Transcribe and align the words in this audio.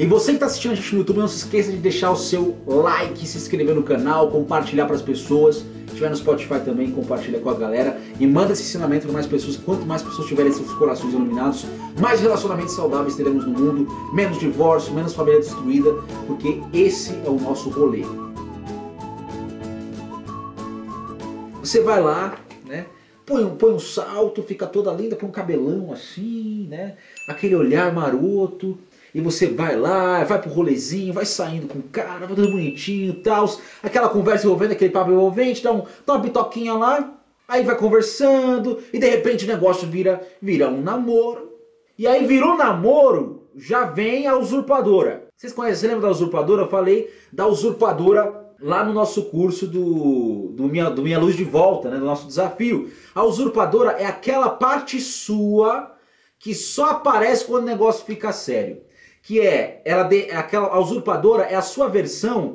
E 0.00 0.06
você 0.06 0.28
que 0.28 0.36
está 0.36 0.46
assistindo 0.46 0.72
a 0.72 0.74
gente 0.74 0.94
no 0.94 1.00
YouTube, 1.00 1.18
não 1.18 1.28
se 1.28 1.36
esqueça 1.36 1.70
de 1.70 1.76
deixar 1.76 2.10
o 2.10 2.16
seu 2.16 2.56
like, 2.66 3.28
se 3.28 3.36
inscrever 3.36 3.74
no 3.74 3.82
canal, 3.82 4.30
compartilhar 4.30 4.86
para 4.86 4.96
as 4.96 5.02
pessoas. 5.02 5.56
Se 5.56 5.64
estiver 5.88 6.08
no 6.08 6.16
Spotify 6.16 6.58
também, 6.64 6.90
compartilha 6.90 7.38
com 7.38 7.50
a 7.50 7.54
galera 7.54 8.00
e 8.18 8.26
manda 8.26 8.54
esse 8.54 8.62
ensinamento 8.62 9.04
para 9.04 9.12
mais 9.12 9.26
pessoas. 9.26 9.58
Quanto 9.58 9.84
mais 9.84 10.00
pessoas 10.00 10.26
tiverem 10.26 10.50
seus 10.52 10.72
corações 10.72 11.12
iluminados, 11.12 11.66
mais 12.00 12.18
relacionamentos 12.18 12.72
saudáveis 12.72 13.14
teremos 13.14 13.44
no 13.44 13.52
mundo, 13.52 14.14
menos 14.14 14.38
divórcio, 14.38 14.94
menos 14.94 15.12
família 15.12 15.38
destruída, 15.38 15.92
porque 16.26 16.62
esse 16.72 17.12
é 17.22 17.28
o 17.28 17.38
nosso 17.38 17.68
rolê. 17.68 18.06
Você 21.62 21.82
vai 21.82 22.00
lá, 22.00 22.38
né? 22.64 22.86
Põe 23.26 23.44
um, 23.44 23.54
põe 23.54 23.74
um 23.74 23.78
salto, 23.78 24.42
fica 24.42 24.66
toda 24.66 24.90
linda, 24.92 25.14
põe 25.14 25.28
um 25.28 25.32
cabelão 25.32 25.92
assim, 25.92 26.66
né? 26.70 26.96
Aquele 27.28 27.54
olhar 27.54 27.92
maroto. 27.92 28.78
E 29.14 29.20
você 29.20 29.46
vai 29.46 29.76
lá, 29.76 30.22
vai 30.24 30.40
pro 30.40 30.50
rolezinho, 30.50 31.12
vai 31.12 31.24
saindo 31.24 31.66
com 31.66 31.78
o 31.78 31.82
cara, 31.84 32.26
vai 32.26 32.28
tudo 32.28 32.50
bonitinho 32.50 33.10
e 33.10 33.16
tal. 33.16 33.50
Aquela 33.82 34.08
conversa 34.08 34.46
envolvendo, 34.46 34.72
aquele 34.72 34.90
papo 34.90 35.10
envolvente, 35.10 35.62
dá, 35.62 35.72
um, 35.72 35.84
dá 36.06 36.14
uma 36.14 36.18
bitoquinha 36.18 36.74
lá. 36.74 37.14
Aí 37.48 37.64
vai 37.64 37.76
conversando 37.76 38.78
e 38.92 38.98
de 38.98 39.08
repente 39.08 39.44
o 39.44 39.48
negócio 39.48 39.88
vira, 39.88 40.20
vira 40.40 40.68
um 40.68 40.80
namoro. 40.80 41.50
E 41.98 42.06
aí 42.06 42.24
virou 42.24 42.56
namoro, 42.56 43.42
já 43.56 43.84
vem 43.84 44.26
a 44.26 44.36
usurpadora. 44.36 45.28
Vocês 45.36 45.52
conhecem, 45.52 45.88
lembra 45.88 46.06
da 46.06 46.12
usurpadora? 46.12 46.62
Eu 46.62 46.68
falei 46.68 47.12
da 47.32 47.46
usurpadora 47.46 48.40
lá 48.60 48.84
no 48.84 48.92
nosso 48.92 49.24
curso 49.24 49.66
do, 49.66 50.52
do, 50.54 50.64
Minha, 50.64 50.90
do 50.90 51.02
Minha 51.02 51.18
Luz 51.18 51.34
de 51.34 51.44
Volta, 51.44 51.90
né, 51.90 51.98
do 51.98 52.04
nosso 52.04 52.26
desafio. 52.26 52.90
A 53.14 53.24
usurpadora 53.24 53.92
é 53.92 54.06
aquela 54.06 54.50
parte 54.50 55.00
sua 55.00 55.94
que 56.38 56.54
só 56.54 56.90
aparece 56.90 57.44
quando 57.44 57.64
o 57.64 57.66
negócio 57.66 58.04
fica 58.04 58.32
sério. 58.32 58.80
Que 59.22 59.40
é, 59.40 59.82
ela 59.84 60.04
de, 60.04 60.30
aquela, 60.30 60.78
usurpadora 60.78 61.44
é 61.44 61.54
a 61.54 61.62
sua 61.62 61.88
versão 61.88 62.54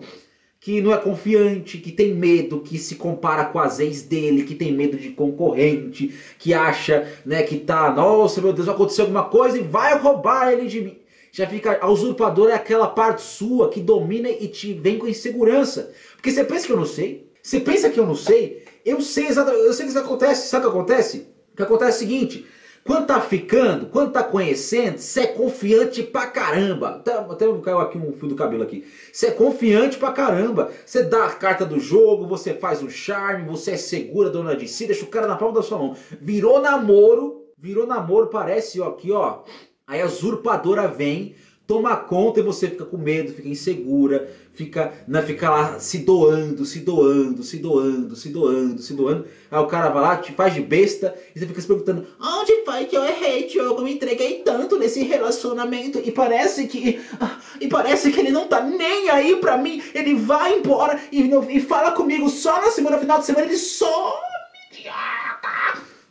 que 0.60 0.82
não 0.82 0.92
é 0.92 0.98
confiante, 0.98 1.78
que 1.78 1.92
tem 1.92 2.14
medo, 2.14 2.62
que 2.62 2.80
se 2.80 2.96
compara 2.96 3.46
com 3.46 3.60
as 3.60 3.80
ex 3.80 4.02
dele, 4.02 4.44
que 4.44 4.56
tem 4.56 4.72
medo 4.72 4.98
de 4.98 5.12
concorrente, 5.12 6.16
que 6.40 6.56
acha 6.56 7.08
né, 7.24 7.44
que 7.44 7.60
tá, 7.60 7.92
nossa 7.92 8.42
meu 8.42 8.52
Deus, 8.52 8.66
vai 8.66 8.74
acontecer 8.74 9.02
alguma 9.02 9.26
coisa 9.26 9.60
e 9.60 9.62
vai 9.62 9.96
roubar 10.00 10.52
ele 10.52 10.68
de 10.68 10.82
mim 10.82 11.06
já 11.36 11.46
fica. 11.46 11.78
A 11.82 11.90
usurpadora 11.90 12.54
é 12.54 12.56
aquela 12.56 12.88
parte 12.88 13.22
sua 13.22 13.70
que 13.70 13.82
domina 13.82 14.30
e 14.30 14.48
te 14.48 14.74
vem 14.74 14.98
com 14.98 15.06
insegurança. 15.06 15.92
Porque 16.16 16.32
você 16.32 16.46
pensa 16.46 16.66
que 16.66 16.72
eu 16.72 16.78
não 16.78 16.86
sei? 16.86 17.30
Você 17.44 17.60
pensa 17.60 17.90
que 17.90 18.00
eu 18.00 18.06
não 18.06 18.16
sei? 18.16 18.64
Eu 18.86 19.02
sei 19.02 19.28
exatamente. 19.28 19.66
Eu 19.66 19.74
sei 19.74 19.86
que 19.86 19.98
acontece. 19.98 20.48
Sabe 20.48 20.66
o 20.66 20.70
que 20.72 20.78
acontece? 20.78 21.28
O 21.52 21.58
que 21.58 21.64
acontece 21.64 21.92
é 21.92 21.96
o 21.96 22.00
seguinte. 22.00 22.48
Quando 22.88 23.08
tá 23.08 23.20
ficando, 23.20 23.88
quando 23.88 24.12
tá 24.12 24.24
conhecendo, 24.24 25.00
você 25.00 25.22
é 25.22 25.28
confiante 25.28 26.04
pra 26.04 26.28
caramba. 26.28 26.90
Até, 26.90 27.14
até 27.14 27.46
caiu 27.64 27.80
aqui 27.80 27.98
um 27.98 28.14
fio 28.14 28.30
do 28.30 28.36
cabelo 28.36 28.62
aqui. 28.62 28.86
Você 29.12 29.26
é 29.26 29.32
confiante 29.32 29.98
pra 29.98 30.12
caramba. 30.12 30.72
Você 30.86 31.02
dá 31.02 31.26
a 31.26 31.32
carta 31.32 31.66
do 31.66 31.80
jogo, 31.80 32.28
você 32.28 32.54
faz 32.54 32.84
o 32.84 32.90
charme, 32.90 33.50
você 33.50 33.72
é 33.72 33.78
segura, 33.78 34.30
dona 34.30 34.56
de 34.56 34.68
si, 34.68 34.86
deixa 34.86 35.04
o 35.04 35.08
cara 35.08 35.26
na 35.26 35.36
palma 35.36 35.56
da 35.56 35.64
sua 35.64 35.80
mão. 35.80 35.96
Virou 36.22 36.62
namoro, 36.62 37.48
virou 37.58 37.88
namoro, 37.88 38.28
parece 38.28 38.80
ó, 38.80 38.90
aqui, 38.90 39.12
ó. 39.12 39.40
Aí 39.88 40.00
a 40.00 40.06
usurpadora 40.06 40.88
vem, 40.88 41.34
toma 41.66 41.96
conta 41.96 42.40
e 42.40 42.44
você 42.44 42.68
fica 42.68 42.86
com 42.86 42.98
medo, 42.98 43.34
fica 43.34 43.50
insegura, 43.50 44.30
fica, 44.56 44.94
né, 45.08 45.22
fica 45.22 45.50
lá 45.50 45.80
se 45.80 46.00
doando, 46.00 46.66
se 46.66 46.80
doando, 46.80 47.44
se 47.44 47.58
doando, 47.58 48.16
se 48.16 48.30
doando, 48.30 48.82
se 48.82 48.94
doando. 48.94 49.28
Aí 49.52 49.60
o 49.60 49.68
cara 49.68 49.90
vai 49.90 50.02
lá, 50.02 50.18
te 50.18 50.32
faz 50.32 50.54
de 50.54 50.62
besta 50.62 51.14
e 51.36 51.40
você 51.40 51.46
fica 51.46 51.62
se 51.62 51.68
perguntando: 51.68 52.08
onde 52.20 52.64
foi 52.64 52.86
que 52.86 52.98
eu 52.98 53.04
errei, 53.04 53.48
Diogo? 53.48 53.82
Eu 53.82 53.84
me 53.84 53.94
entreguei 53.94 54.42
tanto 54.44 54.80
nesse 54.80 55.04
relacionamento 55.04 56.02
e 56.04 56.12
parece 56.12 56.68
que. 56.68 57.00
Ah, 57.20 57.38
e 57.60 57.68
parece 57.68 58.12
que 58.12 58.20
ele 58.20 58.32
não 58.32 58.48
tá 58.48 58.62
nem 58.62 59.10
aí 59.10 59.36
pra 59.38 59.58
mim. 59.58 59.82
Ele 59.94 60.16
vai 60.16 60.58
embora 60.58 61.00
e, 61.12 61.30
e 61.50 61.62
fala 61.62 61.92
comigo 61.92 62.30
só 62.30 62.62
na 62.62 62.72
semana, 62.72 62.98
final 62.98 63.20
de 63.20 63.26
semana, 63.26 63.46
ele 63.46 63.58
some. 63.58 64.14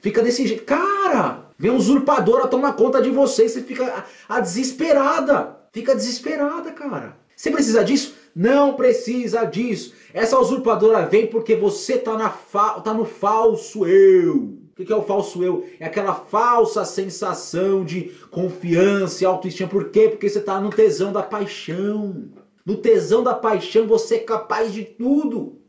Fica 0.00 0.22
desse 0.22 0.46
jeito. 0.46 0.64
Cara! 0.64 1.44
Vem 1.58 1.70
um 1.70 1.76
usurpadora 1.76 2.48
tomar 2.48 2.72
conta 2.74 3.00
de 3.00 3.10
você 3.10 3.48
você 3.48 3.62
fica 3.62 4.04
a, 4.28 4.36
a 4.36 4.40
desesperada. 4.40 5.56
Fica 5.72 5.94
desesperada, 5.94 6.72
cara. 6.72 7.16
Você 7.36 7.50
precisa 7.50 7.84
disso? 7.84 8.14
Não 8.34 8.74
precisa 8.74 9.44
disso. 9.44 9.94
Essa 10.12 10.38
usurpadora 10.38 11.06
vem 11.06 11.26
porque 11.26 11.54
você 11.54 11.98
tá, 11.98 12.16
na 12.16 12.30
fa 12.30 12.80
tá 12.80 12.92
no 12.92 13.04
falso 13.04 13.86
eu. 13.86 14.58
O 14.76 14.84
que 14.84 14.92
é 14.92 14.96
o 14.96 15.02
falso 15.02 15.44
eu? 15.44 15.64
É 15.78 15.86
aquela 15.86 16.14
falsa 16.14 16.84
sensação 16.84 17.84
de 17.84 18.12
confiança 18.30 19.22
e 19.22 19.26
autoestima. 19.26 19.68
Por 19.68 19.90
quê? 19.90 20.08
Porque 20.08 20.28
você 20.28 20.40
tá 20.40 20.60
no 20.60 20.70
tesão 20.70 21.12
da 21.12 21.22
paixão. 21.22 22.24
No 22.66 22.76
tesão 22.76 23.22
da 23.22 23.34
paixão 23.34 23.86
você 23.86 24.16
é 24.16 24.20
capaz 24.20 24.72
de 24.72 24.84
tudo. 24.84 25.60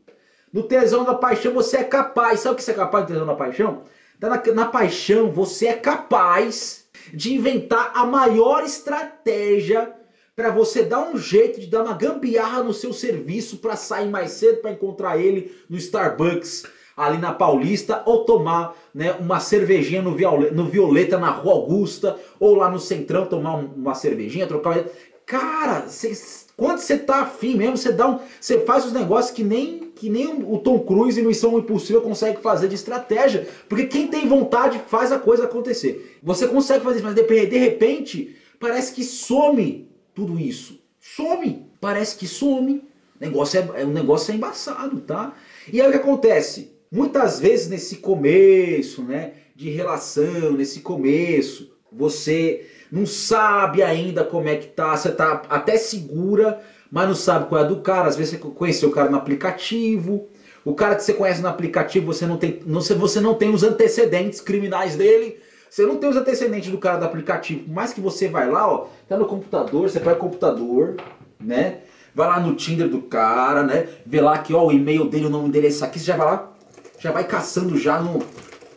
No 0.52 0.64
tesão 0.64 1.04
da 1.04 1.14
paixão 1.14 1.54
você 1.54 1.78
é 1.78 1.84
capaz. 1.84 2.40
Sabe 2.40 2.54
o 2.54 2.56
que 2.56 2.64
você 2.64 2.72
é 2.72 2.74
capaz 2.74 3.04
do 3.04 3.12
tesão 3.12 3.26
da 3.26 3.34
paixão? 3.34 3.82
Tá 4.18 4.28
na, 4.28 4.42
na 4.54 4.66
paixão, 4.66 5.30
você 5.30 5.66
é 5.66 5.74
capaz 5.74 6.86
de 7.12 7.34
inventar 7.34 7.92
a 7.94 8.04
maior 8.06 8.64
estratégia 8.64 9.92
para 10.36 10.50
você 10.50 10.82
dar 10.82 11.08
um 11.08 11.16
jeito 11.16 11.58
de 11.58 11.66
dar 11.66 11.82
uma 11.82 11.94
gambiarra 11.94 12.62
no 12.62 12.74
seu 12.74 12.92
serviço 12.92 13.56
para 13.56 13.74
sair 13.74 14.10
mais 14.10 14.32
cedo 14.32 14.58
para 14.58 14.70
encontrar 14.70 15.16
ele 15.16 15.50
no 15.68 15.78
Starbucks 15.78 16.64
ali 16.94 17.16
na 17.16 17.32
Paulista 17.32 18.02
ou 18.04 18.24
tomar 18.24 18.76
né, 18.94 19.12
uma 19.18 19.40
cervejinha 19.40 20.02
no, 20.02 20.14
Violeta, 20.14 20.54
no 20.54 20.66
Violeta 20.66 21.18
na 21.18 21.30
Rua 21.30 21.54
Augusta 21.54 22.18
ou 22.38 22.54
lá 22.54 22.70
no 22.70 22.78
Centrão 22.78 23.24
tomar 23.24 23.54
uma 23.54 23.94
cervejinha, 23.94 24.46
trocar. 24.46 24.84
Cara, 25.24 25.88
cê, 25.88 26.12
quando 26.54 26.78
você 26.78 26.98
tá 26.98 27.22
afim 27.22 27.56
mesmo, 27.56 27.76
você 27.78 27.92
dá 27.92 28.06
um, 28.06 28.20
você 28.40 28.60
faz 28.60 28.84
os 28.84 28.92
negócios 28.92 29.34
que 29.34 29.42
nem 29.42 29.86
que 29.96 30.10
nem 30.10 30.44
o 30.44 30.58
Tom 30.58 30.80
Cruise 30.80 31.18
em 31.18 31.24
Missão 31.24 31.58
Impossível 31.58 32.02
consegue 32.02 32.42
fazer 32.42 32.68
de 32.68 32.74
estratégia. 32.74 33.48
Porque 33.66 33.86
quem 33.86 34.08
tem 34.08 34.28
vontade 34.28 34.78
faz 34.86 35.10
a 35.10 35.18
coisa 35.18 35.44
acontecer. 35.44 36.18
Você 36.22 36.46
consegue 36.46 36.84
fazer 36.84 36.96
isso, 36.98 37.06
mas 37.06 37.14
de 37.14 37.58
repente 37.58 38.36
parece 38.60 38.92
que 38.92 39.02
some 39.02 39.88
tudo 40.16 40.40
isso. 40.40 40.80
Some. 40.98 41.66
Parece 41.80 42.16
que 42.16 42.26
some. 42.26 42.82
Negócio 43.20 43.60
é, 43.76 43.84
o 43.84 43.88
negócio 43.88 44.32
é 44.32 44.34
embaçado, 44.34 45.00
tá? 45.00 45.34
E 45.72 45.80
aí 45.80 45.86
o 45.86 45.92
que 45.92 45.98
acontece? 45.98 46.72
Muitas 46.90 47.38
vezes 47.38 47.68
nesse 47.68 47.96
começo, 47.96 49.02
né, 49.02 49.32
de 49.54 49.70
relação, 49.70 50.52
nesse 50.52 50.80
começo, 50.80 51.70
você 51.92 52.66
não 52.90 53.06
sabe 53.06 53.82
ainda 53.82 54.24
como 54.24 54.48
é 54.48 54.56
que 54.56 54.68
tá, 54.68 54.96
você 54.96 55.10
tá 55.10 55.42
até 55.48 55.76
segura, 55.76 56.62
mas 56.90 57.08
não 57.08 57.14
sabe 57.14 57.48
qual 57.48 57.60
é 57.60 57.64
a 57.64 57.68
do 57.68 57.80
cara. 57.80 58.08
Às 58.08 58.16
vezes 58.16 58.32
você 58.32 58.38
conheceu 58.38 58.88
o 58.88 58.92
cara 58.92 59.10
no 59.10 59.16
aplicativo. 59.16 60.28
O 60.64 60.74
cara 60.74 60.96
que 60.96 61.04
você 61.04 61.14
conhece 61.14 61.40
no 61.40 61.48
aplicativo, 61.48 62.06
você 62.06 62.26
não 62.26 62.36
tem, 62.36 62.60
não, 62.66 62.80
você 62.80 63.20
não 63.20 63.34
tem 63.34 63.50
os 63.50 63.62
antecedentes 63.62 64.40
criminais 64.40 64.96
dele. 64.96 65.38
Você 65.76 65.84
não 65.84 65.96
tem 65.96 66.08
os 66.08 66.16
antecedentes 66.16 66.70
do 66.70 66.78
cara 66.78 66.96
do 66.96 67.04
aplicativo. 67.04 67.64
Mas 67.68 67.92
que 67.92 68.00
você 68.00 68.28
vai 68.28 68.48
lá, 68.48 68.66
ó, 68.66 68.86
tá 69.06 69.14
no 69.14 69.26
computador, 69.26 69.90
você 69.90 70.00
pega 70.00 70.14
o 70.14 70.20
computador, 70.20 70.96
né? 71.38 71.80
Vai 72.14 72.28
lá 72.28 72.40
no 72.40 72.54
Tinder 72.54 72.88
do 72.88 73.02
cara, 73.02 73.62
né? 73.62 73.86
Vê 74.06 74.22
lá 74.22 74.38
que 74.38 74.54
ó, 74.54 74.64
o 74.64 74.72
e-mail 74.72 75.04
dele, 75.04 75.26
o 75.26 75.28
nome 75.28 75.50
dele 75.50 75.66
é 75.66 75.68
esse 75.68 75.84
aqui, 75.84 75.98
você 75.98 76.06
já 76.06 76.16
vai 76.16 76.28
lá, 76.28 76.50
já 76.98 77.12
vai 77.12 77.24
caçando 77.24 77.76
já 77.76 78.00
no, 78.00 78.22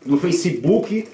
no 0.06 0.18
Facebook 0.18 1.08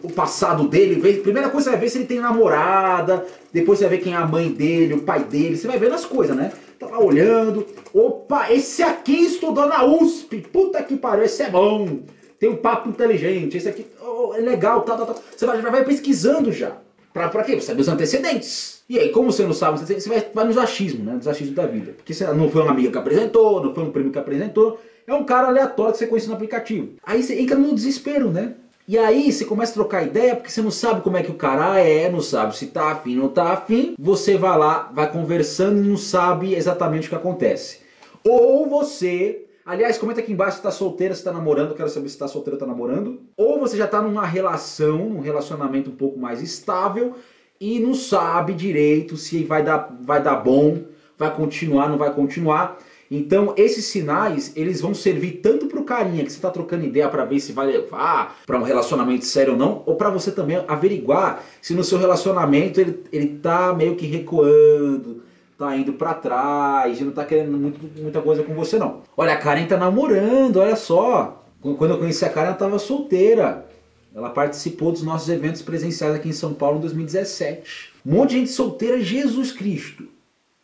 o 0.00 0.12
passado 0.12 0.68
dele. 0.68 1.00
Vê, 1.00 1.14
primeira 1.14 1.50
coisa 1.50 1.64
você 1.64 1.70
vai 1.70 1.80
ver 1.80 1.88
se 1.88 1.98
ele 1.98 2.06
tem 2.06 2.20
namorada, 2.20 3.26
depois 3.52 3.80
você 3.80 3.88
vai 3.88 3.96
ver 3.96 4.04
quem 4.04 4.12
é 4.12 4.16
a 4.16 4.24
mãe 4.24 4.48
dele, 4.52 4.94
o 4.94 5.02
pai 5.02 5.24
dele, 5.24 5.56
você 5.56 5.66
vai 5.66 5.76
vendo 5.76 5.96
as 5.96 6.04
coisas, 6.04 6.36
né? 6.36 6.52
Tá 6.78 6.86
lá 6.86 7.00
olhando. 7.00 7.66
Opa, 7.92 8.52
esse 8.52 8.80
aqui 8.80 9.24
estudou 9.24 9.66
na 9.66 9.84
USP. 9.84 10.38
Puta 10.52 10.80
que 10.84 10.94
pariu, 10.94 11.24
esse 11.24 11.42
é 11.42 11.50
bom. 11.50 11.98
Tem 12.40 12.48
um 12.48 12.56
papo 12.56 12.88
inteligente, 12.88 13.58
esse 13.58 13.68
aqui 13.68 13.86
oh, 14.02 14.32
é 14.34 14.40
legal, 14.40 14.80
tal, 14.80 14.96
tal, 14.96 15.06
tal. 15.08 15.22
Você 15.36 15.44
vai, 15.44 15.60
vai 15.60 15.84
pesquisando 15.84 16.50
já. 16.50 16.72
Pra, 17.12 17.28
pra 17.28 17.44
quê? 17.44 17.52
Pra 17.52 17.60
saber 17.60 17.82
os 17.82 17.88
antecedentes. 17.88 18.82
E 18.88 18.98
aí, 18.98 19.10
como 19.10 19.30
você 19.30 19.44
não 19.44 19.52
sabe, 19.52 19.78
você 19.78 20.08
vai, 20.08 20.26
vai 20.32 20.44
nos 20.46 20.56
achismos, 20.56 21.04
né? 21.04 21.12
Nos 21.12 21.28
achismos 21.28 21.54
da 21.54 21.66
vida. 21.66 21.92
Porque 21.92 22.14
você 22.14 22.26
não 22.28 22.48
foi 22.50 22.62
uma 22.62 22.70
amiga 22.70 22.90
que 22.90 22.96
apresentou, 22.96 23.62
não 23.62 23.74
foi 23.74 23.84
um 23.84 23.92
primo 23.92 24.10
que 24.10 24.18
apresentou. 24.18 24.80
É 25.06 25.12
um 25.12 25.22
cara 25.22 25.48
aleatório 25.48 25.92
que 25.92 25.98
você 25.98 26.06
conhece 26.06 26.28
no 26.28 26.34
aplicativo. 26.34 26.94
Aí 27.04 27.22
você 27.22 27.38
entra 27.38 27.58
no 27.58 27.74
desespero, 27.74 28.30
né? 28.30 28.54
E 28.88 28.96
aí 28.96 29.30
você 29.30 29.44
começa 29.44 29.72
a 29.72 29.74
trocar 29.74 30.02
ideia 30.02 30.34
porque 30.34 30.50
você 30.50 30.62
não 30.62 30.70
sabe 30.70 31.02
como 31.02 31.18
é 31.18 31.22
que 31.22 31.30
o 31.30 31.34
cara 31.34 31.78
é, 31.78 32.10
não 32.10 32.22
sabe 32.22 32.56
se 32.56 32.68
tá 32.68 32.90
afim 32.90 33.16
ou 33.16 33.24
não 33.24 33.28
tá 33.28 33.52
afim. 33.52 33.94
Você 33.98 34.38
vai 34.38 34.56
lá, 34.56 34.90
vai 34.94 35.12
conversando 35.12 35.78
e 35.78 35.86
não 35.86 35.96
sabe 35.98 36.54
exatamente 36.54 37.06
o 37.06 37.10
que 37.10 37.16
acontece. 37.16 37.80
Ou 38.24 38.66
você 38.66 39.44
Aliás, 39.70 39.96
comenta 39.98 40.18
aqui 40.18 40.32
embaixo 40.32 40.56
se 40.56 40.64
tá 40.64 40.70
solteira, 40.72 41.14
se 41.14 41.22
tá 41.22 41.30
namorando, 41.30 41.76
quero 41.76 41.88
saber 41.88 42.08
se 42.08 42.18
tá 42.18 42.26
solteira 42.26 42.56
ou 42.56 42.58
tá 42.58 42.66
namorando. 42.66 43.20
Ou 43.36 43.60
você 43.60 43.76
já 43.76 43.86
tá 43.86 44.02
numa 44.02 44.26
relação, 44.26 45.00
um 45.02 45.20
relacionamento 45.20 45.90
um 45.90 45.94
pouco 45.94 46.18
mais 46.18 46.42
estável 46.42 47.14
e 47.60 47.78
não 47.78 47.94
sabe 47.94 48.52
direito 48.52 49.16
se 49.16 49.44
vai 49.44 49.62
dar, 49.62 49.96
vai 50.02 50.20
dar 50.20 50.34
bom, 50.34 50.82
vai 51.16 51.32
continuar, 51.32 51.88
não 51.88 51.96
vai 51.96 52.12
continuar. 52.12 52.78
Então, 53.08 53.54
esses 53.56 53.84
sinais, 53.84 54.52
eles 54.56 54.80
vão 54.80 54.92
servir 54.92 55.38
tanto 55.40 55.68
pro 55.68 55.84
carinha 55.84 56.24
que 56.24 56.32
você 56.32 56.40
tá 56.40 56.50
trocando 56.50 56.84
ideia 56.84 57.08
para 57.08 57.24
ver 57.24 57.38
se 57.38 57.52
vai 57.52 57.68
levar 57.68 58.40
para 58.44 58.58
um 58.58 58.64
relacionamento 58.64 59.24
sério 59.24 59.52
ou 59.52 59.58
não, 59.58 59.84
ou 59.86 59.94
para 59.94 60.10
você 60.10 60.32
também 60.32 60.64
averiguar 60.66 61.44
se 61.62 61.74
no 61.74 61.84
seu 61.84 61.96
relacionamento 61.96 62.80
ele, 62.80 63.04
ele 63.12 63.38
tá 63.38 63.72
meio 63.72 63.94
que 63.94 64.06
recuando, 64.06 65.22
tá 65.60 65.76
indo 65.76 65.92
para 65.92 66.14
trás, 66.14 66.98
e 66.98 67.04
não 67.04 67.12
tá 67.12 67.22
querendo 67.22 67.52
muito, 67.52 67.78
muita 68.00 68.22
coisa 68.22 68.42
com 68.42 68.54
você 68.54 68.78
não. 68.78 69.02
Olha, 69.14 69.34
a 69.34 69.36
Karen 69.36 69.66
tá 69.66 69.76
namorando, 69.76 70.56
olha 70.56 70.74
só. 70.74 71.44
Quando 71.60 71.90
eu 71.90 71.98
conheci 71.98 72.24
a 72.24 72.30
Karen, 72.30 72.48
ela 72.48 72.56
tava 72.56 72.78
solteira. 72.78 73.66
Ela 74.14 74.30
participou 74.30 74.90
dos 74.90 75.02
nossos 75.02 75.28
eventos 75.28 75.60
presenciais 75.60 76.14
aqui 76.14 76.30
em 76.30 76.32
São 76.32 76.54
Paulo 76.54 76.78
em 76.78 76.80
2017. 76.80 77.92
Um 78.06 78.14
monte 78.14 78.30
de 78.30 78.36
gente 78.36 78.50
solteira, 78.50 78.98
Jesus 79.00 79.52
Cristo. 79.52 80.08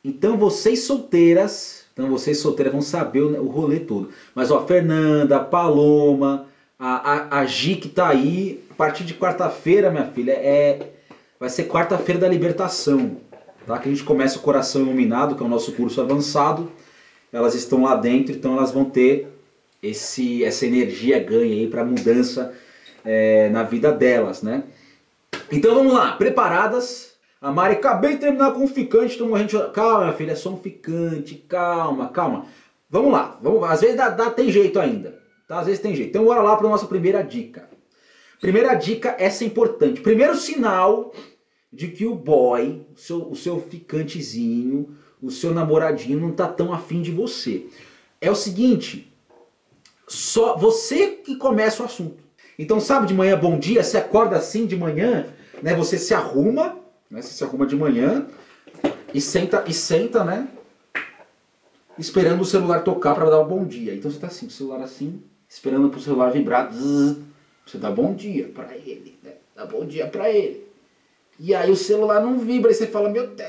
Então 0.02 0.38
vocês 0.38 0.84
solteiras, 0.84 1.84
então 1.92 2.08
vocês 2.08 2.38
solteiras 2.38 2.72
vão 2.72 2.80
saber 2.80 3.20
o, 3.20 3.48
rolê 3.48 3.80
todo. 3.80 4.08
Mas 4.34 4.50
ó, 4.50 4.64
Fernanda, 4.66 5.38
Paloma, 5.38 6.46
a, 6.78 7.12
a, 7.12 7.40
a 7.40 7.44
Gi 7.44 7.76
que 7.76 7.90
tá 7.90 8.08
aí, 8.08 8.64
a 8.70 8.74
partir 8.74 9.04
de 9.04 9.12
quarta-feira, 9.12 9.90
minha 9.90 10.06
filha, 10.06 10.32
é 10.32 10.92
vai 11.38 11.50
ser 11.50 11.64
quarta-feira 11.64 12.20
da 12.20 12.28
libertação. 12.28 13.18
Tá? 13.66 13.78
Que 13.78 13.88
a 13.88 13.92
gente 13.92 14.04
começa 14.04 14.38
o 14.38 14.42
Coração 14.42 14.82
Iluminado, 14.82 15.34
que 15.34 15.42
é 15.42 15.46
o 15.46 15.48
nosso 15.48 15.72
curso 15.72 16.00
avançado. 16.00 16.70
Elas 17.32 17.54
estão 17.54 17.82
lá 17.82 17.96
dentro, 17.96 18.34
então 18.34 18.56
elas 18.56 18.70
vão 18.70 18.84
ter 18.84 19.28
esse, 19.82 20.44
essa 20.44 20.64
energia 20.64 21.18
ganha 21.18 21.52
aí 21.52 21.66
para 21.66 21.84
mudança 21.84 22.54
é, 23.04 23.48
na 23.50 23.62
vida 23.62 23.92
delas, 23.92 24.42
né? 24.42 24.64
Então 25.50 25.74
vamos 25.74 25.92
lá, 25.92 26.12
preparadas? 26.12 27.14
A 27.40 27.52
Mari, 27.52 27.74
acabei 27.74 28.14
de 28.14 28.20
terminar 28.20 28.52
com 28.52 28.64
um 28.64 28.68
ficante, 28.68 29.12
estou 29.12 29.28
morrendo 29.28 29.48
de... 29.48 29.72
Calma, 29.72 30.04
minha 30.04 30.12
filha, 30.14 30.32
é 30.32 30.36
só 30.36 30.50
um 30.50 30.56
ficante, 30.56 31.34
calma, 31.48 32.08
calma. 32.08 32.46
Vamos 32.88 33.12
lá, 33.12 33.38
vamos 33.42 33.62
às 33.64 33.80
vezes 33.80 33.96
dá, 33.96 34.08
dá, 34.08 34.30
tem 34.30 34.50
jeito 34.50 34.80
ainda, 34.80 35.18
tá? 35.46 35.58
Às 35.58 35.66
vezes 35.66 35.80
tem 35.80 35.94
jeito. 35.94 36.10
Então 36.10 36.24
bora 36.24 36.40
lá 36.40 36.56
para 36.56 36.66
a 36.66 36.70
nossa 36.70 36.86
primeira 36.86 37.22
dica. 37.22 37.68
Primeira 38.40 38.74
dica, 38.74 39.14
essa 39.18 39.44
é 39.44 39.46
importante. 39.46 40.00
Primeiro 40.00 40.36
sinal 40.36 41.12
de 41.72 41.88
que 41.88 42.06
o 42.06 42.14
boy, 42.14 42.86
o 42.94 42.98
seu, 42.98 43.30
o 43.30 43.36
seu 43.36 43.60
ficantezinho, 43.60 44.96
o 45.22 45.30
seu 45.30 45.52
namoradinho 45.52 46.20
não 46.20 46.32
tá 46.32 46.46
tão 46.48 46.72
afim 46.72 47.02
de 47.02 47.10
você. 47.10 47.66
É 48.20 48.30
o 48.30 48.34
seguinte, 48.34 49.12
só 50.06 50.56
você 50.56 51.08
que 51.08 51.36
começa 51.36 51.82
o 51.82 51.86
assunto. 51.86 52.24
Então, 52.58 52.80
sabe 52.80 53.06
de 53.06 53.14
manhã, 53.14 53.38
bom 53.38 53.58
dia, 53.58 53.82
você 53.82 53.98
acorda 53.98 54.36
assim 54.36 54.66
de 54.66 54.76
manhã, 54.76 55.26
né? 55.62 55.74
Você 55.74 55.98
se 55.98 56.14
arruma, 56.14 56.78
né? 57.10 57.20
Você 57.20 57.34
se 57.34 57.44
arruma 57.44 57.66
de 57.66 57.76
manhã 57.76 58.26
e 59.12 59.20
senta, 59.20 59.64
e 59.66 59.74
senta, 59.74 60.24
né? 60.24 60.48
Esperando 61.98 62.40
o 62.40 62.44
celular 62.44 62.82
tocar 62.82 63.14
para 63.14 63.28
dar 63.28 63.40
um 63.40 63.48
bom 63.48 63.64
dia. 63.64 63.94
Então 63.94 64.10
você 64.10 64.18
tá 64.18 64.26
assim, 64.28 64.46
o 64.46 64.50
celular 64.50 64.82
assim, 64.82 65.22
esperando 65.48 65.88
pro 65.88 66.00
celular 66.00 66.30
vibrar, 66.30 66.72
zzz, 66.72 67.16
você 67.66 67.78
dá 67.78 67.90
bom 67.90 68.14
dia 68.14 68.48
para 68.48 68.76
ele, 68.76 69.18
né? 69.22 69.32
Dá 69.54 69.66
bom 69.66 69.84
dia 69.84 70.06
para 70.06 70.30
ele. 70.30 70.65
E 71.38 71.54
aí 71.54 71.70
o 71.70 71.76
celular 71.76 72.20
não 72.20 72.38
vibra, 72.38 72.70
e 72.70 72.74
você 72.74 72.86
fala, 72.86 73.08
meu 73.08 73.26
Deus, 73.26 73.48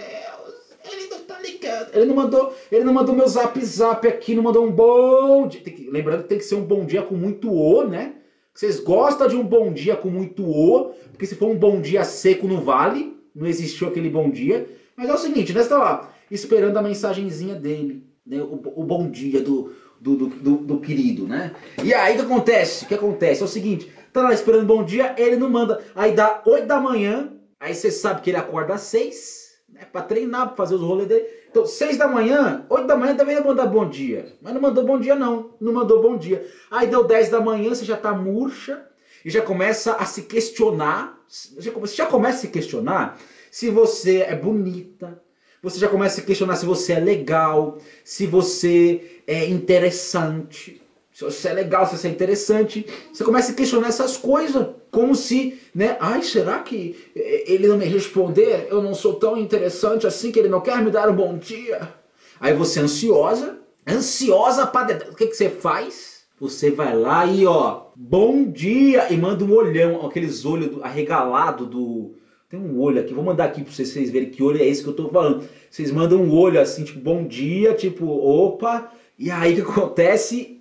ele 0.92 1.07
não 1.10 1.19
tá 1.19 1.39
ligando. 1.39 1.89
Ele 1.94 2.06
não 2.06 2.16
mandou, 2.16 2.56
ele 2.72 2.84
não 2.84 2.94
mandou 2.94 3.16
meu 3.16 3.28
zap 3.28 3.63
zap 3.63 4.07
aqui, 4.07 4.36
não 4.36 4.44
mandou 4.44 4.66
um 4.66 4.72
bom 4.72 5.48
dia. 5.48 5.62
Que, 5.62 5.89
lembrando 5.89 6.24
que 6.24 6.30
tem 6.30 6.38
que 6.38 6.44
ser 6.44 6.56
um 6.56 6.66
bom 6.66 6.86
dia 6.86 7.01
com 7.01 7.16
muito 7.16 7.51
O, 7.51 7.88
né? 7.88 8.16
Vocês 8.54 8.80
gostam 8.80 9.28
de 9.28 9.36
um 9.36 9.44
bom 9.44 9.72
dia 9.72 9.95
com 9.95 10.10
muito 10.10 10.44
O, 10.44 10.92
porque 11.12 11.25
se 11.25 11.36
for 11.36 11.50
um 11.50 11.57
bom 11.57 11.80
dia 11.80 12.04
seco 12.04 12.48
não 12.48 12.62
vale, 12.62 13.16
não 13.34 13.48
existiu 13.48 13.88
aquele 13.88 14.10
bom 14.10 14.30
dia. 14.30 14.68
Mas 14.95 15.10
é 15.10 15.13
o 15.13 15.18
seguinte, 15.18 15.54
né? 15.54 15.62
Você 15.62 15.69
tá 15.69 15.78
lá, 15.78 16.13
esperando 16.30 16.75
a 16.78 16.81
mensagenzinha 16.81 17.56
dele, 17.56 18.04
né? 18.25 18.42
O, 18.42 18.60
o 18.75 18.83
bom 18.83 19.10
dia 19.10 19.42
do, 19.42 19.72
do, 20.01 20.16
do, 20.16 20.57
do 20.57 20.80
querido, 20.80 21.28
né? 21.28 21.54
E 21.83 21.94
aí 21.94 22.16
o 22.16 22.18
que 22.18 22.25
acontece? 22.25 22.86
O 22.86 22.88
que 22.88 22.95
acontece? 22.95 23.42
É 23.42 23.45
o 23.45 23.48
seguinte, 23.48 23.92
tá 24.12 24.24
lá 24.24 24.33
esperando 24.33 24.66
bom 24.66 24.83
dia, 24.83 25.16
ele 25.18 25.36
não 25.36 25.50
manda. 25.50 25.81
Aí 25.95 26.13
dá 26.13 26.42
8 26.45 26.66
da 26.66 26.80
manhã, 26.80 27.37
Aí 27.59 27.74
você 27.74 27.92
sabe 27.92 28.21
que 28.21 28.30
ele 28.30 28.38
acorda 28.38 28.75
às 28.75 28.81
6, 28.81 29.57
né, 29.69 29.81
para 29.92 30.01
treinar, 30.01 30.48
para 30.48 30.56
fazer 30.56 30.75
os 30.75 30.81
rolês 30.81 31.07
dele. 31.07 31.25
Então, 31.50 31.65
6 31.65 31.98
da 31.98 32.07
manhã, 32.07 32.65
8 32.69 32.86
da 32.86 32.95
manhã 32.95 33.15
também 33.15 33.36
ia 33.36 33.44
mandar 33.44 33.65
bom 33.65 33.89
dia. 33.89 34.33
Mas 34.42 34.54
não 34.54 34.62
mandou 34.62 34.83
bom 34.83 35.00
dia 35.00 35.15
não, 35.15 35.56
não 35.59 35.74
mandou 35.74 36.01
bom 36.01 36.18
dia. 36.18 36.48
Aí 36.69 36.88
deu 36.88 37.04
10 37.04 37.30
da 37.30 37.42
manhã, 37.42 37.69
você 37.69 37.86
já 37.86 37.98
tá 37.98 38.13
murcha 38.13 38.86
e 39.25 39.30
já 39.30 39.42
começa 39.42 39.94
a 39.94 40.06
se 40.06 40.24
questionar. 40.24 41.18
Você 41.27 41.71
já 41.95 42.06
começa 42.06 42.38
a 42.38 42.42
se 42.42 42.48
questionar 42.48 43.19
se 43.51 43.69
você 43.69 44.19
é 44.19 44.36
bonita, 44.36 45.21
você 45.62 45.80
já 45.80 45.88
começa 45.88 46.15
a 46.15 46.19
se 46.19 46.25
questionar 46.25 46.56
se 46.56 46.65
você 46.65 46.94
é 46.94 47.00
legal, 47.00 47.77
se 48.04 48.27
você 48.27 49.21
é 49.25 49.45
interessante 49.48 50.81
se 51.18 51.24
você 51.24 51.48
é 51.48 51.54
legal, 51.54 51.84
se 51.88 51.98
você 51.98 52.10
é 52.10 52.12
interessante, 52.12 52.86
você 53.12 53.24
começa 53.24 53.52
a 53.52 53.56
questionar 53.56 53.88
essas 53.88 54.16
coisas, 54.16 54.68
como 54.92 55.16
se, 55.16 55.60
né, 55.74 55.98
ai, 56.00 56.22
será 56.22 56.60
que 56.60 56.96
ele 57.16 57.68
não 57.68 57.75
me 57.75 57.86
responder? 57.86 58.68
Eu 58.69 58.84
não 58.84 58.94
sou 58.94 59.16
tão 59.16 59.36
interessante 59.36 60.06
assim 60.06 60.31
que 60.31 60.38
ele 60.38 60.48
não 60.48 60.62
quer 60.62 60.80
me 60.80 60.92
dar 60.92 61.10
um 61.10 61.16
bom 61.16 61.36
dia? 61.36 61.92
Aí 62.40 62.54
você 62.54 62.78
é 62.78 62.84
ansiosa, 62.84 63.58
ansiosa 63.90 64.68
para 64.68 65.10
o 65.10 65.16
que 65.16 65.25
que 65.25 65.34
você 65.34 65.50
faz? 65.50 66.22
Você 66.40 66.69
vai 66.69 66.96
lá 66.96 67.25
e 67.25 67.48
ó, 67.48 67.86
bom 67.96 68.52
dia 68.52 69.12
e 69.12 69.18
manda 69.18 69.44
um 69.44 69.56
olhão, 69.56 70.06
aqueles 70.06 70.46
olhos 70.46 70.80
arregalado 70.84 71.66
do 71.66 72.14
tem 72.48 72.60
um 72.60 72.80
olho 72.80 73.02
aqui, 73.02 73.16
vou 73.16 73.24
mandar 73.24 73.46
aqui 73.46 73.64
para 73.64 73.74
vocês, 73.74 73.90
vocês 73.90 74.12
verem 74.12 74.30
que 74.30 74.44
olho 74.44 74.62
é 74.62 74.68
esse 74.68 74.84
que 74.84 74.90
eu 74.90 74.94
tô 74.94 75.10
falando. 75.10 75.50
Vocês 75.68 75.92
mandam 75.92 76.19
um 76.19 76.31
olho 76.31 76.62
assim, 76.62 76.84
tipo, 76.84 77.00
bom 77.00 77.25
dia, 77.25 77.74
tipo, 77.74 78.06
opa, 78.06 78.92
e 79.18 79.31
aí 79.31 79.54
o 79.54 79.66
que 79.66 79.72
acontece? 79.72 80.56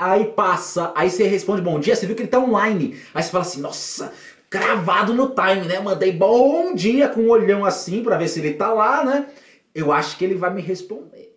Aí 0.00 0.24
passa, 0.24 0.92
aí 0.94 1.10
você 1.10 1.24
responde 1.24 1.60
bom 1.60 1.78
dia, 1.78 1.94
você 1.94 2.06
viu 2.06 2.16
que 2.16 2.22
ele 2.22 2.30
tá 2.30 2.38
online. 2.38 2.98
Aí 3.12 3.22
você 3.22 3.30
fala 3.30 3.44
assim, 3.44 3.60
nossa, 3.60 4.10
cravado 4.48 5.12
no 5.12 5.34
time, 5.34 5.68
né? 5.68 5.78
Mandei 5.78 6.10
bom 6.10 6.74
dia 6.74 7.10
com 7.10 7.20
um 7.20 7.28
olhão 7.28 7.66
assim 7.66 8.02
para 8.02 8.16
ver 8.16 8.26
se 8.26 8.40
ele 8.40 8.54
tá 8.54 8.72
lá, 8.72 9.04
né? 9.04 9.26
Eu 9.74 9.92
acho 9.92 10.16
que 10.16 10.24
ele 10.24 10.36
vai 10.36 10.54
me 10.54 10.62
responder. 10.62 11.34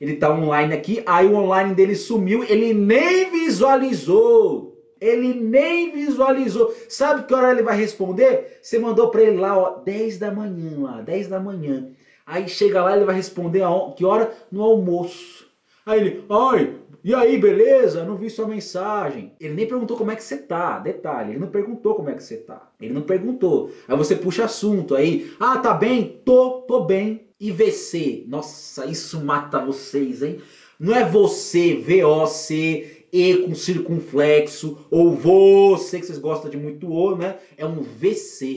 Ele 0.00 0.16
tá 0.16 0.32
online 0.32 0.72
aqui, 0.72 1.02
aí 1.04 1.26
o 1.26 1.34
online 1.34 1.74
dele 1.74 1.94
sumiu, 1.94 2.42
ele 2.42 2.72
nem 2.72 3.30
visualizou. 3.30 4.82
Ele 4.98 5.34
nem 5.34 5.92
visualizou. 5.92 6.74
Sabe 6.88 7.26
que 7.26 7.34
hora 7.34 7.52
ele 7.52 7.62
vai 7.62 7.76
responder? 7.76 8.60
Você 8.62 8.78
mandou 8.78 9.10
para 9.10 9.24
ele 9.24 9.36
lá, 9.36 9.58
ó, 9.58 9.80
10 9.84 10.18
da 10.18 10.30
manhã, 10.30 10.72
lá, 10.78 11.02
10 11.02 11.28
da 11.28 11.38
manhã. 11.38 11.90
Aí 12.24 12.48
chega 12.48 12.82
lá, 12.82 12.96
ele 12.96 13.04
vai 13.04 13.14
responder 13.14 13.62
a 13.62 13.68
que 13.94 14.06
hora? 14.06 14.32
No 14.50 14.62
almoço. 14.62 15.44
Aí 15.84 16.00
ele, 16.00 16.24
ai, 16.30 16.74
e 17.06 17.14
aí, 17.14 17.38
beleza? 17.38 18.04
Não 18.04 18.16
vi 18.16 18.28
sua 18.28 18.48
mensagem. 18.48 19.32
Ele 19.38 19.54
nem 19.54 19.68
perguntou 19.68 19.96
como 19.96 20.10
é 20.10 20.16
que 20.16 20.24
você 20.24 20.38
tá. 20.38 20.80
Detalhe, 20.80 21.30
ele 21.30 21.38
não 21.38 21.46
perguntou 21.46 21.94
como 21.94 22.10
é 22.10 22.14
que 22.14 22.22
você 22.24 22.36
tá. 22.36 22.68
Ele 22.80 22.92
não 22.92 23.02
perguntou. 23.02 23.70
Aí 23.86 23.96
você 23.96 24.16
puxa 24.16 24.46
assunto 24.46 24.92
aí. 24.92 25.32
Ah, 25.38 25.56
tá 25.58 25.72
bem? 25.72 26.20
Tô, 26.24 26.62
tô 26.62 26.80
bem. 26.80 27.28
E 27.38 27.52
VC. 27.52 28.24
Nossa, 28.26 28.86
isso 28.86 29.24
mata 29.24 29.64
vocês, 29.64 30.20
hein? 30.20 30.40
Não 30.80 30.96
é 30.96 31.08
você, 31.08 31.76
V-O-C, 31.76 33.06
E 33.12 33.36
com 33.36 33.54
circunflexo, 33.54 34.84
ou 34.90 35.12
você, 35.12 36.00
que 36.00 36.06
vocês 36.06 36.18
gostam 36.18 36.50
de 36.50 36.56
muito 36.56 36.90
O, 36.90 37.14
né? 37.14 37.36
É 37.56 37.64
um 37.64 37.82
VC. 37.82 38.56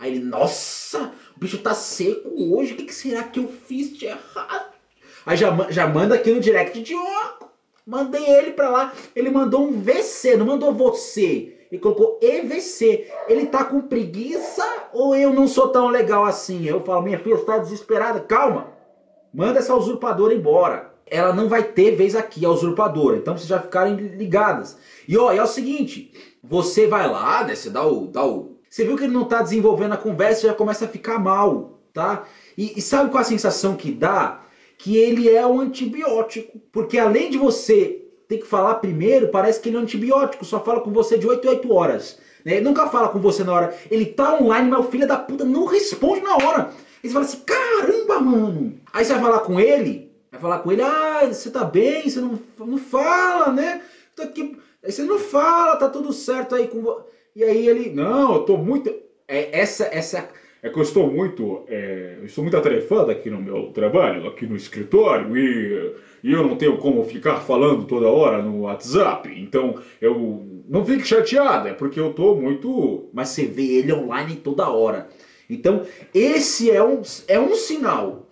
Aí 0.00 0.16
ele, 0.16 0.24
nossa, 0.24 1.12
o 1.36 1.38
bicho 1.38 1.58
tá 1.58 1.72
seco 1.74 2.28
hoje, 2.56 2.72
o 2.72 2.76
que, 2.76 2.86
que 2.86 2.94
será 2.94 3.22
que 3.22 3.38
eu 3.38 3.46
fiz 3.46 3.96
de 3.96 4.06
errado? 4.06 4.74
Aí 5.24 5.36
já, 5.36 5.70
já 5.70 5.86
manda 5.86 6.16
aqui 6.16 6.32
no 6.32 6.40
direct 6.40 6.82
de 6.82 6.94
ó, 6.94 7.43
Mandei 7.86 8.24
ele 8.24 8.52
pra 8.52 8.70
lá. 8.70 8.92
Ele 9.14 9.30
mandou 9.30 9.62
um 9.62 9.80
VC, 9.80 10.36
não 10.36 10.46
mandou 10.46 10.72
você. 10.72 11.66
Ele 11.70 11.80
colocou 11.80 12.18
EVC. 12.22 13.10
Ele 13.28 13.46
tá 13.46 13.64
com 13.64 13.82
preguiça 13.82 14.64
ou 14.92 15.14
eu 15.14 15.32
não 15.32 15.46
sou 15.46 15.68
tão 15.68 15.88
legal 15.88 16.24
assim? 16.24 16.64
Eu 16.64 16.80
falo, 16.82 17.02
minha 17.02 17.18
filha 17.18 17.34
está 17.34 17.58
desesperada. 17.58 18.20
Calma. 18.20 18.68
Manda 19.32 19.58
essa 19.58 19.74
usurpadora 19.74 20.32
embora. 20.32 20.94
Ela 21.06 21.34
não 21.34 21.48
vai 21.48 21.62
ter 21.62 21.94
vez 21.94 22.16
aqui, 22.16 22.46
a 22.46 22.50
usurpadora. 22.50 23.18
Então 23.18 23.36
vocês 23.36 23.48
já 23.48 23.60
ficarem 23.60 23.96
ligadas. 23.96 24.78
E 25.06 25.18
ó, 25.18 25.30
é 25.30 25.42
o 25.42 25.46
seguinte. 25.46 26.12
Você 26.42 26.86
vai 26.86 27.06
lá, 27.10 27.44
né? 27.44 27.54
Você 27.54 27.68
dá 27.68 27.86
o, 27.86 28.06
dá 28.06 28.24
o... 28.24 28.56
Você 28.70 28.84
viu 28.84 28.96
que 28.96 29.04
ele 29.04 29.12
não 29.12 29.24
tá 29.24 29.42
desenvolvendo 29.42 29.92
a 29.92 29.98
conversa, 29.98 30.46
já 30.46 30.54
começa 30.54 30.86
a 30.86 30.88
ficar 30.88 31.18
mal, 31.18 31.80
tá? 31.92 32.24
E, 32.56 32.78
e 32.78 32.82
sabe 32.82 33.10
qual 33.10 33.20
a 33.20 33.24
sensação 33.24 33.76
que 33.76 33.92
dá? 33.92 34.43
Que 34.84 34.98
ele 34.98 35.30
é 35.30 35.46
um 35.46 35.60
antibiótico. 35.62 36.60
Porque 36.70 36.98
além 36.98 37.30
de 37.30 37.38
você 37.38 38.02
ter 38.28 38.36
que 38.36 38.46
falar 38.46 38.74
primeiro, 38.74 39.28
parece 39.28 39.58
que 39.58 39.70
ele 39.70 39.78
é 39.78 39.80
um 39.80 39.82
antibiótico, 39.82 40.44
só 40.44 40.62
fala 40.62 40.82
com 40.82 40.92
você 40.92 41.16
de 41.16 41.26
8 41.26 41.42
em 41.42 41.48
8 41.48 41.72
horas. 41.72 42.18
Né? 42.44 42.56
Ele 42.56 42.66
nunca 42.66 42.86
fala 42.88 43.08
com 43.08 43.18
você 43.18 43.42
na 43.42 43.54
hora. 43.54 43.74
Ele 43.90 44.04
tá 44.04 44.34
online, 44.34 44.68
mas 44.68 44.80
o 44.80 44.90
filho 44.90 45.08
da 45.08 45.16
puta 45.16 45.42
não 45.42 45.64
responde 45.64 46.20
na 46.20 46.36
hora. 46.36 46.68
Aí 47.02 47.08
você 47.08 47.12
fala 47.14 47.24
assim, 47.24 47.40
caramba, 47.46 48.20
mano. 48.20 48.74
Aí 48.92 49.06
você 49.06 49.14
vai 49.14 49.22
falar 49.22 49.38
com 49.40 49.58
ele, 49.58 50.12
vai 50.30 50.38
falar 50.38 50.58
com 50.58 50.70
ele, 50.70 50.82
ah, 50.82 51.28
você 51.32 51.50
tá 51.50 51.64
bem, 51.64 52.06
você 52.06 52.20
não, 52.20 52.38
não 52.58 52.76
fala, 52.76 53.54
né? 53.54 53.80
Tô 54.14 54.22
aqui. 54.22 54.54
Aí 54.84 54.92
você 54.92 55.02
não 55.02 55.18
fala, 55.18 55.76
tá 55.76 55.88
tudo 55.88 56.12
certo 56.12 56.54
aí 56.54 56.68
com 56.68 57.00
E 57.34 57.42
aí 57.42 57.66
ele, 57.66 57.88
não, 57.88 58.34
eu 58.34 58.40
tô 58.42 58.58
muito. 58.58 58.94
É, 59.26 59.58
essa, 59.58 59.88
essa 59.90 60.28
é 60.64 60.70
que 60.70 60.78
eu 60.78 60.82
estou 60.82 61.12
muito, 61.12 61.62
é, 61.68 62.20
estou 62.24 62.42
muito 62.42 62.56
atarefado 62.56 63.10
aqui 63.10 63.28
no 63.28 63.38
meu 63.38 63.64
trabalho, 63.66 64.26
aqui 64.26 64.46
no 64.46 64.56
escritório, 64.56 65.36
e, 65.36 65.94
e 66.22 66.32
eu 66.32 66.42
não 66.42 66.56
tenho 66.56 66.78
como 66.78 67.04
ficar 67.04 67.40
falando 67.40 67.84
toda 67.84 68.08
hora 68.08 68.40
no 68.40 68.62
WhatsApp. 68.62 69.28
Então 69.38 69.74
eu 70.00 70.42
não 70.66 70.82
fique 70.82 71.06
chateado, 71.06 71.68
é 71.68 71.74
porque 71.74 72.00
eu 72.00 72.10
estou 72.10 72.40
muito. 72.40 73.10
Mas 73.12 73.28
você 73.28 73.44
vê 73.44 73.74
ele 73.74 73.92
online 73.92 74.36
toda 74.36 74.70
hora. 74.70 75.10
Então, 75.50 75.82
esse 76.14 76.70
é 76.70 76.82
um, 76.82 77.02
é 77.28 77.38
um 77.38 77.54
sinal 77.54 78.23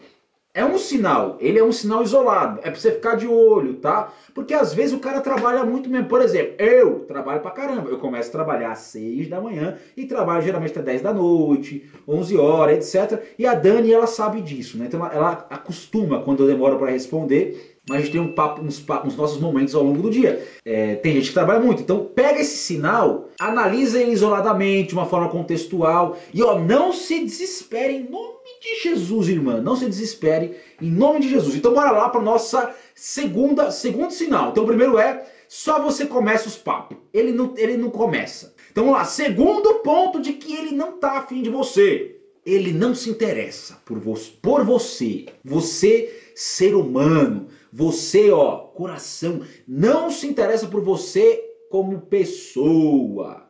é 0.54 0.62
um 0.64 0.76
sinal, 0.76 1.38
ele 1.40 1.58
é 1.58 1.64
um 1.64 1.72
sinal 1.72 2.02
isolado, 2.02 2.60
é 2.62 2.70
pra 2.70 2.74
você 2.74 2.92
ficar 2.92 3.14
de 3.14 3.26
olho, 3.26 3.76
tá? 3.76 4.12
Porque 4.34 4.52
às 4.52 4.74
vezes 4.74 4.94
o 4.94 4.98
cara 4.98 5.22
trabalha 5.22 5.64
muito 5.64 5.88
mesmo. 5.88 6.08
Por 6.08 6.20
exemplo, 6.20 6.54
eu 6.58 7.00
trabalho 7.00 7.40
pra 7.40 7.50
caramba. 7.50 7.88
Eu 7.88 7.98
começo 7.98 8.28
a 8.28 8.32
trabalhar 8.32 8.72
às 8.72 8.80
6 8.80 9.28
da 9.28 9.40
manhã 9.40 9.78
e 9.96 10.04
trabalho 10.04 10.42
geralmente 10.42 10.72
até 10.72 10.82
10 10.82 11.02
da 11.02 11.12
noite, 11.12 11.90
11 12.06 12.36
horas, 12.36 12.94
etc. 12.94 13.22
E 13.38 13.46
a 13.46 13.54
Dani, 13.54 13.92
ela 13.92 14.06
sabe 14.06 14.42
disso, 14.42 14.76
né? 14.76 14.86
Então 14.88 15.00
ela, 15.00 15.14
ela 15.14 15.46
acostuma 15.50 16.22
quando 16.22 16.42
eu 16.42 16.46
demoro 16.46 16.78
para 16.78 16.90
responder 16.90 17.72
mas 17.88 17.98
a 17.98 18.00
gente 18.00 18.12
tem 18.12 18.20
um 18.20 18.32
papo, 18.32 18.62
uns, 18.62 18.84
uns, 19.04 19.16
nossos 19.16 19.40
momentos 19.40 19.74
ao 19.74 19.82
longo 19.82 20.02
do 20.02 20.10
dia. 20.10 20.46
É, 20.64 20.94
tem 20.96 21.14
gente 21.14 21.28
que 21.28 21.34
trabalha 21.34 21.58
muito, 21.58 21.82
então 21.82 22.04
pega 22.14 22.40
esse 22.40 22.56
sinal, 22.56 23.28
analisa 23.40 24.00
ele 24.00 24.12
isoladamente, 24.12 24.90
de 24.90 24.94
uma 24.94 25.06
forma 25.06 25.28
contextual, 25.28 26.16
e 26.32 26.42
ó, 26.44 26.58
não 26.60 26.92
se 26.92 27.24
desespere 27.24 27.94
em 27.94 28.08
nome 28.08 28.41
de 28.62 28.80
Jesus, 28.80 29.28
irmã, 29.28 29.60
não 29.60 29.74
se 29.74 29.86
desespere 29.86 30.56
em 30.80 30.90
nome 30.90 31.20
de 31.20 31.28
Jesus. 31.28 31.56
Então 31.56 31.74
bora 31.74 31.90
lá 31.90 32.08
para 32.08 32.20
nossa 32.20 32.74
segunda, 32.94 33.72
segundo 33.72 34.12
sinal. 34.12 34.50
Então 34.50 34.62
o 34.62 34.66
primeiro 34.66 34.98
é, 34.98 35.26
só 35.48 35.82
você 35.82 36.06
começa 36.06 36.48
os 36.48 36.56
papos, 36.56 36.96
ele 37.12 37.32
não, 37.32 37.52
ele 37.56 37.76
não 37.76 37.90
começa. 37.90 38.54
Então 38.70 38.84
vamos 38.84 38.98
lá, 38.98 39.04
segundo 39.04 39.80
ponto 39.80 40.20
de 40.20 40.34
que 40.34 40.54
ele 40.54 40.70
não 40.70 40.92
tá 40.92 41.18
afim 41.18 41.42
de 41.42 41.50
você. 41.50 42.20
Ele 42.44 42.72
não 42.72 42.94
se 42.94 43.10
interessa 43.10 43.80
por, 43.84 43.98
vo 43.98 44.14
por 44.40 44.64
você, 44.64 45.26
você 45.44 46.32
ser 46.34 46.74
humano, 46.74 47.48
você, 47.72 48.30
ó, 48.30 48.56
coração, 48.58 49.42
não 49.66 50.10
se 50.10 50.26
interessa 50.26 50.66
por 50.66 50.82
você 50.82 51.40
como 51.70 52.00
pessoa. 52.00 53.48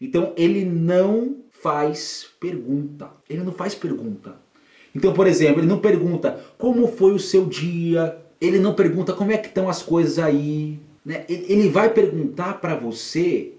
Então 0.00 0.32
ele 0.36 0.64
não 0.64 1.44
faz 1.50 2.26
pergunta. 2.40 3.10
Ele 3.28 3.42
não 3.42 3.52
faz 3.52 3.74
pergunta. 3.74 4.40
Então, 4.94 5.12
por 5.12 5.26
exemplo, 5.26 5.60
ele 5.60 5.68
não 5.68 5.78
pergunta 5.78 6.40
como 6.58 6.88
foi 6.88 7.12
o 7.12 7.18
seu 7.18 7.46
dia. 7.46 8.18
Ele 8.40 8.58
não 8.58 8.74
pergunta 8.74 9.12
como 9.12 9.32
é 9.32 9.38
que 9.38 9.48
estão 9.48 9.68
as 9.68 9.82
coisas 9.82 10.18
aí. 10.18 10.78
Né? 11.04 11.24
Ele 11.28 11.68
vai 11.68 11.90
perguntar 11.90 12.60
para 12.60 12.74
você 12.74 13.52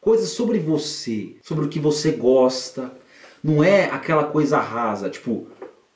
coisas 0.00 0.30
sobre 0.30 0.58
você, 0.58 1.36
sobre 1.42 1.64
o 1.64 1.68
que 1.68 1.78
você 1.78 2.12
gosta. 2.12 2.92
Não 3.42 3.62
é 3.62 3.84
aquela 3.86 4.24
coisa 4.24 4.58
rasa, 4.58 5.10
tipo, 5.10 5.46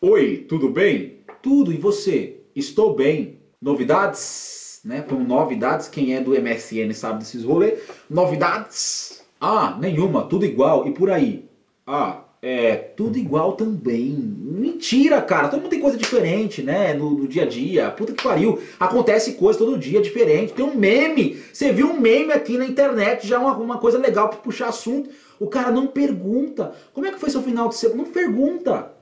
oi, 0.00 0.44
tudo 0.48 0.68
bem? 0.68 1.18
Tudo, 1.42 1.72
e 1.72 1.76
você? 1.76 2.36
Estou 2.54 2.94
bem. 2.94 3.38
Novidades, 3.60 4.80
né? 4.84 5.02
Põe 5.02 5.22
novidades, 5.22 5.88
quem 5.88 6.14
é 6.14 6.20
do 6.20 6.30
MSN 6.30 6.92
sabe 6.92 7.20
desses 7.20 7.44
rolês. 7.44 7.80
Novidades? 8.08 9.24
Ah, 9.40 9.76
nenhuma, 9.78 10.24
tudo 10.24 10.44
igual. 10.44 10.86
E 10.86 10.92
por 10.92 11.10
aí? 11.10 11.44
Ah, 11.86 12.24
é, 12.42 12.76
tudo 12.76 13.18
igual 13.18 13.52
também. 13.52 14.10
Mentira, 14.12 15.20
cara. 15.22 15.48
Todo 15.48 15.60
mundo 15.60 15.70
tem 15.70 15.80
coisa 15.80 15.96
diferente, 15.96 16.62
né? 16.62 16.92
No, 16.94 17.10
no, 17.10 17.26
dia 17.26 17.42
a 17.42 17.46
dia. 17.46 17.90
Puta 17.90 18.12
que 18.12 18.22
pariu. 18.22 18.60
Acontece 18.78 19.32
coisa 19.32 19.58
todo 19.58 19.78
dia 19.78 20.00
diferente. 20.00 20.52
Tem 20.52 20.64
um 20.64 20.76
meme. 20.76 21.42
Você 21.52 21.72
viu 21.72 21.88
um 21.88 22.00
meme 22.00 22.32
aqui 22.32 22.58
na 22.58 22.66
internet, 22.66 23.26
já 23.26 23.38
uma, 23.38 23.56
uma 23.56 23.78
coisa 23.78 23.98
legal 23.98 24.28
pra 24.28 24.38
puxar 24.38 24.68
assunto. 24.68 25.10
O 25.40 25.46
cara 25.46 25.70
não 25.70 25.86
pergunta. 25.86 26.72
Como 26.92 27.06
é 27.06 27.10
que 27.10 27.18
foi 27.18 27.30
seu 27.30 27.42
final 27.42 27.68
de 27.68 27.76
semana? 27.76 28.02
Não 28.02 28.10
pergunta. 28.10 28.92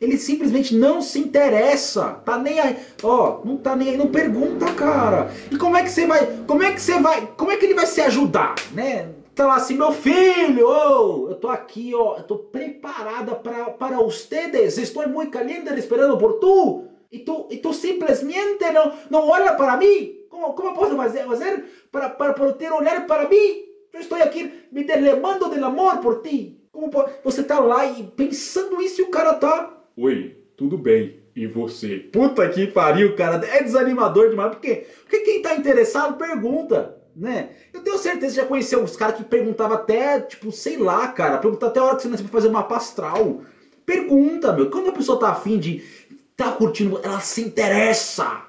Ele 0.00 0.16
simplesmente 0.16 0.74
não 0.74 1.02
se 1.02 1.18
interessa. 1.18 2.20
Tá 2.24 2.38
nem 2.38 2.58
aí. 2.58 2.76
Ó, 3.02 3.40
não 3.44 3.58
tá 3.58 3.76
nem 3.76 3.90
aí, 3.90 3.96
não 3.98 4.06
pergunta, 4.08 4.72
cara. 4.72 5.30
E 5.50 5.56
como 5.56 5.76
é 5.76 5.82
que 5.82 5.90
você 5.90 6.06
vai. 6.06 6.26
Como 6.46 6.62
é 6.62 6.72
que 6.72 6.80
você 6.80 6.98
vai. 6.98 7.28
Como 7.36 7.50
é 7.50 7.56
que 7.56 7.66
ele 7.66 7.74
vai 7.74 7.86
se 7.86 8.00
ajudar, 8.00 8.54
né? 8.72 9.10
Tá 9.34 9.46
lá 9.46 9.56
assim, 9.56 9.76
meu 9.76 9.92
filho, 9.92 10.66
oh, 10.66 11.30
eu 11.30 11.36
tô 11.36 11.48
aqui, 11.48 11.94
ó, 11.94 12.18
eu 12.18 12.24
tô 12.24 12.36
preparada 12.38 13.34
para, 13.34 13.70
para 13.70 14.00
ustedes, 14.00 14.76
estou 14.76 15.08
muito 15.08 15.30
caliente 15.30 15.72
esperando 15.74 16.18
por 16.18 16.34
tu, 16.34 16.84
e 17.10 17.20
tu, 17.20 17.48
e 17.50 17.56
tu 17.56 17.72
simplesmente 17.72 18.70
não, 18.72 18.92
não 19.08 19.28
olha 19.28 19.54
para 19.54 19.76
mim, 19.76 20.20
como, 20.28 20.52
como 20.52 20.74
posso 20.74 20.96
fazer, 20.96 21.24
fazer 21.24 21.64
para, 21.90 22.08
para 22.10 22.32
poder 22.34 22.72
olhar 22.72 23.06
para 23.06 23.28
mim? 23.28 23.64
Eu 23.92 24.00
estou 24.00 24.16
aqui 24.18 24.52
me 24.70 24.84
derramando 24.84 25.50
de 25.50 25.58
amor 25.58 25.98
por 25.98 26.22
ti. 26.22 26.60
Como 26.70 26.88
você 27.24 27.42
tá 27.42 27.58
lá 27.58 27.84
e 27.84 28.04
pensando 28.04 28.80
isso 28.80 29.00
e 29.00 29.04
o 29.04 29.10
cara 29.10 29.34
tá 29.34 29.80
Oi, 29.96 30.36
tudo 30.56 30.78
bem? 30.78 31.20
E 31.34 31.46
você? 31.46 31.98
Puta 31.98 32.48
que 32.48 32.66
pariu, 32.68 33.14
cara. 33.16 33.44
É 33.46 33.62
desanimador 33.62 34.30
demais. 34.30 34.52
Por 34.52 34.60
quê? 34.60 34.86
Porque 35.02 35.20
quem 35.20 35.42
tá 35.42 35.54
interessado 35.54 36.16
pergunta, 36.16 36.99
né? 37.20 37.50
Eu 37.70 37.82
tenho 37.82 37.98
certeza 37.98 38.34
que 38.34 38.40
já 38.40 38.46
conheceu 38.46 38.82
os 38.82 38.96
caras 38.96 39.16
que 39.16 39.24
perguntavam 39.24 39.76
até, 39.76 40.20
tipo, 40.20 40.50
sei 40.50 40.78
lá, 40.78 41.06
cara. 41.08 41.36
Pergunta 41.36 41.66
até 41.66 41.78
a 41.78 41.84
hora 41.84 41.96
que 41.96 42.02
você 42.02 42.08
nasceu 42.08 42.26
pra 42.26 42.32
fazer 42.32 42.48
uma 42.48 42.62
pastral. 42.62 43.42
Pergunta, 43.84 44.52
meu. 44.54 44.70
Quando 44.70 44.88
a 44.88 44.92
pessoa 44.92 45.20
tá 45.20 45.28
afim 45.28 45.58
de. 45.58 45.84
tá 46.34 46.50
curtindo, 46.52 46.98
ela 47.02 47.20
se 47.20 47.42
interessa. 47.42 48.44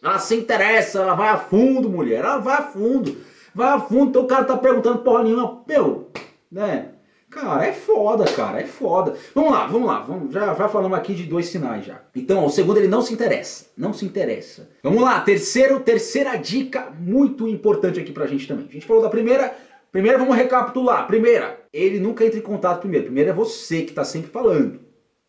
Ela 0.00 0.20
se 0.20 0.36
interessa, 0.36 1.00
ela 1.00 1.14
vai 1.14 1.30
a 1.30 1.36
fundo, 1.36 1.90
mulher. 1.90 2.20
Ela 2.20 2.38
vai 2.38 2.58
a 2.58 2.62
fundo. 2.62 3.16
Vai 3.52 3.68
a 3.68 3.80
fundo, 3.80 4.10
então 4.10 4.22
o 4.22 4.28
cara 4.28 4.44
tá 4.44 4.56
perguntando 4.56 5.00
porra 5.00 5.24
nenhuma. 5.24 5.62
Meu, 5.66 6.08
né? 6.50 6.91
Cara, 7.32 7.66
é 7.66 7.72
foda, 7.72 8.26
cara, 8.26 8.60
é 8.60 8.66
foda. 8.66 9.16
Vamos 9.34 9.52
lá, 9.52 9.66
vamos 9.66 9.88
lá, 9.88 10.00
vamos, 10.00 10.34
já, 10.34 10.54
já 10.54 10.68
falamos 10.68 10.98
aqui 10.98 11.14
de 11.14 11.24
dois 11.24 11.46
sinais 11.46 11.86
já. 11.86 12.02
Então, 12.14 12.40
ó, 12.40 12.46
o 12.46 12.50
segundo 12.50 12.76
ele 12.76 12.88
não 12.88 13.00
se 13.00 13.14
interessa, 13.14 13.70
não 13.74 13.94
se 13.94 14.04
interessa. 14.04 14.68
Vamos 14.82 15.02
lá, 15.02 15.18
terceiro, 15.22 15.80
terceira 15.80 16.36
dica 16.36 16.90
muito 17.00 17.48
importante 17.48 17.98
aqui 17.98 18.12
pra 18.12 18.26
gente 18.26 18.46
também. 18.46 18.66
A 18.68 18.72
gente 18.72 18.86
falou 18.86 19.02
da 19.02 19.08
primeira, 19.08 19.56
primeira 19.90 20.18
vamos 20.18 20.36
recapitular. 20.36 21.06
Primeira, 21.06 21.58
ele 21.72 21.98
nunca 21.98 22.22
entra 22.22 22.38
em 22.38 22.42
contato 22.42 22.80
primeiro. 22.80 23.06
Primeiro 23.06 23.30
é 23.30 23.32
você 23.32 23.80
que 23.80 23.94
tá 23.94 24.04
sempre 24.04 24.30
falando. 24.30 24.80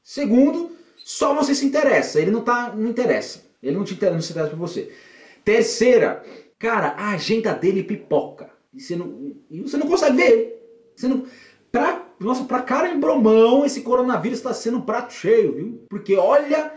Segundo, 0.04 0.74
só 0.98 1.34
você 1.34 1.56
se 1.56 1.66
interessa, 1.66 2.20
ele 2.20 2.32
não 2.32 2.42
tá, 2.42 2.74
não 2.76 2.90
interessa. 2.90 3.46
Ele 3.62 3.78
não 3.78 3.86
te 3.86 3.94
interessa, 3.94 4.16
não 4.16 4.22
se 4.22 4.32
interessa 4.32 4.52
por 4.52 4.60
você. 4.60 4.92
Terceira, 5.46 6.22
cara, 6.60 6.96
a 6.98 7.12
agenda 7.12 7.54
dele 7.54 7.82
pipoca. 7.82 8.50
E 8.74 8.82
você 8.82 8.94
não, 8.94 9.38
e 9.50 9.62
você 9.62 9.78
não 9.78 9.88
consegue 9.88 10.18
ver 10.18 10.32
ele. 10.32 10.54
Você 10.98 11.08
não 11.08 11.26
Pra, 11.74 12.04
nossa, 12.20 12.44
pra 12.44 12.62
cara 12.62 12.90
em 12.90 13.00
bromão, 13.00 13.66
esse 13.66 13.82
coronavírus 13.82 14.38
está 14.38 14.54
sendo 14.54 14.78
um 14.78 14.82
prato 14.82 15.12
cheio, 15.12 15.56
viu? 15.56 15.86
Porque 15.90 16.16
olha, 16.16 16.72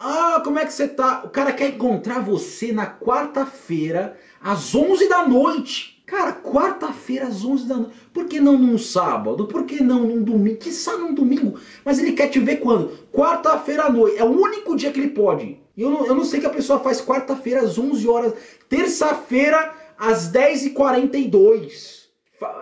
ah, 0.00 0.40
como 0.42 0.58
é 0.58 0.64
que 0.64 0.72
você 0.72 0.88
tá? 0.88 1.22
O 1.24 1.28
cara 1.28 1.52
quer 1.52 1.68
encontrar 1.68 2.18
você 2.18 2.72
na 2.72 2.84
quarta-feira, 2.84 4.18
às 4.42 4.74
11 4.74 5.08
da 5.08 5.28
noite. 5.28 6.02
Cara, 6.04 6.32
quarta-feira 6.32 7.28
às 7.28 7.44
11 7.44 7.68
da 7.68 7.76
noite. 7.76 7.94
Por 8.12 8.24
que 8.24 8.40
não 8.40 8.58
num 8.58 8.76
sábado? 8.76 9.46
Por 9.46 9.64
que 9.64 9.80
não 9.80 10.00
num 10.08 10.24
domingo? 10.24 10.56
Que 10.56 10.72
sabe 10.72 11.02
num 11.02 11.14
domingo? 11.14 11.56
Mas 11.84 12.00
ele 12.00 12.10
quer 12.10 12.26
te 12.26 12.40
ver 12.40 12.56
quando? 12.56 12.90
Quarta-feira 13.12 13.84
à 13.84 13.90
noite. 13.90 14.18
É 14.18 14.24
o 14.24 14.40
único 14.40 14.74
dia 14.74 14.90
que 14.90 14.98
ele 14.98 15.10
pode. 15.10 15.56
Eu 15.78 15.88
não, 15.88 16.04
eu 16.04 16.16
não 16.16 16.24
sei 16.24 16.40
que 16.40 16.46
a 16.46 16.50
pessoa 16.50 16.80
faz 16.80 17.00
quarta-feira 17.00 17.60
às 17.60 17.78
11 17.78 18.08
horas. 18.08 18.34
Terça-feira 18.68 19.72
às 19.96 20.32
10h42. 20.32 22.01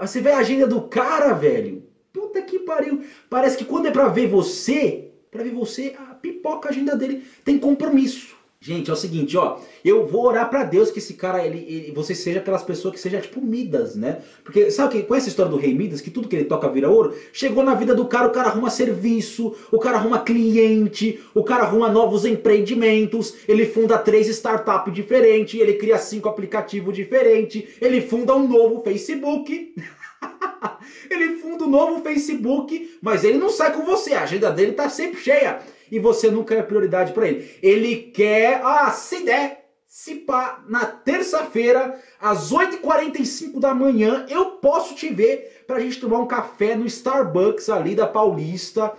Você 0.01 0.21
vê 0.21 0.33
a 0.33 0.39
agenda 0.39 0.67
do 0.67 0.83
cara, 0.83 1.33
velho. 1.33 1.83
Puta 2.13 2.43
que 2.43 2.59
pariu. 2.61 3.03
Parece 3.29 3.57
que 3.57 3.65
quando 3.65 3.87
é 3.87 3.91
pra 3.91 4.09
ver 4.09 4.29
você, 4.29 5.11
pra 5.31 5.43
ver 5.43 5.53
você, 5.53 5.95
a 5.99 6.15
pipoca 6.15 6.69
a 6.69 6.73
agenda 6.73 6.97
dele 6.97 7.25
tem 7.45 7.59
compromisso. 7.59 8.37
Gente, 8.63 8.91
é 8.91 8.93
o 8.93 8.97
seguinte, 8.97 9.39
ó, 9.39 9.57
eu 9.83 10.07
vou 10.07 10.27
orar 10.27 10.51
para 10.51 10.65
Deus 10.65 10.91
que 10.91 10.99
esse 10.99 11.15
cara, 11.15 11.43
ele, 11.43 11.65
ele, 11.67 11.93
você 11.93 12.15
seja 12.15 12.41
aquelas 12.41 12.63
pessoas 12.63 12.93
que 12.93 13.01
seja 13.01 13.19
tipo 13.19 13.41
Midas, 13.41 13.97
né? 13.97 14.21
Porque 14.45 14.71
sabe 14.71 14.93
que 14.93 15.03
conhece 15.05 15.29
a 15.29 15.31
história 15.31 15.51
do 15.51 15.57
rei 15.57 15.73
Midas, 15.73 16.03
que 16.03 16.11
tudo 16.11 16.29
que 16.29 16.37
ele 16.37 16.45
toca 16.45 16.69
vira 16.69 16.91
ouro? 16.91 17.17
Chegou 17.33 17.65
na 17.65 17.73
vida 17.73 17.95
do 17.95 18.05
cara, 18.05 18.29
o 18.29 18.33
cara 18.33 18.49
arruma 18.49 18.69
serviço, 18.69 19.57
o 19.73 19.79
cara 19.79 19.97
arruma 19.97 20.19
cliente, 20.19 21.19
o 21.35 21.43
cara 21.43 21.63
arruma 21.63 21.89
novos 21.89 22.27
empreendimentos, 22.27 23.35
ele 23.49 23.65
funda 23.65 23.97
três 23.97 24.29
startups 24.29 24.93
diferentes, 24.93 25.59
ele 25.59 25.79
cria 25.79 25.97
cinco 25.97 26.29
aplicativos 26.29 26.95
diferentes, 26.95 27.65
ele 27.81 28.03
funda 28.03 28.37
um 28.37 28.47
novo 28.47 28.83
Facebook. 28.83 29.75
ele 31.09 31.37
funda 31.37 31.65
um 31.65 31.71
novo 31.71 32.03
Facebook, 32.03 32.99
mas 33.01 33.25
ele 33.25 33.39
não 33.39 33.49
sai 33.49 33.73
com 33.73 33.87
você, 33.87 34.13
a 34.13 34.25
agenda 34.25 34.51
dele 34.51 34.73
tá 34.73 34.91
sempre 34.91 35.19
cheia 35.19 35.61
e 35.91 35.99
você 35.99 36.31
nunca 36.31 36.55
é 36.55 36.63
prioridade 36.63 37.13
para 37.13 37.29
ele. 37.29 37.51
Ele 37.63 37.97
quer, 37.97 38.61
ah, 38.65 38.91
se 38.91 39.25
der, 39.25 39.71
se 39.87 40.15
pá, 40.17 40.63
na 40.69 40.87
terça-feira, 40.87 42.01
às 42.21 42.53
8h45 42.53 43.59
da 43.59 43.75
manhã, 43.75 44.25
eu 44.29 44.53
posso 44.53 44.95
te 44.95 45.09
ver 45.09 45.65
pra 45.67 45.81
gente 45.81 46.01
tomar 46.01 46.19
um 46.19 46.27
café 46.27 46.77
no 46.77 46.87
Starbucks 46.87 47.69
ali 47.69 47.95
da 47.95 48.07
Paulista, 48.07 48.93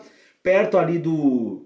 perto 0.43 0.77
ali 0.77 1.00
do 1.00 1.65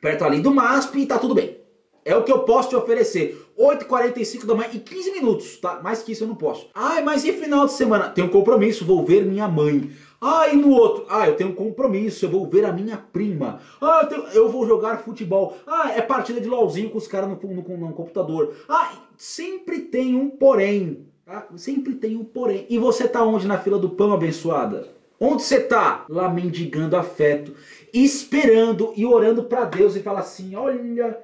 perto 0.00 0.24
ali 0.24 0.40
do 0.40 0.52
MASP 0.52 0.98
e 0.98 1.06
tá 1.06 1.18
tudo 1.18 1.34
bem. 1.34 1.56
É 2.04 2.16
o 2.16 2.22
que 2.22 2.30
eu 2.30 2.40
posso 2.40 2.68
te 2.68 2.76
oferecer. 2.76 3.36
8h45 3.58 4.46
da 4.46 4.54
manhã 4.54 4.70
e 4.72 4.78
15 4.78 5.10
minutos, 5.10 5.56
tá? 5.56 5.80
Mais 5.82 6.02
que 6.02 6.12
isso 6.12 6.22
eu 6.22 6.28
não 6.28 6.36
posso. 6.36 6.68
Ai, 6.72 7.02
mas 7.02 7.24
e 7.24 7.32
final 7.32 7.66
de 7.66 7.72
semana? 7.72 8.10
Tenho 8.10 8.28
um 8.28 8.30
compromisso, 8.30 8.84
vou 8.84 9.04
ver 9.04 9.24
minha 9.24 9.48
mãe. 9.48 9.90
Ah, 10.20 10.48
e 10.48 10.56
no 10.56 10.70
outro? 10.70 11.06
Ah, 11.10 11.26
eu 11.28 11.36
tenho 11.36 11.50
um 11.50 11.54
compromisso, 11.54 12.24
eu 12.24 12.30
vou 12.30 12.46
ver 12.46 12.64
a 12.64 12.72
minha 12.72 12.96
prima. 12.96 13.60
Ah, 13.80 14.00
eu, 14.02 14.08
tenho- 14.08 14.26
eu 14.28 14.48
vou 14.50 14.66
jogar 14.66 14.98
futebol. 15.04 15.56
Ah, 15.66 15.92
é 15.94 16.00
partida 16.00 16.40
de 16.40 16.48
LOLzinho 16.48 16.90
com 16.90 16.98
os 16.98 17.06
caras 17.06 17.28
no, 17.28 17.36
no- 17.36 17.76
no 17.88 17.92
computador. 17.92 18.54
Ah, 18.68 18.92
sempre 19.16 19.80
tem 19.80 20.14
um 20.16 20.28
porém. 20.30 21.06
tá? 21.24 21.46
Sempre 21.56 21.94
tem 21.94 22.16
um 22.16 22.24
porém. 22.24 22.66
E 22.70 22.78
você 22.78 23.06
tá 23.08 23.22
onde 23.24 23.46
na 23.46 23.58
fila 23.58 23.78
do 23.78 23.90
pão, 23.90 24.12
abençoada? 24.12 24.88
Onde 25.20 25.42
você 25.42 25.60
tá? 25.60 26.04
Lá 26.08 26.28
mendigando 26.28 26.96
afeto, 26.96 27.52
esperando 27.92 28.92
e 28.96 29.04
orando 29.06 29.44
pra 29.44 29.64
Deus 29.64 29.96
e 29.96 30.00
fala 30.00 30.20
assim: 30.20 30.54
olha, 30.54 31.18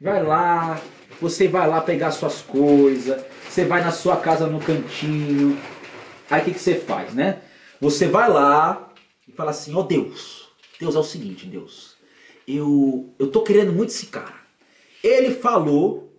vai 0.00 0.22
lá, 0.22 0.80
você 1.20 1.48
vai 1.48 1.66
lá 1.68 1.80
pegar 1.80 2.10
suas 2.12 2.40
coisas, 2.42 3.20
você 3.48 3.64
vai 3.64 3.82
na 3.82 3.90
sua 3.90 4.16
casa 4.16 4.46
no 4.46 4.60
cantinho. 4.60 5.56
Aí 6.30 6.42
o 6.42 6.44
que, 6.44 6.52
que 6.52 6.60
você 6.60 6.74
faz, 6.74 7.12
né? 7.14 7.38
Você 7.80 8.06
vai 8.08 8.28
lá 8.28 8.92
e 9.26 9.32
fala 9.32 9.50
assim: 9.50 9.74
ó 9.74 9.82
Deus, 9.82 10.48
Deus 10.80 10.94
é 10.94 10.98
o 10.98 11.04
seguinte, 11.04 11.46
Deus, 11.46 11.96
eu, 12.46 13.14
eu 13.18 13.28
tô 13.30 13.42
querendo 13.42 13.72
muito 13.72 13.90
esse 13.90 14.06
cara. 14.06 14.34
Ele 15.02 15.34
falou 15.34 16.12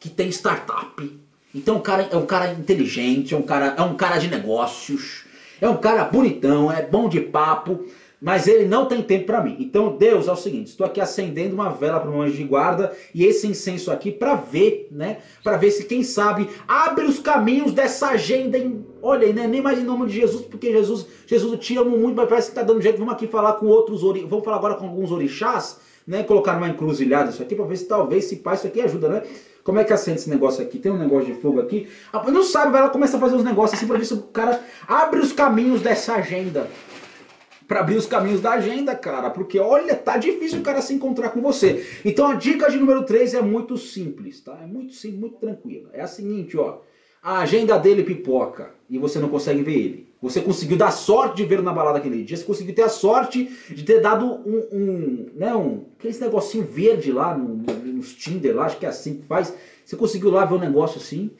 que 0.00 0.08
tem 0.08 0.28
startup. 0.30 1.20
Então 1.54 1.76
o 1.76 1.80
cara 1.80 2.08
é 2.10 2.16
um 2.16 2.26
cara 2.26 2.52
inteligente, 2.52 3.34
é 3.34 3.36
um 3.36 3.42
cara, 3.42 3.74
é 3.76 3.82
um 3.82 3.96
cara 3.96 4.18
de 4.18 4.28
negócios, 4.28 5.24
é 5.60 5.68
um 5.68 5.76
cara 5.76 6.04
bonitão, 6.04 6.70
é 6.70 6.82
bom 6.82 7.08
de 7.08 7.20
papo, 7.20 7.86
mas 8.20 8.46
ele 8.46 8.66
não 8.66 8.86
tem 8.86 9.02
tempo 9.02 9.26
pra 9.26 9.42
mim. 9.42 9.56
Então 9.58 9.96
Deus 9.96 10.28
é 10.28 10.32
o 10.32 10.36
seguinte, 10.36 10.68
estou 10.68 10.86
aqui 10.86 11.00
acendendo 11.00 11.54
uma 11.54 11.70
vela 11.70 12.00
para 12.00 12.10
um 12.10 12.20
anjo 12.20 12.36
de 12.36 12.44
guarda 12.44 12.94
e 13.14 13.24
esse 13.24 13.46
incenso 13.46 13.90
aqui 13.90 14.12
pra 14.12 14.34
ver, 14.34 14.88
né? 14.90 15.18
Pra 15.42 15.56
ver 15.56 15.70
se 15.70 15.84
quem 15.84 16.02
sabe 16.02 16.48
abre 16.68 17.04
os 17.04 17.18
caminhos 17.18 17.72
dessa 17.72 18.08
agenda. 18.08 18.58
Olha 19.06 19.24
aí, 19.24 19.32
né? 19.32 19.46
Nem 19.46 19.62
mais 19.62 19.78
em 19.78 19.84
nome 19.84 20.08
de 20.08 20.14
Jesus, 20.14 20.44
porque 20.44 20.72
Jesus, 20.72 21.06
Jesus 21.28 21.52
eu 21.52 21.58
te 21.58 21.76
amo 21.76 21.96
muito, 21.96 22.16
mas 22.16 22.28
parece 22.28 22.48
que 22.48 22.56
tá 22.56 22.62
dando 22.64 22.82
jeito. 22.82 22.98
Vamos 22.98 23.14
aqui 23.14 23.28
falar 23.28 23.52
com 23.52 23.66
outros 23.66 24.02
ori... 24.02 24.26
vamos 24.28 24.44
falar 24.44 24.56
agora 24.56 24.74
com 24.74 24.84
alguns 24.84 25.12
orixás, 25.12 25.78
né? 26.04 26.24
Colocar 26.24 26.54
numa 26.54 26.68
encruzilhada 26.68 27.30
isso 27.30 27.40
aqui 27.40 27.54
pra 27.54 27.64
ver 27.66 27.76
se 27.76 27.84
talvez 27.84 28.24
se 28.24 28.34
pá, 28.34 28.54
isso 28.54 28.66
aqui 28.66 28.80
ajuda, 28.80 29.08
né? 29.08 29.22
Como 29.62 29.78
é 29.78 29.84
que 29.84 29.92
acende 29.92 30.18
esse 30.18 30.28
negócio 30.28 30.60
aqui? 30.60 30.80
Tem 30.80 30.90
um 30.90 30.98
negócio 30.98 31.32
de 31.32 31.40
fogo 31.40 31.60
aqui. 31.60 31.88
Ah, 32.12 32.28
não 32.32 32.42
sabe, 32.42 32.72
vai 32.72 32.82
lá 32.82 32.90
começa 32.90 33.16
a 33.16 33.20
fazer 33.20 33.36
uns 33.36 33.44
negócios 33.44 33.78
assim 33.78 33.86
pra 33.86 33.96
ver 33.96 34.04
se 34.04 34.14
o 34.14 34.22
cara 34.22 34.60
abre 34.88 35.20
os 35.20 35.30
caminhos 35.30 35.80
dessa 35.80 36.14
agenda. 36.14 36.68
Pra 37.68 37.80
abrir 37.80 37.96
os 37.96 38.06
caminhos 38.06 38.40
da 38.40 38.54
agenda, 38.54 38.92
cara. 38.96 39.30
Porque 39.30 39.60
olha, 39.60 39.94
tá 39.94 40.16
difícil 40.16 40.58
o 40.58 40.62
cara 40.62 40.82
se 40.82 40.92
encontrar 40.92 41.30
com 41.30 41.40
você. 41.40 41.86
Então 42.04 42.26
a 42.26 42.34
dica 42.34 42.68
de 42.68 42.76
número 42.76 43.04
3 43.04 43.34
é 43.34 43.40
muito 43.40 43.76
simples, 43.76 44.40
tá? 44.40 44.58
É 44.60 44.66
muito 44.66 44.94
simples, 44.94 45.20
muito 45.20 45.36
tranquila. 45.36 45.90
É 45.92 46.00
a 46.00 46.08
seguinte, 46.08 46.56
ó. 46.56 46.78
A 47.28 47.38
agenda 47.40 47.76
dele 47.76 48.04
pipoca 48.04 48.70
e 48.88 48.98
você 48.98 49.18
não 49.18 49.28
consegue 49.28 49.60
ver 49.60 49.74
ele. 49.74 50.06
Você 50.22 50.40
conseguiu 50.40 50.76
dar 50.76 50.92
sorte 50.92 51.38
de 51.38 51.44
ver 51.44 51.60
na 51.60 51.72
balada 51.72 51.98
aquele 51.98 52.22
dia. 52.22 52.36
Você 52.36 52.44
conseguiu 52.44 52.72
ter 52.72 52.82
a 52.82 52.88
sorte 52.88 53.50
de 53.68 53.82
ter 53.82 54.00
dado 54.00 54.24
um, 54.24 54.62
um 54.72 55.26
né, 55.34 55.52
um, 55.54 55.86
aquele 55.98 56.16
negocinho 56.20 56.64
verde 56.64 57.10
lá 57.10 57.36
no, 57.36 57.48
no- 57.56 57.92
nos 57.94 58.14
Tinder 58.14 58.54
lá, 58.54 58.66
acho 58.66 58.78
que 58.78 58.86
é 58.86 58.88
assim 58.88 59.14
que 59.16 59.24
faz. 59.26 59.52
Você 59.84 59.96
conseguiu 59.96 60.30
lá 60.30 60.44
ver 60.44 60.54
um 60.54 60.58
negócio 60.60 61.00
assim. 61.00 61.30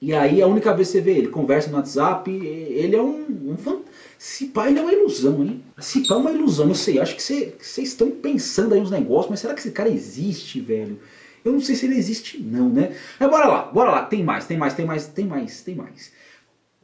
E 0.00 0.14
aí 0.14 0.40
a 0.40 0.46
única 0.46 0.72
vez 0.74 0.88
que 0.88 0.92
você 0.92 1.00
vê 1.00 1.12
ele, 1.18 1.26
conversa 1.28 1.70
no 1.70 1.76
WhatsApp, 1.76 2.30
ele 2.30 2.94
é 2.94 3.02
um, 3.02 3.50
um 3.50 3.56
fan... 3.56 3.80
Se 4.18 4.46
pá, 4.46 4.68
ele 4.70 4.78
é 4.78 4.82
uma 4.82 4.92
ilusão, 4.92 5.42
hein? 5.42 5.60
Se 5.78 6.06
pá 6.06 6.14
é 6.14 6.18
uma 6.18 6.30
ilusão, 6.30 6.66
não 6.66 6.74
sei. 6.76 7.00
Acho 7.00 7.16
que 7.16 7.22
você- 7.22 7.46
que 7.58 7.66
vocês 7.66 7.88
estão 7.88 8.12
pensando 8.12 8.74
aí 8.74 8.80
uns 8.80 8.92
negócios, 8.92 9.28
mas 9.30 9.40
será 9.40 9.54
que 9.54 9.58
esse 9.60 9.72
cara 9.72 9.88
existe, 9.88 10.60
velho? 10.60 11.00
Eu 11.44 11.52
não 11.52 11.60
sei 11.60 11.74
se 11.74 11.86
ele 11.86 11.96
existe, 11.96 12.38
não, 12.40 12.68
né? 12.68 12.96
Mas 13.18 13.30
bora 13.30 13.46
lá, 13.48 13.62
bora 13.64 13.90
lá. 13.90 14.04
Tem 14.04 14.22
mais, 14.22 14.46
tem 14.46 14.56
mais, 14.56 14.74
tem 14.74 14.86
mais, 14.86 15.06
tem 15.06 15.26
mais, 15.26 15.60
tem 15.62 15.74
mais. 15.74 16.12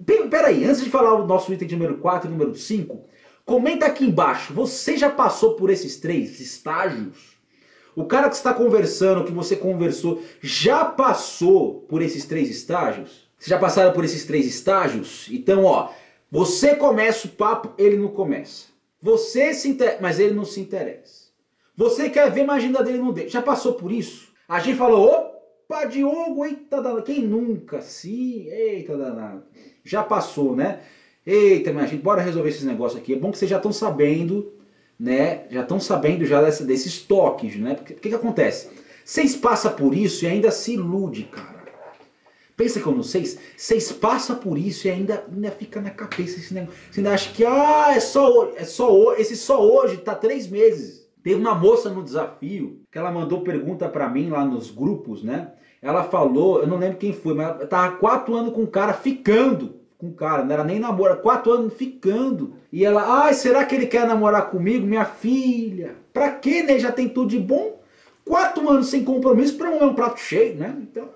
Pe- 0.05 0.29
Peraí, 0.29 0.65
antes 0.65 0.83
de 0.83 0.91
falar 0.91 1.15
o 1.15 1.27
nosso 1.27 1.53
item 1.53 1.69
de 1.69 1.77
número 1.77 1.99
4 1.99 2.29
e 2.29 2.33
número 2.33 2.55
5, 2.57 3.01
comenta 3.45 3.87
aqui 3.87 4.05
embaixo. 4.05 4.53
Você 4.55 4.97
já 4.97 5.11
passou 5.11 5.55
por 5.55 5.71
esses 5.71 5.97
três 5.97 6.41
estágios? 6.41 7.37
O 7.95 8.05
cara 8.05 8.29
que 8.29 8.37
está 8.37 8.55
conversando, 8.55 9.25
que 9.25 9.33
você 9.33 9.57
conversou, 9.57 10.23
já 10.41 10.85
passou 10.85 11.81
por 11.89 12.01
esses 12.03 12.25
três 12.27 12.49
estágios? 12.49 13.29
Vocês 13.39 13.49
já 13.51 13.59
passaram 13.59 13.93
por 13.93 14.05
esses 14.05 14.25
três 14.25 14.47
estágios? 14.47 15.27
Então, 15.31 15.65
ó, 15.65 15.91
você 16.31 16.77
começa 16.77 17.27
o 17.27 17.31
papo, 17.31 17.73
ele 17.77 17.97
não 17.97 18.09
começa. 18.09 18.67
Você 19.01 19.55
se 19.55 19.69
interessa, 19.69 19.99
mas 20.01 20.19
ele 20.21 20.35
não 20.35 20.45
se 20.45 20.61
interessa. 20.61 21.29
Você 21.77 22.11
quer 22.11 22.31
ver, 22.33 22.45
mas 22.45 22.57
a 22.57 22.59
agenda 22.59 22.83
dele 22.83 22.99
não 22.99 23.13
deixa. 23.13 23.31
Já 23.31 23.43
passou 23.43 23.75
por 23.75 23.91
isso? 23.93 24.28
A 24.49 24.61
gente 24.61 24.79
falou, 24.79 25.07
opa, 25.07 25.85
Diogo, 25.85 26.43
eita 26.47 26.81
danado. 26.81 27.03
Quem 27.03 27.21
nunca? 27.21 27.83
Sim, 27.83 28.47
eita 28.49 28.97
danado. 28.97 29.43
Já 29.85 30.03
passou, 30.03 30.57
né? 30.57 30.81
Eita, 31.27 31.71
minha 31.71 31.87
gente, 31.87 32.03
bora 32.03 32.23
resolver 32.23 32.49
esses 32.49 32.65
negócios 32.65 32.99
aqui. 32.99 33.13
É 33.13 33.17
bom 33.17 33.31
que 33.31 33.37
vocês 33.37 33.51
já 33.51 33.59
estão 33.59 33.71
sabendo, 33.71 34.51
né? 34.99 35.45
Já 35.51 35.61
estão 35.61 35.79
sabendo 35.79 36.25
já 36.25 36.41
dessa, 36.41 36.65
desses 36.65 37.03
toques, 37.03 37.57
né? 37.57 37.75
Porque 37.75 37.93
o 37.93 37.97
que, 37.97 38.09
que 38.09 38.15
acontece? 38.15 38.71
Vocês 39.05 39.37
passam 39.37 39.73
por 39.73 39.95
isso 39.95 40.25
e 40.25 40.29
ainda 40.29 40.51
se 40.51 40.73
ilude, 40.73 41.25
cara. 41.25 41.59
Pensa 42.57 42.81
que 42.81 42.87
eu 42.87 42.93
não 42.93 43.03
sei, 43.05 43.25
vocês 43.57 43.93
passam 43.93 44.37
por 44.37 44.59
isso 44.59 44.89
e 44.89 44.91
ainda, 44.91 45.25
ainda 45.31 45.51
fica 45.51 45.81
na 45.81 45.91
cabeça 45.91 46.41
esse 46.41 46.53
negócio. 46.55 46.81
Você 46.91 47.01
ainda 47.01 47.13
acha 47.13 47.31
que, 47.33 47.45
ah, 47.45 47.93
é 47.95 48.01
só 48.01 48.51
é 48.57 48.65
só 48.65 49.15
esse 49.15 49.37
só 49.37 49.63
hoje 49.63 49.99
tá 49.99 50.15
três 50.15 50.49
meses. 50.49 51.08
Teve 51.23 51.41
uma 51.41 51.55
moça 51.55 51.91
no 51.91 52.03
desafio 52.03 52.81
que 52.91 52.99
ela 52.99 53.11
mandou 53.11 53.43
pergunta 53.43 53.89
pra 53.89 54.09
mim 54.09 54.31
lá 54.31 54.45
nos 54.45 54.71
grupos, 54.71 55.23
né? 55.23 55.53
Ela 55.81 56.05
falou, 56.05 56.61
eu 56.61 56.67
não 56.67 56.79
lembro 56.79 56.99
quem 56.99 57.13
foi, 57.13 57.35
mas 57.35 57.49
ela 57.49 57.67
tava 57.67 57.97
quatro 57.97 58.35
anos 58.35 58.53
com 58.53 58.63
o 58.63 58.69
cara 58.69 58.93
ficando 58.93 59.79
com 59.99 60.07
o 60.07 60.15
cara, 60.15 60.45
não 60.45 60.53
era 60.53 60.63
nem 60.63 60.79
namoro, 60.79 61.11
era 61.11 61.21
quatro 61.21 61.53
anos 61.53 61.75
ficando. 61.75 62.55
E 62.73 62.85
ela, 62.85 63.25
ai, 63.25 63.35
será 63.35 63.65
que 63.65 63.75
ele 63.75 63.87
quer 63.87 64.07
namorar 64.07 64.49
comigo? 64.49 64.87
Minha 64.87 65.05
filha, 65.05 65.97
pra 66.13 66.31
quê, 66.31 66.63
né? 66.63 66.79
Já 66.79 66.93
tem 66.93 67.09
tudo 67.09 67.31
de 67.31 67.39
bom. 67.39 67.81
Quatro 68.25 68.69
anos 68.71 68.89
sem 68.89 69.05
compromisso 69.05 69.57
pra 69.57 69.71
não 69.71 69.81
é 69.81 69.87
um 69.87 69.95
prato 69.95 70.21
cheio, 70.21 70.57
né? 70.57 70.77
Então, 70.81 71.09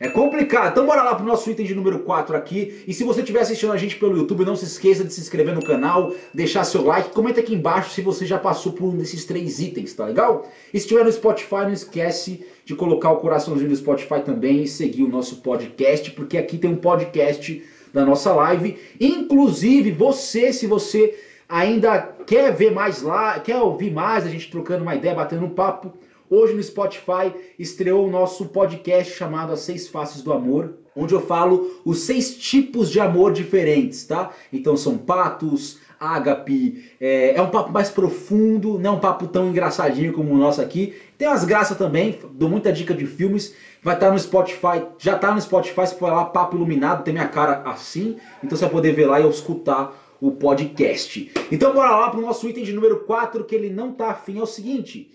é 0.00 0.08
complicado. 0.08 0.72
Então 0.72 0.86
bora 0.86 1.02
lá 1.02 1.14
pro 1.14 1.26
nosso 1.26 1.50
item 1.50 1.66
de 1.66 1.74
número 1.74 1.98
4 1.98 2.34
aqui. 2.34 2.82
E 2.88 2.94
se 2.94 3.04
você 3.04 3.20
estiver 3.20 3.40
assistindo 3.40 3.70
a 3.70 3.76
gente 3.76 3.96
pelo 3.96 4.16
YouTube, 4.16 4.46
não 4.46 4.56
se 4.56 4.64
esqueça 4.64 5.04
de 5.04 5.12
se 5.12 5.20
inscrever 5.20 5.54
no 5.54 5.62
canal, 5.62 6.14
deixar 6.32 6.64
seu 6.64 6.82
like, 6.82 7.10
comenta 7.10 7.40
aqui 7.40 7.54
embaixo 7.54 7.90
se 7.90 8.00
você 8.00 8.24
já 8.24 8.38
passou 8.38 8.72
por 8.72 8.86
um 8.86 8.96
desses 8.96 9.26
três 9.26 9.60
itens, 9.60 9.92
tá 9.92 10.06
legal? 10.06 10.48
E 10.72 10.78
se 10.78 10.86
estiver 10.86 11.04
no 11.04 11.12
Spotify, 11.12 11.64
não 11.64 11.72
esquece 11.72 12.46
de 12.64 12.74
colocar 12.74 13.10
o 13.10 13.18
coraçãozinho 13.18 13.68
no 13.68 13.76
Spotify 13.76 14.22
também 14.24 14.62
e 14.62 14.66
seguir 14.66 15.02
o 15.02 15.08
nosso 15.08 15.42
podcast, 15.42 16.10
porque 16.12 16.38
aqui 16.38 16.56
tem 16.56 16.70
um 16.70 16.76
podcast 16.76 17.62
da 17.92 18.02
nossa 18.02 18.32
live. 18.32 18.78
Inclusive, 18.98 19.90
você, 19.90 20.50
se 20.50 20.66
você 20.66 21.14
ainda 21.46 22.00
quer 22.26 22.54
ver 22.54 22.72
mais 22.72 23.02
lá, 23.02 23.38
quer 23.38 23.58
ouvir 23.58 23.92
mais, 23.92 24.24
a 24.24 24.30
gente 24.30 24.50
trocando 24.50 24.82
uma 24.82 24.94
ideia, 24.94 25.14
batendo 25.14 25.44
um 25.44 25.50
papo, 25.50 25.92
Hoje 26.32 26.54
no 26.54 26.62
Spotify 26.62 27.34
estreou 27.58 28.06
o 28.06 28.10
nosso 28.10 28.46
podcast 28.46 29.12
chamado 29.12 29.52
As 29.52 29.62
Seis 29.62 29.88
Faces 29.88 30.22
do 30.22 30.32
Amor, 30.32 30.74
onde 30.94 31.12
eu 31.12 31.20
falo 31.20 31.82
os 31.84 32.02
seis 32.02 32.36
tipos 32.36 32.88
de 32.88 33.00
amor 33.00 33.32
diferentes, 33.32 34.06
tá? 34.06 34.30
Então 34.52 34.76
são 34.76 34.96
patos, 34.96 35.80
ágape, 35.98 36.88
é, 37.00 37.34
é 37.34 37.42
um 37.42 37.50
papo 37.50 37.72
mais 37.72 37.90
profundo, 37.90 38.78
não 38.78 38.92
é 38.92 38.94
um 38.94 39.00
papo 39.00 39.26
tão 39.26 39.48
engraçadinho 39.48 40.12
como 40.12 40.32
o 40.32 40.36
nosso 40.38 40.62
aqui. 40.62 40.94
Tem 41.18 41.26
umas 41.26 41.44
graças 41.44 41.76
também, 41.76 42.20
dou 42.34 42.48
muita 42.48 42.72
dica 42.72 42.94
de 42.94 43.06
filmes, 43.06 43.52
vai 43.82 43.94
estar 43.94 44.12
no 44.12 44.18
Spotify, 44.18 44.84
já 45.00 45.18
tá 45.18 45.34
no 45.34 45.40
Spotify, 45.40 45.88
se 45.88 45.96
for 45.96 46.12
lá, 46.12 46.24
Papo 46.26 46.54
Iluminado, 46.54 47.02
tem 47.02 47.12
minha 47.12 47.26
cara 47.26 47.62
assim, 47.68 48.18
então 48.38 48.56
você 48.56 48.66
vai 48.66 48.72
poder 48.72 48.92
ver 48.92 49.06
lá 49.06 49.20
e 49.20 49.28
escutar 49.28 50.00
o 50.20 50.30
podcast. 50.30 51.32
Então 51.50 51.74
bora 51.74 51.90
lá 51.90 52.08
pro 52.08 52.20
nosso 52.20 52.48
item 52.48 52.62
de 52.62 52.72
número 52.72 53.00
4, 53.00 53.42
que 53.42 53.56
ele 53.56 53.68
não 53.68 53.90
tá 53.90 54.10
afim, 54.10 54.38
é 54.38 54.42
o 54.42 54.46
seguinte... 54.46 55.10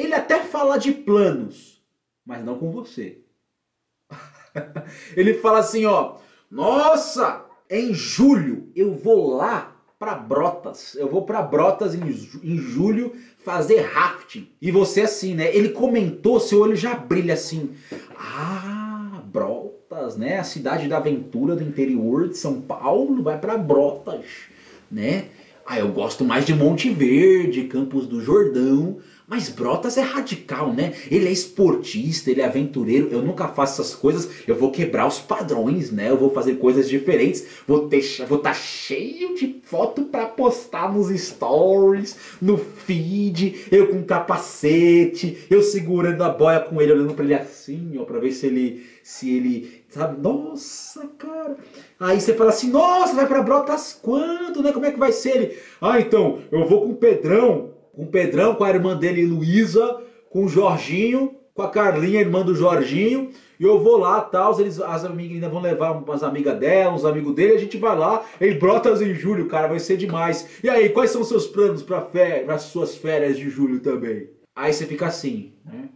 Ele 0.00 0.14
até 0.14 0.40
fala 0.40 0.78
de 0.78 0.92
planos, 0.92 1.82
mas 2.24 2.44
não 2.44 2.58
com 2.58 2.72
você. 2.72 3.18
Ele 5.14 5.34
fala 5.34 5.58
assim, 5.58 5.84
ó, 5.84 6.16
nossa, 6.50 7.44
em 7.68 7.92
julho 7.92 8.68
eu 8.74 8.94
vou 8.94 9.36
lá 9.36 9.76
para 9.98 10.14
Brotas. 10.14 10.94
Eu 10.94 11.08
vou 11.08 11.22
para 11.22 11.42
Brotas 11.42 11.94
em, 11.94 12.00
em 12.00 12.56
julho 12.56 13.12
fazer 13.44 13.82
rafting. 13.82 14.48
E 14.60 14.70
você 14.70 15.02
assim, 15.02 15.34
né? 15.34 15.54
Ele 15.54 15.68
comentou, 15.68 16.40
seu 16.40 16.60
olho 16.60 16.74
já 16.74 16.94
brilha 16.94 17.34
assim. 17.34 17.74
Ah, 18.16 19.22
Brotas, 19.26 20.16
né? 20.16 20.38
A 20.38 20.44
cidade 20.44 20.88
da 20.88 20.96
aventura 20.96 21.54
do 21.54 21.62
interior 21.62 22.28
de 22.28 22.38
São 22.38 22.60
Paulo 22.62 23.22
vai 23.22 23.38
para 23.38 23.58
Brotas, 23.58 24.24
né? 24.90 25.26
Ah, 25.66 25.78
eu 25.78 25.88
gosto 25.88 26.24
mais 26.24 26.46
de 26.46 26.54
Monte 26.54 26.90
Verde, 26.90 27.64
Campos 27.64 28.06
do 28.06 28.20
Jordão, 28.20 28.98
Mas 29.30 29.48
Brotas 29.48 29.96
é 29.96 30.00
radical, 30.00 30.72
né? 30.72 30.92
Ele 31.08 31.28
é 31.28 31.30
esportista, 31.30 32.32
ele 32.32 32.40
é 32.40 32.46
aventureiro. 32.46 33.10
Eu 33.12 33.22
nunca 33.22 33.46
faço 33.46 33.80
essas 33.80 33.94
coisas. 33.94 34.28
Eu 34.44 34.56
vou 34.56 34.72
quebrar 34.72 35.06
os 35.06 35.20
padrões, 35.20 35.92
né? 35.92 36.10
Eu 36.10 36.16
vou 36.16 36.32
fazer 36.32 36.56
coisas 36.56 36.88
diferentes. 36.88 37.46
Vou 37.64 37.88
estar 37.88 38.26
vou 38.26 38.38
tá 38.38 38.52
cheio 38.52 39.36
de 39.36 39.60
foto 39.62 40.02
para 40.02 40.26
postar 40.26 40.92
nos 40.92 41.16
stories, 41.16 42.16
no 42.42 42.58
feed. 42.58 43.66
Eu 43.70 43.86
com 43.86 44.02
capacete, 44.02 45.46
eu 45.48 45.62
segurando 45.62 46.24
a 46.24 46.30
boia 46.30 46.58
com 46.58 46.82
ele, 46.82 46.92
olhando 46.92 47.14
para 47.14 47.24
ele 47.24 47.34
assim, 47.34 47.96
ó, 47.98 48.02
para 48.02 48.18
ver 48.18 48.32
se 48.32 48.48
ele, 48.48 48.84
se 49.00 49.30
ele, 49.30 49.84
sabe? 49.90 50.20
Nossa, 50.20 51.08
cara. 51.16 51.56
Aí 52.00 52.20
você 52.20 52.34
fala 52.34 52.50
assim, 52.50 52.68
nossa, 52.68 53.14
vai 53.14 53.28
para 53.28 53.42
Brotas 53.42 53.96
quando, 54.02 54.60
né? 54.60 54.72
Como 54.72 54.86
é 54.86 54.90
que 54.90 54.98
vai 54.98 55.12
ser 55.12 55.36
ele? 55.36 55.58
Ah, 55.80 56.00
então 56.00 56.40
eu 56.50 56.66
vou 56.66 56.82
com 56.82 56.90
o 56.90 56.96
Pedrão 56.96 57.69
com 57.92 58.04
o 58.04 58.06
Pedrão, 58.06 58.54
com 58.54 58.64
a 58.64 58.70
irmã 58.70 58.96
dele 58.96 59.26
Luísa, 59.26 60.02
com 60.28 60.44
o 60.44 60.48
Jorginho, 60.48 61.34
com 61.54 61.62
a 61.62 61.70
Carlinha, 61.70 62.20
irmã 62.20 62.42
do 62.42 62.54
Jorginho, 62.54 63.30
e 63.58 63.64
eu 63.64 63.78
vou 63.78 63.98
lá, 63.98 64.20
tal, 64.22 64.58
eles, 64.58 64.80
as 64.80 65.04
amigas 65.04 65.34
ainda 65.34 65.48
vão 65.48 65.60
levar 65.60 65.90
umas 65.92 66.22
amigas 66.22 66.58
dela, 66.58 66.94
uns 66.94 67.04
amigos 67.04 67.34
dele, 67.34 67.52
a 67.52 67.58
gente 67.58 67.76
vai 67.76 67.96
lá, 67.96 68.24
ele 68.40 68.54
brotas 68.54 69.02
em 69.02 69.14
julho, 69.14 69.48
cara, 69.48 69.68
vai 69.68 69.78
ser 69.78 69.98
demais. 69.98 70.48
E 70.64 70.70
aí, 70.70 70.88
quais 70.88 71.10
são 71.10 71.20
os 71.20 71.28
seus 71.28 71.46
planos 71.46 71.82
para 71.82 72.08
as 72.48 72.62
suas 72.62 72.96
férias 72.96 73.36
de 73.36 73.50
julho 73.50 73.80
também? 73.80 74.30
Aí 74.56 74.72
você 74.72 74.86
fica 74.86 75.06
assim, 75.06 75.52
né? 75.64 75.90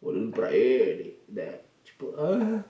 Olhando 0.00 0.32
para 0.32 0.52
ele, 0.54 1.18
né? 1.28 1.56
Tipo, 1.84 2.14
ah. 2.16 2.64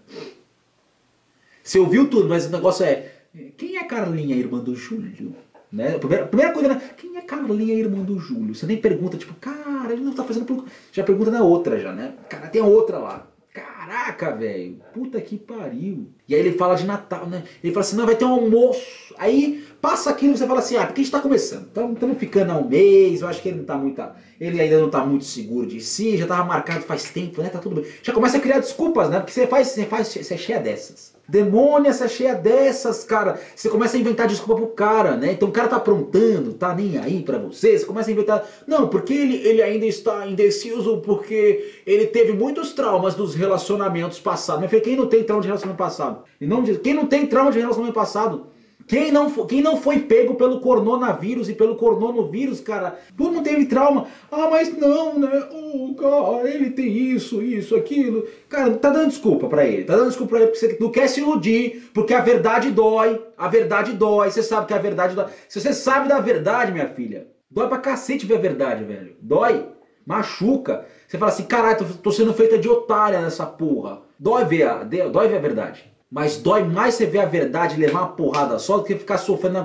Você 1.63 1.79
ouviu 1.79 2.11
tudo, 2.11 2.29
mas 2.29 2.47
o 2.47 2.51
negócio 2.51 2.85
é, 2.85 3.13
quem 3.57 3.77
é 3.77 3.81
a 3.81 3.87
Carlinha, 3.87 4.35
irmã 4.35 4.59
do 4.59 4.75
Júlio? 4.75 5.37
Né? 5.73 5.97
A 5.97 5.99
primeira, 5.99 6.25
a 6.25 6.29
primeira 6.29 6.53
coisa, 6.53 6.69
né? 6.69 6.83
quem 6.99 7.17
é 7.17 7.23
Carlinha, 7.23 7.75
irmã 7.75 8.03
do 8.03 8.19
Júlio? 8.19 8.55
Você 8.55 8.67
nem 8.67 8.77
pergunta, 8.77 9.17
tipo, 9.17 9.33
cara, 9.35 9.93
ele 9.93 10.03
não 10.03 10.13
tá 10.13 10.23
fazendo. 10.23 10.67
Já 10.93 11.03
pergunta 11.03 11.31
na 11.31 11.43
outra, 11.43 11.81
já, 11.81 11.93
né? 11.93 12.15
Cara, 12.29 12.49
tem 12.49 12.61
outra 12.61 12.99
lá. 12.99 13.27
Caraca, 13.55 14.35
velho, 14.35 14.81
puta 14.95 15.21
que 15.21 15.37
pariu. 15.37 16.09
E 16.27 16.35
aí 16.35 16.41
ele 16.41 16.53
fala 16.53 16.75
de 16.75 16.87
Natal, 16.87 17.27
né? 17.27 17.43
Ele 17.63 17.73
fala 17.73 17.85
assim: 17.85 17.97
não, 17.97 18.07
vai 18.07 18.17
ter 18.17 18.25
um 18.25 18.33
almoço. 18.33 19.15
Aí 19.19 19.67
passa 19.81 20.11
aquilo 20.11 20.33
e 20.33 20.39
você 20.39 20.47
fala 20.47 20.61
assim: 20.61 20.77
ah, 20.77 20.87
porque 20.87 21.03
a 21.03 21.05
gente 21.05 21.13
tá 21.13 21.21
começando. 21.21 21.67
Estamos 21.67 22.19
ficando 22.19 22.53
há 22.53 22.57
um 22.57 22.67
mês, 22.67 23.21
eu 23.21 23.29
acho 23.29 23.43
que 23.43 23.49
ele 23.49 23.59
não 23.59 23.65
tá 23.65 23.77
muito. 23.77 24.03
Ele 24.41 24.61
ainda 24.61 24.79
não 24.81 24.89
tá 24.89 25.05
muito 25.05 25.25
seguro 25.25 25.67
de 25.67 25.81
si, 25.81 26.17
já 26.17 26.27
tava 26.27 26.45
marcado 26.45 26.81
faz 26.81 27.05
tempo, 27.11 27.43
né? 27.43 27.51
Tá 27.51 27.59
tudo 27.59 27.83
bem. 27.83 27.91
Já 28.03 28.13
começa 28.13 28.39
a 28.39 28.41
criar 28.41 28.59
desculpas, 28.59 29.11
né? 29.11 29.19
Porque 29.19 29.33
você 29.33 29.47
faz, 29.47 29.69
você 29.69 29.85
faz, 29.85 30.09
você 30.09 30.35
é 30.35 30.37
cheia 30.39 30.59
dessas. 30.59 31.12
Demônia, 31.33 31.95
você 31.95 32.05
é 32.05 32.09
cheia 32.09 32.35
dessas, 32.35 33.05
cara. 33.05 33.41
Você 33.57 33.71
começa 33.71 33.97
a 33.97 34.01
inventar 34.01 34.29
desculpa 34.29 34.61
pro 34.61 34.67
cara, 34.75 35.17
né? 35.17 35.33
Então 35.33 35.49
o 35.49 35.51
cara 35.51 35.67
tá 35.67 35.77
aprontando, 35.77 36.53
tá 36.53 36.75
nem 36.75 36.99
aí 36.99 37.23
para 37.23 37.39
você. 37.39 37.79
Você 37.79 37.87
começa 37.87 38.11
a 38.11 38.13
inventar. 38.13 38.47
Não, 38.67 38.87
porque 38.87 39.15
ele, 39.15 39.37
ele 39.37 39.63
ainda 39.63 39.87
está 39.87 40.27
indeciso 40.27 40.99
porque 40.99 41.81
ele 41.87 42.05
teve 42.09 42.35
muitos 42.35 42.75
traumas 42.75 43.15
dos 43.15 43.35
relacionamentos 43.35 44.21
passados. 44.21 44.69
Mas 44.71 44.83
quem 44.83 44.95
não 44.95 45.07
tem 45.07 45.25
trauma 45.25 45.41
de 45.41 45.49
relacionamento 45.49 45.83
passado? 45.83 46.23
Em 46.39 46.47
nome 46.47 46.67
de 46.67 46.79
quem 46.79 46.93
não 46.93 47.07
tem 47.07 47.27
trauma 47.27 47.51
de 47.51 47.59
relacionamento 47.59 47.95
passado? 47.95 48.52
Quem 48.87 49.13
não, 49.13 49.31
quem 49.47 49.63
não 49.63 49.77
foi 49.77 50.01
pego 50.01 50.35
pelo 50.35 50.61
coronavírus 50.61 51.49
e 51.49 51.55
pelo 51.55 51.77
coronovírus, 51.77 52.61
cara, 52.61 52.99
tu 53.17 53.31
não 53.31 53.43
teve 53.43 53.67
trauma. 53.67 54.07
Ah, 54.31 54.49
mas 54.51 54.77
não, 54.77 55.19
né? 55.19 55.49
Oh, 55.53 55.95
cara, 55.95 56.49
ele 56.49 56.71
tem 56.71 56.89
isso, 56.89 57.43
isso, 57.43 57.75
aquilo. 57.77 58.27
Cara, 58.49 58.75
tá 58.75 58.91
dando 58.91 59.09
desculpa 59.09 59.49
para 59.49 59.65
ele. 59.65 59.85
Tá 59.85 59.97
dando 59.97 60.09
desculpa 60.09 60.31
pra 60.31 60.41
ele 60.41 60.51
porque 60.51 60.67
você 60.67 60.77
não 60.81 60.91
quer 60.91 61.09
se 61.09 61.21
iludir, 61.21 61.91
porque 61.95 62.15
a 62.15 62.21
verdade 62.21 62.71
dói. 62.71 63.21
A 63.37 63.49
verdade 63.49 63.93
dói. 63.93 64.31
Você 64.31 64.43
sabe 64.43 64.67
que 64.67 64.75
a 64.75 64.79
verdade 64.79 65.15
dói. 65.15 65.27
Se 65.49 65.61
você 65.61 65.73
sabe 65.73 66.09
da 66.09 66.21
verdade, 66.21 66.73
minha 66.73 66.89
filha, 66.89 67.29
dói 67.51 67.69
pra 67.69 67.79
cacete 67.79 68.27
ver 68.27 68.37
a 68.37 68.41
verdade, 68.41 68.85
velho. 68.85 69.17
Dói. 69.21 69.67
Machuca. 70.05 70.85
Você 71.07 71.17
fala 71.17 71.31
assim, 71.31 71.45
caralho, 71.45 71.79
tô, 71.79 71.85
tô 71.85 72.11
sendo 72.11 72.35
feita 72.35 72.59
de 72.59 72.69
otária 72.69 73.21
nessa 73.21 73.47
porra. 73.47 74.03
Dói 74.19 74.45
ver 74.45 74.63
a, 74.65 74.83
dói 74.85 75.29
ver 75.29 75.37
a 75.37 75.41
verdade. 75.41 75.92
Mas 76.13 76.37
dói 76.37 76.63
mais 76.63 76.95
você 76.95 77.07
ver 77.07 77.21
a 77.21 77.25
verdade 77.25 77.81
levar 77.81 78.01
uma 78.01 78.09
porrada 78.09 78.59
só 78.59 78.77
do 78.77 78.85
que 78.85 78.95
ficar 78.97 79.17
sofrendo 79.17 79.65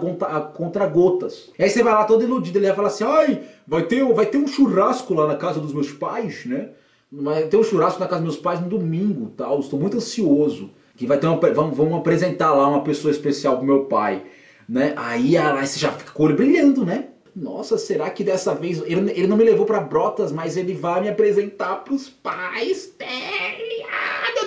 contra 0.54 0.88
gotas. 0.88 1.52
Aí 1.60 1.70
você 1.70 1.84
vai 1.84 1.94
lá 1.94 2.06
todo 2.06 2.24
iludido, 2.24 2.58
ele 2.58 2.68
vai 2.68 2.76
falar 2.76 2.88
assim: 2.88 3.04
ai, 3.04 3.42
vai 3.68 3.84
ter, 3.84 4.02
vai 4.14 4.26
ter 4.26 4.38
um 4.38 4.48
churrasco 4.48 5.14
lá 5.14 5.28
na 5.28 5.36
casa 5.36 5.60
dos 5.60 5.74
meus 5.74 5.92
pais, 5.92 6.46
né? 6.46 6.70
Vai 7.12 7.44
ter 7.48 7.58
um 7.58 7.64
churrasco 7.64 8.00
na 8.00 8.08
casa 8.08 8.22
dos 8.22 8.32
meus 8.34 8.42
pais 8.42 8.62
no 8.62 8.70
domingo, 8.70 9.30
tal. 9.36 9.60
Estou 9.60 9.78
muito 9.78 9.98
ansioso. 9.98 10.70
Que 10.96 11.06
vai 11.06 11.20
ter 11.20 11.28
uma, 11.28 11.38
vamos, 11.54 11.76
vamos 11.76 12.00
apresentar 12.00 12.54
lá 12.54 12.66
uma 12.70 12.82
pessoa 12.82 13.12
especial 13.12 13.58
pro 13.58 13.66
meu 13.66 13.84
pai, 13.84 14.24
né? 14.70 14.94
Aí, 14.96 15.36
aí 15.36 15.68
você 15.68 15.78
já 15.78 15.92
fica 15.92 16.14
com 16.14 16.24
o 16.24 16.26
olho 16.28 16.36
brilhando, 16.38 16.86
né? 16.86 17.10
Nossa, 17.36 17.78
será 17.78 18.10
que 18.10 18.24
dessa 18.24 18.56
vez 18.56 18.82
ele, 18.86 19.12
ele 19.12 19.28
não 19.28 19.38
me 19.38 19.44
levou 19.44 19.66
para 19.66 19.82
Brotas, 19.82 20.32
mas 20.32 20.56
ele 20.56 20.74
vai 20.74 21.02
me 21.02 21.10
apresentar 21.10 21.84
pros 21.84 22.10
pais 22.10 22.88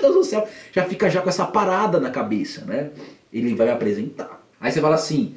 Deus 0.01 0.15
do 0.15 0.25
céu, 0.25 0.47
já 0.73 0.85
fica 0.85 1.09
já 1.09 1.21
com 1.21 1.29
essa 1.29 1.45
parada 1.45 2.01
na 2.01 2.11
cabeça, 2.11 2.65
né? 2.65 2.91
Ele 3.33 3.55
vai 3.55 3.67
me 3.67 3.73
apresentar. 3.73 4.43
Aí 4.61 4.73
você 4.73 4.81
fala 4.81 4.95
assim, 4.95 5.35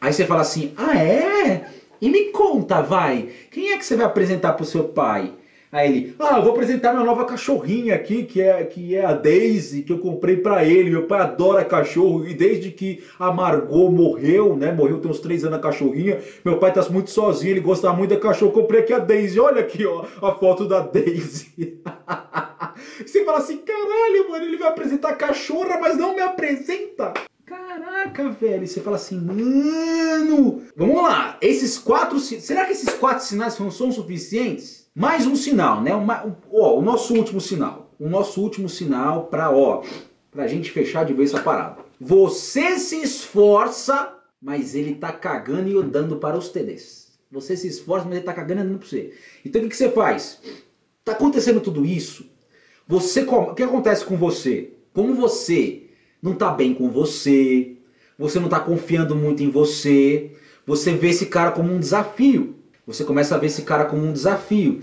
aí 0.00 0.12
você 0.12 0.24
fala 0.24 0.40
assim, 0.40 0.72
ah 0.76 0.96
é? 0.96 1.66
E 2.00 2.08
me 2.08 2.30
conta, 2.30 2.82
vai, 2.82 3.28
quem 3.50 3.72
é 3.72 3.78
que 3.78 3.84
você 3.84 3.96
vai 3.96 4.06
apresentar 4.06 4.54
pro 4.54 4.64
seu 4.64 4.84
pai? 4.84 5.32
Aí 5.74 5.90
ele, 5.90 6.14
ah, 6.20 6.36
eu 6.36 6.42
vou 6.44 6.52
apresentar 6.52 6.92
minha 6.92 7.04
nova 7.04 7.24
cachorrinha 7.24 7.96
aqui, 7.96 8.22
que 8.22 8.40
é, 8.40 8.62
que 8.62 8.94
é 8.94 9.04
a 9.04 9.12
Daisy, 9.12 9.82
que 9.82 9.92
eu 9.92 9.98
comprei 9.98 10.36
para 10.36 10.64
ele. 10.64 10.88
Meu 10.88 11.02
pai 11.02 11.20
adora 11.20 11.64
cachorro 11.64 12.28
e 12.28 12.32
desde 12.32 12.70
que 12.70 13.02
a 13.18 13.32
Margot 13.32 13.90
morreu, 13.90 14.56
né? 14.56 14.70
Morreu 14.70 15.00
tem 15.00 15.10
uns 15.10 15.18
três 15.18 15.44
anos 15.44 15.58
a 15.58 15.60
cachorrinha. 15.60 16.20
Meu 16.44 16.58
pai 16.58 16.72
tá 16.72 16.80
muito 16.88 17.10
sozinho, 17.10 17.50
ele 17.50 17.60
gosta 17.60 17.92
muito 17.92 18.14
da 18.14 18.20
cachorro. 18.20 18.52
Comprei 18.52 18.82
aqui 18.82 18.92
a 18.92 19.00
Daisy. 19.00 19.40
Olha 19.40 19.62
aqui, 19.62 19.84
ó, 19.84 20.04
a 20.22 20.32
foto 20.36 20.68
da 20.68 20.78
Daisy. 20.78 21.80
Você 23.04 23.24
fala 23.24 23.38
assim, 23.38 23.58
caralho, 23.58 24.30
mano, 24.30 24.44
ele 24.44 24.56
vai 24.56 24.68
apresentar 24.68 25.16
cachorra, 25.16 25.78
mas 25.80 25.96
não 25.96 26.14
me 26.14 26.20
apresenta. 26.20 27.12
Caraca, 27.44 28.30
velho. 28.30 28.66
Você 28.66 28.80
fala 28.80 28.96
assim, 28.96 29.20
mano. 29.20 30.62
Vamos 30.76 31.02
lá. 31.02 31.38
Esses 31.40 31.78
quatro. 31.78 32.18
Será 32.18 32.64
que 32.64 32.72
esses 32.72 32.94
quatro 32.94 33.24
sinais 33.24 33.58
não 33.58 33.70
são 33.70 33.92
suficientes? 33.92 34.88
Mais 34.94 35.26
um 35.26 35.36
sinal, 35.36 35.82
né? 35.82 35.94
Uma, 35.94 36.36
ó, 36.50 36.78
o 36.78 36.82
nosso 36.82 37.14
último 37.14 37.40
sinal. 37.40 37.94
O 37.98 38.08
nosso 38.08 38.40
último 38.40 38.68
sinal 38.68 39.26
para, 39.26 39.50
ó, 39.50 39.82
pra 40.30 40.46
gente 40.46 40.70
fechar 40.70 41.04
de 41.04 41.12
vez 41.12 41.32
essa 41.32 41.42
parada. 41.42 41.82
Você 42.00 42.78
se 42.78 43.00
esforça, 43.02 44.14
mas 44.40 44.74
ele 44.74 44.94
tá 44.94 45.12
cagando 45.12 45.68
e 45.68 45.76
andando 45.76 46.16
para 46.16 46.36
os 46.36 46.48
TDs. 46.48 47.18
Você 47.30 47.56
se 47.56 47.66
esforça, 47.66 48.06
mas 48.06 48.16
ele 48.16 48.24
tá 48.24 48.32
cagando 48.32 48.60
e 48.60 48.64
andando 48.64 48.78
para 48.78 48.88
você. 48.88 49.12
Então 49.44 49.60
o 49.60 49.64
que, 49.64 49.70
que 49.70 49.76
você 49.76 49.90
faz? 49.90 50.40
Tá 51.04 51.12
acontecendo 51.12 51.60
tudo 51.60 51.84
isso. 51.84 52.30
Você, 52.86 53.22
o 53.22 53.54
que 53.54 53.62
acontece 53.62 54.04
com 54.04 54.16
você? 54.16 54.72
Como 54.92 55.14
você 55.14 55.84
não 56.22 56.32
está 56.32 56.50
bem 56.50 56.74
com 56.74 56.90
você, 56.90 57.76
você 58.18 58.38
não 58.38 58.46
está 58.46 58.60
confiando 58.60 59.16
muito 59.16 59.42
em 59.42 59.50
você, 59.50 60.32
você 60.66 60.92
vê 60.92 61.08
esse 61.08 61.26
cara 61.26 61.50
como 61.50 61.72
um 61.72 61.80
desafio. 61.80 62.56
Você 62.86 63.04
começa 63.04 63.34
a 63.34 63.38
ver 63.38 63.46
esse 63.46 63.62
cara 63.62 63.86
como 63.86 64.04
um 64.04 64.12
desafio. 64.12 64.80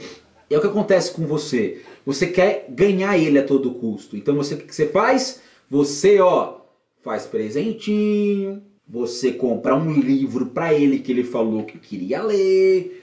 E 0.50 0.54
é 0.54 0.58
o 0.58 0.62
que 0.62 0.68
acontece 0.68 1.12
com 1.12 1.26
você. 1.26 1.82
Você 2.06 2.28
quer 2.28 2.66
ganhar 2.70 3.18
ele 3.18 3.40
a 3.40 3.46
todo 3.46 3.74
custo. 3.76 4.18
Então 4.18 4.36
você 4.36 4.56
o 4.56 4.58
que 4.58 4.74
você 4.74 4.88
faz? 4.88 5.40
Você, 5.70 6.20
ó, 6.20 6.58
faz 7.02 7.26
presentinho, 7.26 8.62
você 8.88 9.32
compra 9.32 9.76
um 9.76 9.94
livro 9.94 10.48
para 10.48 10.74
ele 10.74 11.00
que 11.00 11.12
ele 11.12 11.24
falou 11.24 11.64
que 11.64 11.78
queria 11.78 12.22
ler. 12.22 13.02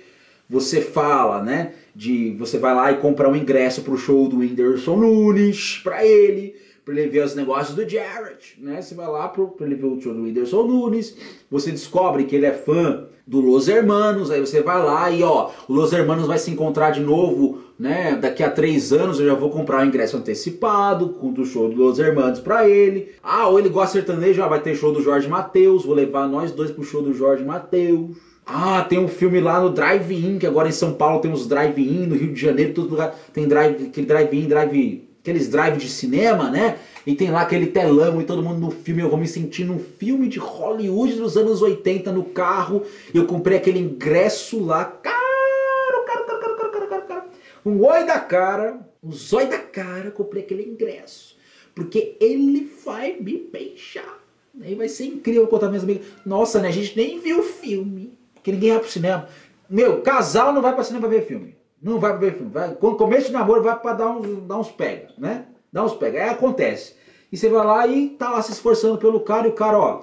Você 0.48 0.80
fala, 0.80 1.42
né? 1.42 1.74
de 1.98 2.30
você 2.38 2.58
vai 2.58 2.72
lá 2.72 2.92
e 2.92 2.98
comprar 2.98 3.28
um 3.28 3.34
ingresso 3.34 3.82
pro 3.82 3.98
show 3.98 4.28
do 4.28 4.38
Whindersson 4.38 4.94
Nunes 4.94 5.80
para 5.82 6.06
ele, 6.06 6.54
para 6.84 6.94
ele 6.94 7.08
ver 7.08 7.24
os 7.24 7.34
negócios 7.34 7.74
do 7.74 7.86
Jared, 7.88 8.56
né? 8.56 8.80
Você 8.80 8.94
vai 8.94 9.08
lá 9.08 9.26
para 9.28 9.66
ele 9.66 9.74
ver 9.74 9.86
o 9.86 10.00
show 10.00 10.14
do 10.14 10.22
Whindersson 10.22 10.62
Nunes, 10.62 11.16
você 11.50 11.72
descobre 11.72 12.22
que 12.22 12.36
ele 12.36 12.46
é 12.46 12.52
fã 12.52 13.06
do 13.26 13.40
Los 13.40 13.66
Hermanos, 13.66 14.30
aí 14.30 14.38
você 14.38 14.62
vai 14.62 14.80
lá 14.80 15.10
e 15.10 15.24
ó, 15.24 15.50
o 15.66 15.72
Los 15.72 15.92
Hermanos 15.92 16.28
vai 16.28 16.38
se 16.38 16.52
encontrar 16.52 16.92
de 16.92 17.00
novo, 17.00 17.64
né? 17.76 18.14
Daqui 18.14 18.44
a 18.44 18.50
três 18.50 18.92
anos 18.92 19.18
eu 19.18 19.26
já 19.26 19.34
vou 19.34 19.50
comprar 19.50 19.82
o 19.82 19.84
ingresso 19.84 20.16
antecipado 20.16 21.08
com 21.08 21.32
o 21.32 21.44
show 21.44 21.68
do 21.68 21.74
Los 21.74 21.98
Hermanos 21.98 22.38
para 22.38 22.68
ele. 22.68 23.08
Ah, 23.20 23.48
ou 23.48 23.58
ele 23.58 23.68
gosta 23.68 24.00
de 24.00 24.06
sertanejo, 24.06 24.34
já 24.34 24.46
vai 24.46 24.60
ter 24.60 24.76
show 24.76 24.92
do 24.92 25.02
Jorge 25.02 25.26
Mateus, 25.26 25.84
vou 25.84 25.96
levar 25.96 26.28
nós 26.28 26.52
dois 26.52 26.70
pro 26.70 26.84
show 26.84 27.02
do 27.02 27.12
Jorge 27.12 27.44
Mateus. 27.44 28.16
Ah, 28.50 28.82
tem 28.82 28.98
um 28.98 29.08
filme 29.08 29.40
lá 29.40 29.60
no 29.60 29.68
Drive-In, 29.68 30.38
que 30.38 30.46
agora 30.46 30.70
em 30.70 30.72
São 30.72 30.94
Paulo 30.94 31.20
tem 31.20 31.30
uns 31.30 31.46
Drive-In, 31.46 32.06
no 32.06 32.16
Rio 32.16 32.32
de 32.32 32.40
Janeiro, 32.40 32.72
todo 32.72 32.88
lugar 32.88 33.14
tem 33.30 33.46
drive, 33.46 33.88
aquele 33.88 34.06
Drive-In, 34.06 34.48
drive, 34.48 35.08
aqueles 35.20 35.48
drive 35.50 35.76
de 35.76 35.86
cinema, 35.86 36.50
né? 36.50 36.78
E 37.06 37.14
tem 37.14 37.30
lá 37.30 37.42
aquele 37.42 37.66
telão 37.66 38.18
e 38.22 38.24
todo 38.24 38.42
mundo 38.42 38.58
no 38.58 38.70
filme. 38.70 39.02
Eu 39.02 39.10
vou 39.10 39.18
me 39.18 39.28
sentir 39.28 39.66
num 39.66 39.78
filme 39.78 40.28
de 40.28 40.38
Hollywood 40.38 41.16
dos 41.16 41.36
anos 41.36 41.60
80 41.60 42.10
no 42.10 42.24
carro. 42.24 42.84
Eu 43.12 43.26
comprei 43.26 43.58
aquele 43.58 43.80
ingresso 43.80 44.64
lá, 44.64 44.82
caro, 44.86 46.04
caro, 46.06 46.24
caro, 46.24 46.40
caro, 46.40 46.56
caro, 46.56 46.70
caro, 46.70 46.88
caro, 46.88 47.06
caro. 47.06 47.22
Um 47.66 47.84
oi 47.84 48.04
da 48.04 48.18
cara, 48.18 48.80
um 49.02 49.12
zói 49.12 49.46
da 49.46 49.58
cara, 49.58 50.10
comprei 50.10 50.42
aquele 50.42 50.62
ingresso. 50.62 51.36
Porque 51.74 52.16
ele 52.18 52.72
vai 52.82 53.14
me 53.20 53.36
beijar. 53.52 54.18
Aí 54.62 54.74
vai 54.74 54.88
ser 54.88 55.04
incrível 55.04 55.46
contar 55.46 55.68
minhas 55.68 55.84
amigas. 55.84 56.06
Nossa, 56.24 56.60
né? 56.60 56.68
A 56.68 56.72
gente 56.72 56.96
nem 56.96 57.20
viu 57.20 57.40
o 57.40 57.44
filme. 57.44 58.17
Que 58.42 58.52
ninguém 58.52 58.70
vai 58.70 58.80
pro 58.80 58.88
cinema. 58.88 59.28
Meu, 59.68 60.00
casal 60.00 60.52
não 60.52 60.62
vai 60.62 60.74
pro 60.74 60.84
cinema 60.84 61.06
pra 61.06 61.16
ver 61.16 61.26
filme. 61.26 61.56
Não 61.80 61.98
vai 61.98 62.16
ver 62.16 62.34
filme. 62.34 62.50
Vai, 62.50 62.74
quando 62.74 62.96
começo 62.96 63.26
de 63.26 63.32
namoro, 63.32 63.62
vai 63.62 63.78
pra 63.78 63.92
dar 63.92 64.08
uns, 64.08 64.46
dar 64.46 64.58
uns 64.58 64.70
pega, 64.70 65.08
né? 65.18 65.46
Dá 65.72 65.84
uns 65.84 65.94
pega. 65.94 66.22
Aí 66.22 66.30
acontece. 66.30 66.94
E 67.30 67.36
você 67.36 67.48
vai 67.48 67.64
lá 67.64 67.86
e 67.86 68.10
tá 68.10 68.30
lá 68.30 68.42
se 68.42 68.52
esforçando 68.52 68.98
pelo 68.98 69.20
cara 69.20 69.46
e 69.46 69.50
o 69.50 69.54
cara, 69.54 69.78
ó. 69.78 70.02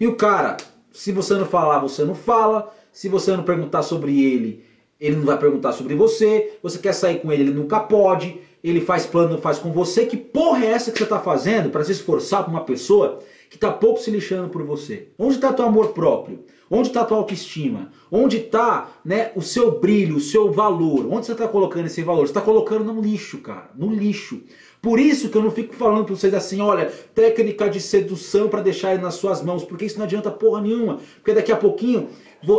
E 0.00 0.06
o 0.06 0.16
cara, 0.16 0.56
se 0.92 1.12
você 1.12 1.34
não 1.34 1.46
falar, 1.46 1.78
você 1.78 2.04
não 2.04 2.14
fala. 2.14 2.74
Se 2.92 3.08
você 3.08 3.36
não 3.36 3.42
perguntar 3.42 3.82
sobre 3.82 4.24
ele, 4.24 4.64
ele 5.00 5.16
não 5.16 5.24
vai 5.24 5.38
perguntar 5.38 5.72
sobre 5.72 5.94
você. 5.94 6.58
Você 6.62 6.78
quer 6.78 6.92
sair 6.92 7.20
com 7.20 7.30
ele, 7.32 7.42
ele 7.42 7.52
nunca 7.52 7.80
pode. 7.80 8.40
Ele 8.62 8.80
faz 8.80 9.04
plano, 9.04 9.32
não 9.32 9.40
faz 9.40 9.58
com 9.58 9.72
você. 9.72 10.06
Que 10.06 10.16
porra 10.16 10.64
é 10.64 10.70
essa 10.70 10.90
que 10.90 10.98
você 10.98 11.06
tá 11.06 11.20
fazendo 11.20 11.70
para 11.70 11.84
se 11.84 11.92
esforçar 11.92 12.44
com 12.44 12.50
uma 12.50 12.64
pessoa 12.64 13.20
que 13.54 13.58
tá 13.58 13.70
pouco 13.70 14.00
se 14.00 14.10
lixando 14.10 14.48
por 14.48 14.64
você? 14.64 15.10
Onde 15.16 15.38
tá 15.38 15.52
teu 15.52 15.64
amor 15.64 15.92
próprio? 15.92 16.40
Onde 16.68 16.88
está 16.88 17.04
tua 17.04 17.18
autoestima? 17.18 17.92
Onde 18.10 18.38
está 18.38 18.90
né, 19.04 19.30
o 19.36 19.40
seu 19.40 19.78
brilho, 19.78 20.16
o 20.16 20.20
seu 20.20 20.50
valor? 20.50 21.06
Onde 21.08 21.24
você 21.24 21.30
está 21.30 21.46
colocando 21.46 21.86
esse 21.86 22.02
valor? 22.02 22.22
Você 22.26 22.32
está 22.32 22.40
colocando 22.40 22.82
no 22.82 23.00
lixo, 23.00 23.38
cara. 23.38 23.70
No 23.76 23.94
lixo. 23.94 24.42
Por 24.82 24.98
isso 24.98 25.28
que 25.28 25.38
eu 25.38 25.42
não 25.42 25.52
fico 25.52 25.72
falando 25.72 26.04
para 26.04 26.16
vocês 26.16 26.34
assim, 26.34 26.60
olha, 26.60 26.92
técnica 27.14 27.70
de 27.70 27.80
sedução 27.80 28.48
para 28.48 28.60
deixar 28.60 28.92
ele 28.92 29.02
nas 29.02 29.14
suas 29.14 29.40
mãos, 29.40 29.62
porque 29.62 29.84
isso 29.84 29.98
não 29.98 30.04
adianta 30.04 30.32
porra 30.32 30.60
nenhuma. 30.60 30.98
Porque 31.18 31.32
daqui 31.32 31.52
a 31.52 31.56
pouquinho 31.56 32.08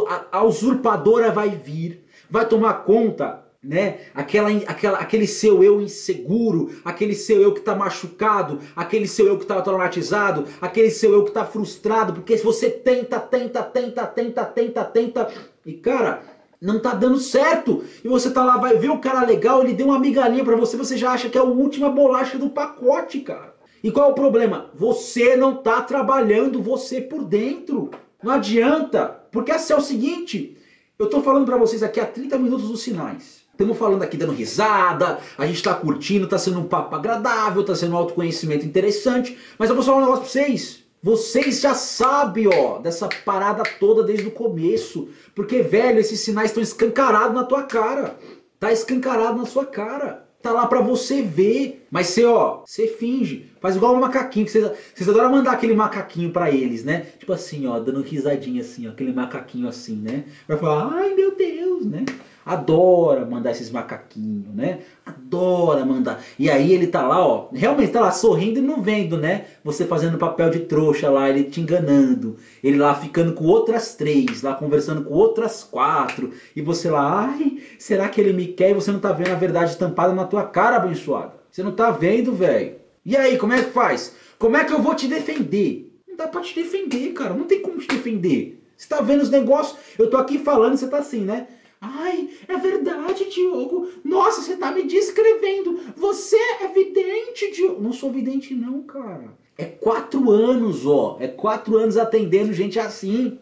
a, 0.07 0.39
a 0.39 0.43
usurpadora 0.45 1.29
vai 1.29 1.49
vir, 1.49 2.05
vai 2.29 2.47
tomar 2.47 2.85
conta 2.85 3.44
né? 3.65 3.97
Aquela, 4.13 4.49
aquela, 4.67 4.99
aquele 4.99 5.25
seu 5.25 5.63
eu 5.63 5.81
inseguro, 5.81 6.79
aquele 6.85 7.15
seu 7.15 7.41
eu 7.41 7.51
que 7.51 7.59
está 7.59 7.75
machucado, 7.75 8.59
aquele 8.75 9.07
seu 9.07 9.25
eu 9.25 9.37
que 9.37 9.43
está 9.43 9.59
traumatizado, 9.61 10.45
aquele 10.61 10.91
seu 10.91 11.11
eu 11.13 11.23
que 11.23 11.29
está 11.29 11.43
frustrado, 11.45 12.13
porque 12.13 12.37
se 12.37 12.43
você 12.43 12.69
tenta, 12.69 13.19
tenta, 13.19 13.63
tenta, 13.63 14.05
tenta, 14.05 14.45
tenta, 14.45 14.85
tenta, 14.85 15.27
e 15.65 15.73
cara, 15.73 16.21
não 16.61 16.79
tá 16.79 16.93
dando 16.93 17.17
certo. 17.17 17.83
E 18.03 18.07
você 18.07 18.29
tá 18.29 18.43
lá, 18.43 18.57
vai 18.57 18.77
ver 18.77 18.91
o 18.91 18.99
cara 18.99 19.25
legal, 19.25 19.63
ele 19.63 19.73
deu 19.73 19.87
uma 19.87 19.99
migalhinha 19.99 20.43
para 20.43 20.55
você, 20.55 20.77
você 20.77 20.95
já 20.95 21.11
acha 21.11 21.29
que 21.29 21.37
é 21.37 21.41
a 21.41 21.45
última 21.45 21.89
bolacha 21.89 22.37
do 22.37 22.49
pacote, 22.49 23.19
cara. 23.21 23.55
E 23.83 23.91
qual 23.91 24.09
é 24.09 24.11
o 24.11 24.15
problema? 24.15 24.71
Você 24.75 25.35
não 25.35 25.57
tá 25.57 25.81
trabalhando 25.81 26.61
você 26.61 27.01
por 27.01 27.23
dentro. 27.23 27.91
Não 28.21 28.31
adianta, 28.31 29.05
porque 29.31 29.51
assim 29.51 29.73
é 29.73 29.75
o 29.75 29.81
seguinte, 29.81 30.57
eu 30.97 31.07
tô 31.07 31.21
falando 31.21 31.45
para 31.45 31.57
vocês 31.57 31.83
aqui 31.83 31.99
há 31.99 32.05
30 32.05 32.37
minutos 32.39 32.67
dos 32.67 32.81
sinais. 32.81 33.44
Estamos 33.55 33.77
falando 33.77 34.03
aqui 34.03 34.17
dando 34.17 34.33
risada, 34.33 35.17
a 35.37 35.45
gente 35.45 35.55
está 35.55 35.73
curtindo, 35.73 36.25
está 36.25 36.37
sendo 36.37 36.59
um 36.59 36.65
papo 36.65 36.93
agradável, 36.93 37.61
está 37.61 37.73
sendo 37.73 37.93
um 37.93 37.97
autoconhecimento 37.97 38.65
interessante, 38.65 39.37
mas 39.57 39.69
eu 39.69 39.75
vou 39.77 39.83
falar 39.83 39.99
um 39.99 40.01
negócio 40.01 40.23
para 40.23 40.29
vocês. 40.29 40.83
Vocês 41.01 41.61
já 41.61 41.73
sabem, 41.73 42.47
ó, 42.47 42.79
dessa 42.79 43.07
parada 43.23 43.63
toda 43.79 44.03
desde 44.03 44.27
o 44.27 44.31
começo. 44.31 45.07
Porque, 45.33 45.61
velho, 45.61 45.99
esses 45.99 46.19
sinais 46.19 46.49
estão 46.49 46.61
escancarados 46.61 47.33
na 47.33 47.45
tua 47.45 47.63
cara. 47.63 48.17
Tá 48.59 48.73
escancarado 48.73 49.37
na 49.37 49.45
sua 49.45 49.65
cara. 49.65 50.25
Tá 50.41 50.51
lá 50.51 50.65
pra 50.65 50.81
você 50.81 51.21
ver. 51.21 51.85
Mas 51.91 52.07
você, 52.07 52.25
ó, 52.25 52.63
você 52.65 52.87
finge. 52.87 53.51
Faz 53.61 53.75
igual 53.75 53.95
um 53.95 53.99
macaquinho. 53.99 54.47
Que 54.47 54.51
vocês, 54.51 55.07
adoram 55.07 55.31
mandar 55.31 55.51
aquele 55.51 55.75
macaquinho 55.75 56.31
pra 56.31 56.49
eles, 56.49 56.83
né? 56.83 57.05
Tipo 57.19 57.33
assim, 57.33 57.67
ó, 57.67 57.79
dando 57.79 58.01
risadinha 58.01 58.61
assim, 58.61 58.87
ó. 58.87 58.89
Aquele 58.89 59.13
macaquinho 59.13 59.67
assim, 59.67 59.95
né? 59.95 60.25
Vai 60.47 60.57
falar, 60.57 60.91
ai 60.91 61.13
meu 61.13 61.35
Deus, 61.35 61.85
né? 61.85 62.03
Adora 62.45 63.25
mandar 63.25 63.51
esses 63.51 63.71
macaquinhos, 63.71 64.53
né? 64.53 64.79
Adora 65.03 65.83
mandar. 65.83 66.23
E 66.37 66.49
aí 66.49 66.71
ele 66.71 66.87
tá 66.87 67.01
lá, 67.01 67.25
ó, 67.25 67.49
realmente 67.51 67.91
tá 67.91 67.99
lá 67.99 68.11
sorrindo 68.11 68.59
e 68.59 68.61
não 68.61 68.81
vendo, 68.81 69.17
né? 69.17 69.45
Você 69.63 69.85
fazendo 69.85 70.19
papel 70.19 70.51
de 70.51 70.59
trouxa 70.59 71.09
lá, 71.09 71.27
ele 71.27 71.45
te 71.45 71.59
enganando. 71.59 72.37
Ele 72.63 72.77
lá 72.77 72.93
ficando 72.93 73.33
com 73.33 73.45
outras 73.45 73.95
três, 73.95 74.43
lá 74.43 74.53
conversando 74.53 75.03
com 75.03 75.13
outras 75.13 75.63
quatro. 75.63 76.31
E 76.55 76.61
você 76.61 76.89
lá, 76.89 77.29
ai, 77.31 77.57
será 77.79 78.07
que 78.07 78.21
ele 78.21 78.31
me 78.31 78.47
quer? 78.47 78.69
E 78.71 78.75
você 78.75 78.91
não 78.91 78.99
tá 78.99 79.11
vendo 79.11 79.31
a 79.31 79.35
verdade 79.35 79.71
estampada 79.71 80.13
na 80.13 80.25
tua 80.25 80.43
cara, 80.43 80.75
abençoada. 80.75 81.33
Você 81.49 81.63
não 81.63 81.71
tá 81.71 81.89
vendo, 81.89 82.33
velho. 82.33 82.75
E 83.03 83.17
aí, 83.17 83.37
como 83.37 83.53
é 83.53 83.63
que 83.63 83.71
faz? 83.71 84.15
Como 84.37 84.55
é 84.57 84.63
que 84.63 84.73
eu 84.73 84.81
vou 84.81 84.93
te 84.93 85.07
defender? 85.07 85.91
Não 86.07 86.15
dá 86.15 86.27
pra 86.27 86.41
te 86.41 86.53
defender, 86.53 87.13
cara. 87.13 87.33
Não 87.33 87.45
tem 87.45 87.61
como 87.61 87.79
te 87.79 87.87
defender. 87.87 88.61
Você 88.77 88.87
tá 88.89 89.01
vendo 89.01 89.21
os 89.21 89.29
negócios? 89.29 89.77
Eu 89.97 90.09
tô 90.09 90.17
aqui 90.17 90.37
falando 90.37 90.73
e 90.73 90.77
você 90.77 90.87
tá 90.87 90.97
assim, 90.97 91.21
né? 91.21 91.47
Ai, 91.79 92.29
é 92.47 92.57
verdade, 92.57 93.29
Diogo. 93.29 93.89
Nossa, 94.03 94.41
você 94.41 94.55
tá 94.55 94.71
me 94.71 94.83
descrevendo. 94.83 95.79
Você 95.95 96.37
é 96.61 96.67
vidente, 96.67 97.51
Diogo. 97.51 97.81
Não 97.81 97.93
sou 97.93 98.11
vidente, 98.11 98.53
não, 98.53 98.81
cara. 98.83 99.33
É 99.57 99.65
quatro 99.65 100.31
anos, 100.31 100.85
ó. 100.85 101.17
É 101.19 101.27
quatro 101.27 101.77
anos 101.77 101.97
atendendo 101.97 102.53
gente 102.53 102.79
assim. 102.79 103.39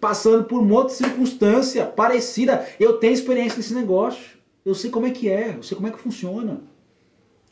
Passando 0.00 0.44
por 0.44 0.60
uma 0.60 0.74
outra 0.74 0.94
circunstância 0.94 1.84
parecida. 1.86 2.66
Eu 2.78 2.94
tenho 2.94 3.12
experiência 3.12 3.58
nesse 3.58 3.74
negócio. 3.74 4.38
Eu 4.64 4.74
sei 4.74 4.90
como 4.90 5.06
é 5.06 5.10
que 5.10 5.28
é. 5.28 5.56
Eu 5.56 5.62
sei 5.62 5.76
como 5.76 5.88
é 5.88 5.90
que 5.90 5.98
funciona. 5.98 6.62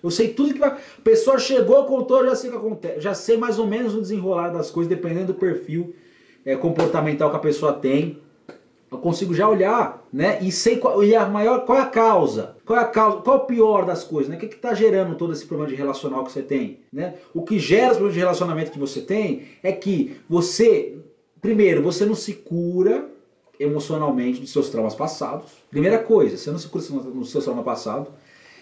Eu 0.03 0.11
sei 0.11 0.29
tudo 0.29 0.53
que 0.53 0.61
vai. 0.61 0.71
A 0.71 1.03
pessoa 1.03 1.39
chegou, 1.39 1.85
contou, 1.85 2.25
já 2.25 2.35
sei 2.35 2.51
o 2.51 2.53
que 2.53 2.59
acontece. 2.59 3.01
Já 3.01 3.15
sei 3.15 3.37
mais 3.37 3.59
ou 3.59 3.67
menos 3.67 3.95
o 3.95 4.01
desenrolar 4.01 4.51
das 4.51 4.71
coisas, 4.71 4.89
dependendo 4.89 5.33
do 5.33 5.35
perfil 5.35 5.95
é, 6.45 6.57
comportamental 6.57 7.31
que 7.31 7.37
a 7.37 7.41
pessoa 7.41 7.73
tem. 7.73 8.19
Eu 8.91 8.99
consigo 8.99 9.35
já 9.35 9.49
olhar, 9.49 10.07
né? 10.13 10.39
E 10.43 10.51
sei 10.51 10.79
qual, 10.79 11.05
e 11.05 11.15
a 11.15 11.27
maior, 11.27 11.67
qual 11.67 11.79
é 11.79 11.83
a 11.83 11.87
causa. 11.87 12.57
Qual 12.65 12.79
é 12.79 12.83
a 12.83 12.87
causa? 12.87 13.19
Qual 13.19 13.39
é 13.39 13.43
o 13.43 13.45
pior 13.45 13.85
das 13.85 14.03
coisas, 14.03 14.31
né? 14.31 14.37
O 14.37 14.39
que 14.39 14.47
está 14.47 14.73
gerando 14.73 15.15
todo 15.15 15.33
esse 15.33 15.45
problema 15.45 15.71
de 15.71 15.77
relacional 15.77 16.25
que 16.25 16.33
você 16.33 16.43
tem, 16.43 16.81
né? 16.93 17.15
O 17.35 17.43
que 17.43 17.59
gera 17.59 17.89
esse 17.89 17.95
problema 17.95 18.13
de 18.13 18.19
relacionamento 18.19 18.71
que 18.71 18.79
você 18.79 19.01
tem 19.03 19.43
é 19.63 19.73
que 19.73 20.17
você, 20.29 20.97
primeiro, 21.41 21.83
você 21.83 22.07
não 22.07 22.15
se 22.15 22.33
cura 22.33 23.09
emocionalmente 23.61 24.41
dos 24.41 24.53
seus 24.53 24.71
traumas 24.71 24.95
passados. 24.95 25.51
Primeira 25.71 25.99
coisa, 25.99 26.37
você 26.37 26.51
não 26.51 26.59
se 26.59 26.69
cura 26.69 26.85
dos 26.85 27.31
seus 27.31 27.45
traumas 27.45 27.65
passados. 27.65 28.09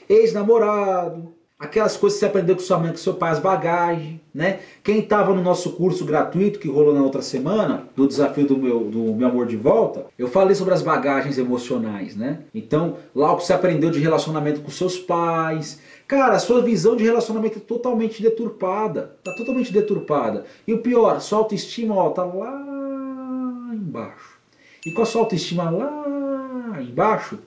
Ex-namorado, 0.09 1.35
Aquelas 1.59 1.97
coisas 1.97 2.19
que 2.19 2.21
você 2.21 2.27
aprendeu 2.27 2.55
com 2.55 2.61
sua 2.61 2.79
mãe, 2.79 2.91
com 2.91 2.99
seu 2.99 3.15
pai, 3.15 3.33
as 3.33 3.39
bagagens, 3.39 4.21
né? 4.35 4.61
Quem 4.85 4.99
estava 4.99 5.33
no 5.33 5.43
nosso 5.43 5.73
curso 5.73 6.05
gratuito 6.05 6.59
que 6.59 6.69
rolou 6.69 6.93
na 6.93 7.01
outra 7.01 7.23
semana, 7.23 7.89
do 7.97 8.07
desafio 8.07 8.47
do 8.47 8.59
meu, 8.59 8.81
do 8.81 9.15
meu 9.15 9.29
amor 9.29 9.47
de 9.47 9.57
volta, 9.57 10.05
eu 10.19 10.29
falei 10.29 10.55
sobre 10.55 10.75
as 10.75 10.83
bagagens 10.83 11.39
emocionais, 11.39 12.15
né? 12.15 12.41
Então, 12.55 12.99
lá 13.15 13.33
o 13.33 13.39
que 13.39 13.45
você 13.47 13.55
aprendeu 13.55 13.91
de 13.91 13.99
relacionamento 13.99 14.61
com 14.61 14.71
seus 14.71 14.99
pais. 14.99 15.81
Cara, 16.07 16.35
a 16.35 16.39
sua 16.39 16.61
visão 16.61 16.95
de 16.95 17.05
relacionamento 17.05 17.57
é 17.57 17.63
totalmente 17.63 18.21
deturpada. 18.21 19.17
Tá 19.25 19.33
totalmente 19.33 19.73
deturpada. 19.73 20.45
E 20.69 20.75
o 20.75 20.83
pior, 20.83 21.19
sua 21.23 21.39
autoestima, 21.39 21.95
ó, 21.95 22.11
tá 22.11 22.23
lá 22.23 23.73
embaixo. 23.73 24.39
E 24.85 24.93
com 24.93 25.01
a 25.01 25.07
sua 25.07 25.23
autoestima 25.23 25.71
lá 25.71 26.83
embaixo, 26.83 27.39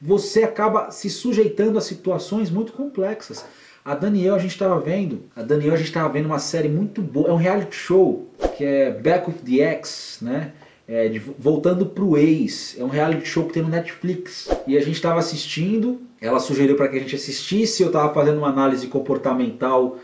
você 0.00 0.42
acaba 0.42 0.90
se 0.90 1.10
sujeitando 1.10 1.78
a 1.78 1.80
situações 1.80 2.50
muito 2.50 2.72
complexas. 2.72 3.44
A 3.84 3.94
Daniel 3.94 4.34
a 4.34 4.38
gente 4.38 4.52
estava 4.52 4.78
vendo, 4.78 5.22
a 5.34 5.42
Daniel 5.42 5.74
a 5.74 5.76
gente 5.76 5.86
estava 5.86 6.08
vendo 6.08 6.26
uma 6.26 6.38
série 6.38 6.68
muito 6.68 7.00
boa, 7.00 7.28
é 7.28 7.32
um 7.32 7.36
reality 7.36 7.74
show 7.74 8.28
que 8.56 8.64
é 8.64 8.90
Back 8.90 9.30
with 9.30 9.38
the 9.44 9.72
Ex, 9.72 10.18
né? 10.20 10.52
É, 10.86 11.06
de, 11.06 11.18
voltando 11.18 11.84
pro 11.84 12.16
ex, 12.16 12.74
é 12.78 12.82
um 12.82 12.88
reality 12.88 13.26
show 13.26 13.44
que 13.44 13.52
tem 13.52 13.62
no 13.62 13.68
Netflix. 13.68 14.48
E 14.66 14.74
a 14.74 14.80
gente 14.80 14.94
estava 14.94 15.18
assistindo, 15.18 16.00
ela 16.18 16.40
sugeriu 16.40 16.76
para 16.76 16.88
que 16.88 16.96
a 16.96 17.00
gente 17.00 17.14
assistisse, 17.14 17.82
eu 17.82 17.88
estava 17.88 18.12
fazendo 18.14 18.38
uma 18.38 18.48
análise 18.48 18.86
comportamental 18.86 19.98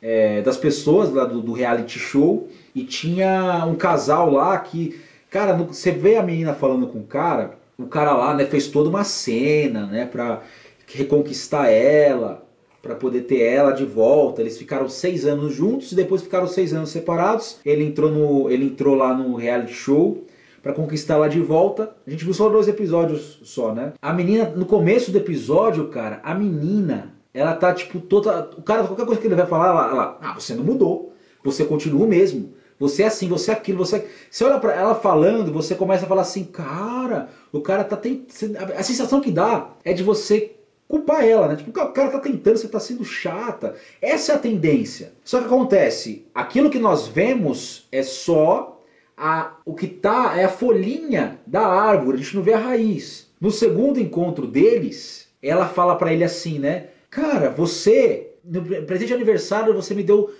é, 0.00 0.40
das 0.40 0.56
pessoas 0.56 1.12
lá 1.12 1.26
do, 1.26 1.42
do 1.42 1.52
reality 1.52 1.98
show 1.98 2.48
e 2.74 2.84
tinha 2.84 3.66
um 3.66 3.74
casal 3.74 4.30
lá 4.30 4.58
que, 4.58 4.98
cara, 5.28 5.52
você 5.52 5.90
vê 5.90 6.16
a 6.16 6.22
menina 6.22 6.54
falando 6.54 6.86
com 6.86 7.00
o 7.00 7.04
cara, 7.04 7.59
o 7.80 7.86
cara 7.86 8.12
lá 8.12 8.34
né, 8.34 8.44
fez 8.44 8.68
toda 8.68 8.88
uma 8.88 9.04
cena 9.04 9.86
né, 9.86 10.06
para 10.06 10.42
reconquistar 10.86 11.68
ela, 11.68 12.46
para 12.82 12.94
poder 12.94 13.22
ter 13.22 13.40
ela 13.40 13.72
de 13.72 13.84
volta. 13.84 14.40
Eles 14.40 14.58
ficaram 14.58 14.88
seis 14.88 15.24
anos 15.24 15.54
juntos 15.54 15.92
e 15.92 15.94
depois 15.94 16.22
ficaram 16.22 16.46
seis 16.46 16.72
anos 16.72 16.90
separados. 16.90 17.58
Ele 17.64 17.84
entrou, 17.84 18.10
no, 18.10 18.50
ele 18.50 18.66
entrou 18.66 18.94
lá 18.94 19.14
no 19.14 19.34
reality 19.34 19.72
show 19.72 20.24
para 20.62 20.72
conquistar 20.72 21.14
ela 21.14 21.28
de 21.28 21.40
volta. 21.40 21.94
A 22.06 22.10
gente 22.10 22.24
viu 22.24 22.34
só 22.34 22.48
dois 22.48 22.68
episódios 22.68 23.40
só, 23.42 23.74
né? 23.74 23.92
A 24.00 24.12
menina, 24.12 24.50
no 24.50 24.66
começo 24.66 25.10
do 25.10 25.18
episódio, 25.18 25.88
cara, 25.88 26.20
a 26.22 26.34
menina, 26.34 27.14
ela 27.32 27.54
tá 27.54 27.72
tipo 27.72 28.00
toda. 28.00 28.50
O 28.56 28.62
cara, 28.62 28.84
qualquer 28.84 29.06
coisa 29.06 29.20
que 29.20 29.26
ele 29.26 29.34
vai 29.34 29.46
falar, 29.46 29.68
ela, 29.68 29.90
ela 29.90 30.18
ah, 30.20 30.34
você 30.34 30.54
não 30.54 30.64
mudou. 30.64 31.14
Você 31.42 31.64
continua 31.64 32.04
o 32.04 32.08
mesmo. 32.08 32.52
Você 32.80 33.02
é 33.02 33.06
assim, 33.06 33.28
você 33.28 33.50
é 33.50 33.54
aquilo, 33.54 33.84
você. 33.84 33.96
É... 33.96 34.06
Você 34.30 34.42
olha 34.42 34.58
para 34.58 34.74
ela 34.74 34.94
falando, 34.94 35.52
você 35.52 35.74
começa 35.74 36.06
a 36.06 36.08
falar 36.08 36.22
assim, 36.22 36.44
cara, 36.44 37.28
o 37.52 37.60
cara 37.60 37.84
tá 37.84 37.96
tentando. 37.96 38.56
A 38.56 38.82
sensação 38.82 39.20
que 39.20 39.30
dá 39.30 39.72
é 39.84 39.92
de 39.92 40.02
você 40.02 40.56
culpar 40.88 41.24
ela, 41.24 41.46
né? 41.46 41.56
Tipo, 41.56 41.70
o 41.70 41.92
cara 41.92 42.10
tá 42.10 42.18
tentando, 42.18 42.56
você 42.56 42.66
tá 42.66 42.80
sendo 42.80 43.04
chata. 43.04 43.76
Essa 44.00 44.32
é 44.32 44.34
a 44.34 44.38
tendência. 44.38 45.12
Só 45.22 45.38
que 45.38 45.44
acontece, 45.44 46.26
aquilo 46.34 46.70
que 46.70 46.78
nós 46.78 47.06
vemos 47.06 47.86
é 47.92 48.02
só 48.02 48.80
a, 49.16 49.56
o 49.66 49.74
que 49.74 49.86
tá, 49.86 50.34
é 50.38 50.44
a 50.44 50.48
folhinha 50.48 51.38
da 51.46 51.60
árvore, 51.66 52.16
a 52.16 52.22
gente 52.22 52.34
não 52.34 52.42
vê 52.42 52.54
a 52.54 52.58
raiz. 52.58 53.30
No 53.38 53.50
segundo 53.50 54.00
encontro 54.00 54.46
deles, 54.46 55.28
ela 55.42 55.68
fala 55.68 55.96
para 55.96 56.12
ele 56.12 56.24
assim, 56.24 56.58
né? 56.58 56.88
Cara, 57.10 57.50
você, 57.50 58.32
no 58.42 58.62
presente 58.62 59.08
de 59.08 59.14
aniversário, 59.14 59.74
você 59.74 59.94
me 59.94 60.02
deu 60.02 60.30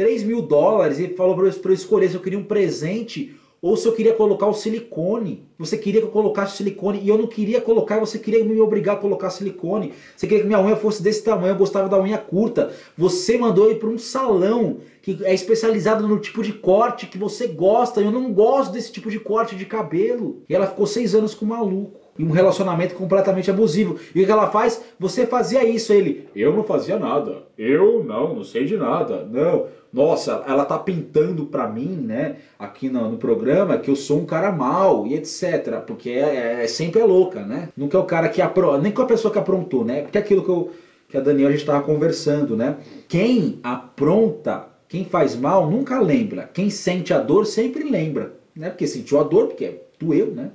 3 0.00 0.22
mil 0.22 0.40
dólares 0.40 0.98
e 0.98 1.08
falou 1.08 1.34
para 1.36 1.44
eu 1.44 1.74
escolher 1.74 2.08
se 2.08 2.14
eu 2.14 2.22
queria 2.22 2.38
um 2.38 2.44
presente 2.44 3.36
ou 3.60 3.76
se 3.76 3.86
eu 3.86 3.92
queria 3.92 4.14
colocar 4.14 4.46
o 4.46 4.54
silicone. 4.54 5.46
Você 5.58 5.76
queria 5.76 6.00
que 6.00 6.06
eu 6.06 6.10
colocasse 6.10 6.56
silicone 6.56 7.00
e 7.02 7.08
eu 7.10 7.18
não 7.18 7.26
queria 7.26 7.60
colocar, 7.60 8.00
você 8.00 8.18
queria 8.18 8.42
me 8.42 8.58
obrigar 8.62 8.96
a 8.96 8.98
colocar 8.98 9.28
silicone. 9.28 9.92
Você 10.16 10.26
queria 10.26 10.42
que 10.42 10.46
minha 10.46 10.58
unha 10.58 10.74
fosse 10.74 11.02
desse 11.02 11.22
tamanho, 11.22 11.52
eu 11.52 11.58
gostava 11.58 11.86
da 11.86 12.00
unha 12.00 12.16
curta. 12.16 12.72
Você 12.96 13.36
mandou 13.36 13.66
eu 13.66 13.72
ir 13.72 13.78
para 13.78 13.90
um 13.90 13.98
salão 13.98 14.78
que 15.02 15.18
é 15.22 15.34
especializado 15.34 16.08
no 16.08 16.18
tipo 16.18 16.42
de 16.42 16.54
corte 16.54 17.06
que 17.06 17.18
você 17.18 17.46
gosta. 17.46 18.00
Eu 18.00 18.10
não 18.10 18.32
gosto 18.32 18.72
desse 18.72 18.90
tipo 18.90 19.10
de 19.10 19.20
corte 19.20 19.54
de 19.54 19.66
cabelo. 19.66 20.42
E 20.48 20.54
ela 20.54 20.66
ficou 20.66 20.86
seis 20.86 21.14
anos 21.14 21.34
com 21.34 21.44
o 21.44 21.48
maluco 21.48 22.00
e 22.18 22.24
um 22.24 22.30
relacionamento 22.30 22.94
completamente 22.94 23.50
abusivo. 23.50 23.98
E 24.14 24.22
o 24.22 24.26
que 24.26 24.32
ela 24.32 24.50
faz? 24.50 24.82
Você 24.98 25.26
fazia 25.26 25.64
isso, 25.64 25.92
ele. 25.92 26.28
Eu 26.34 26.54
não 26.54 26.64
fazia 26.64 26.98
nada. 26.98 27.44
Eu 27.56 28.04
não, 28.04 28.34
não 28.34 28.44
sei 28.44 28.64
de 28.64 28.76
nada. 28.76 29.24
Não. 29.24 29.66
Nossa, 29.92 30.44
ela 30.46 30.64
tá 30.64 30.78
pintando 30.78 31.46
pra 31.46 31.68
mim, 31.68 31.96
né, 31.96 32.36
aqui 32.56 32.88
no, 32.88 33.10
no 33.10 33.18
programa, 33.18 33.76
que 33.76 33.90
eu 33.90 33.96
sou 33.96 34.20
um 34.20 34.24
cara 34.24 34.52
mal 34.52 35.04
e 35.06 35.14
etc. 35.14 35.80
Porque 35.84 36.10
é, 36.10 36.60
é, 36.60 36.64
é 36.64 36.66
sempre 36.68 37.00
é 37.00 37.04
louca, 37.04 37.40
né? 37.42 37.70
Nunca 37.76 37.98
é 37.98 38.00
o 38.00 38.04
cara 38.04 38.28
que 38.28 38.40
aprontou, 38.40 38.80
nem 38.80 38.92
com 38.92 39.02
a 39.02 39.06
pessoa 39.06 39.32
que 39.32 39.38
aprontou, 39.38 39.84
né? 39.84 40.02
Porque 40.02 40.16
é 40.16 40.20
aquilo 40.20 40.44
que, 40.44 40.48
eu, 40.48 40.70
que 41.08 41.16
a 41.16 41.20
Daniela 41.20 41.50
a 41.50 41.52
gente 41.52 41.66
tava 41.66 41.82
conversando, 41.82 42.56
né? 42.56 42.76
Quem 43.08 43.58
apronta, 43.64 44.68
quem 44.88 45.04
faz 45.04 45.34
mal, 45.34 45.68
nunca 45.68 45.98
lembra. 46.00 46.48
Quem 46.52 46.70
sente 46.70 47.12
a 47.12 47.18
dor 47.18 47.44
sempre 47.44 47.82
lembra, 47.82 48.34
né? 48.54 48.70
Porque 48.70 48.86
sentiu 48.86 49.18
a 49.18 49.24
dor, 49.24 49.48
porque 49.48 49.80
doeu, 49.98 50.28
né? 50.28 50.52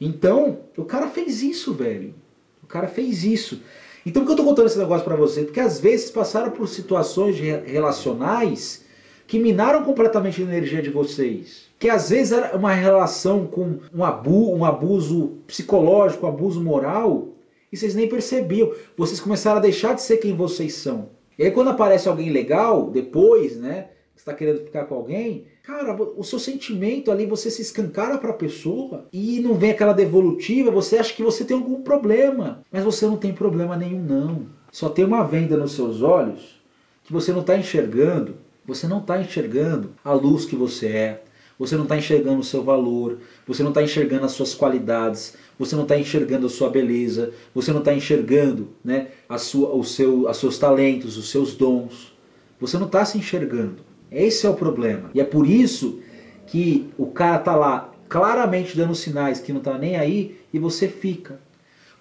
Então, 0.00 0.58
o 0.76 0.84
cara 0.84 1.08
fez 1.08 1.42
isso, 1.42 1.74
velho. 1.74 2.14
O 2.62 2.66
cara 2.68 2.86
fez 2.86 3.24
isso. 3.24 3.60
Então, 4.08 4.22
por 4.22 4.28
que 4.28 4.32
eu 4.32 4.36
tô 4.42 4.44
contando 4.44 4.64
esse 4.64 4.78
negócio 4.78 5.04
para 5.04 5.16
você? 5.16 5.42
Porque 5.42 5.60
às 5.60 5.78
vezes 5.78 6.10
passaram 6.10 6.50
por 6.50 6.66
situações 6.66 7.38
relacionais 7.38 8.82
que 9.26 9.38
minaram 9.38 9.84
completamente 9.84 10.40
a 10.40 10.44
energia 10.46 10.80
de 10.80 10.88
vocês. 10.88 11.66
Que 11.78 11.90
às 11.90 12.08
vezes 12.08 12.32
era 12.32 12.56
uma 12.56 12.72
relação 12.72 13.46
com 13.46 13.80
um 13.94 14.02
abuso, 14.02 14.52
um 14.52 14.64
abuso 14.64 15.34
psicológico, 15.46 16.24
um 16.24 16.30
abuso 16.30 16.58
moral, 16.58 17.28
e 17.70 17.76
vocês 17.76 17.94
nem 17.94 18.08
percebiam. 18.08 18.72
Vocês 18.96 19.20
começaram 19.20 19.58
a 19.58 19.60
deixar 19.60 19.94
de 19.94 20.00
ser 20.00 20.16
quem 20.16 20.34
vocês 20.34 20.72
são. 20.72 21.10
E 21.38 21.44
aí 21.44 21.50
quando 21.50 21.68
aparece 21.68 22.08
alguém 22.08 22.30
legal, 22.30 22.88
depois, 22.88 23.58
né? 23.58 23.88
Você 24.16 24.22
está 24.22 24.32
querendo 24.32 24.64
ficar 24.64 24.86
com 24.86 24.94
alguém, 24.94 25.44
cara, 25.68 25.94
o 26.16 26.24
seu 26.24 26.38
sentimento 26.38 27.10
ali, 27.10 27.26
você 27.26 27.50
se 27.50 27.60
escancara 27.60 28.16
para 28.16 28.30
a 28.30 28.34
pessoa 28.34 29.04
e 29.12 29.38
não 29.40 29.52
vem 29.52 29.70
aquela 29.70 29.92
devolutiva, 29.92 30.70
você 30.70 30.96
acha 30.96 31.12
que 31.12 31.22
você 31.22 31.44
tem 31.44 31.54
algum 31.54 31.82
problema. 31.82 32.62
Mas 32.72 32.82
você 32.82 33.04
não 33.04 33.18
tem 33.18 33.34
problema 33.34 33.76
nenhum, 33.76 34.02
não. 34.02 34.46
Só 34.72 34.88
tem 34.88 35.04
uma 35.04 35.22
venda 35.24 35.58
nos 35.58 35.72
seus 35.72 36.00
olhos 36.00 36.58
que 37.04 37.12
você 37.12 37.32
não 37.32 37.42
está 37.42 37.54
enxergando. 37.54 38.36
Você 38.66 38.88
não 38.88 38.98
está 38.98 39.20
enxergando 39.20 39.90
a 40.02 40.12
luz 40.14 40.46
que 40.46 40.56
você 40.56 40.86
é. 40.86 41.24
Você 41.58 41.76
não 41.76 41.82
está 41.82 41.98
enxergando 41.98 42.40
o 42.40 42.44
seu 42.44 42.62
valor. 42.62 43.18
Você 43.46 43.62
não 43.62 43.70
está 43.70 43.82
enxergando 43.82 44.24
as 44.24 44.32
suas 44.32 44.54
qualidades. 44.54 45.36
Você 45.58 45.76
não 45.76 45.82
está 45.82 45.98
enxergando 45.98 46.46
a 46.46 46.50
sua 46.50 46.70
beleza. 46.70 47.32
Você 47.54 47.72
não 47.72 47.80
está 47.80 47.92
enxergando 47.92 48.68
né, 48.82 49.08
a 49.28 49.36
sua, 49.36 49.74
o 49.74 49.84
seu, 49.84 50.30
os 50.30 50.36
seus 50.38 50.58
talentos, 50.58 51.18
os 51.18 51.30
seus 51.30 51.54
dons. 51.54 52.14
Você 52.58 52.78
não 52.78 52.86
está 52.86 53.04
se 53.04 53.18
enxergando. 53.18 53.87
Esse 54.10 54.46
é 54.46 54.50
o 54.50 54.54
problema. 54.54 55.10
E 55.14 55.20
é 55.20 55.24
por 55.24 55.46
isso 55.46 56.00
que 56.46 56.88
o 56.96 57.06
cara 57.06 57.38
tá 57.38 57.54
lá 57.54 57.92
claramente 58.08 58.76
dando 58.76 58.94
sinais 58.94 59.40
que 59.40 59.52
não 59.52 59.60
tá 59.60 59.76
nem 59.76 59.96
aí 59.96 60.40
e 60.52 60.58
você 60.58 60.88
fica. 60.88 61.40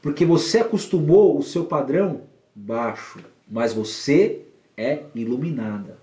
Porque 0.01 0.25
você 0.25 0.59
acostumou 0.59 1.37
o 1.37 1.43
seu 1.43 1.65
padrão 1.65 2.21
baixo, 2.55 3.19
mas 3.49 3.73
você 3.73 4.41
é 4.77 5.01
iluminada. 5.13 5.97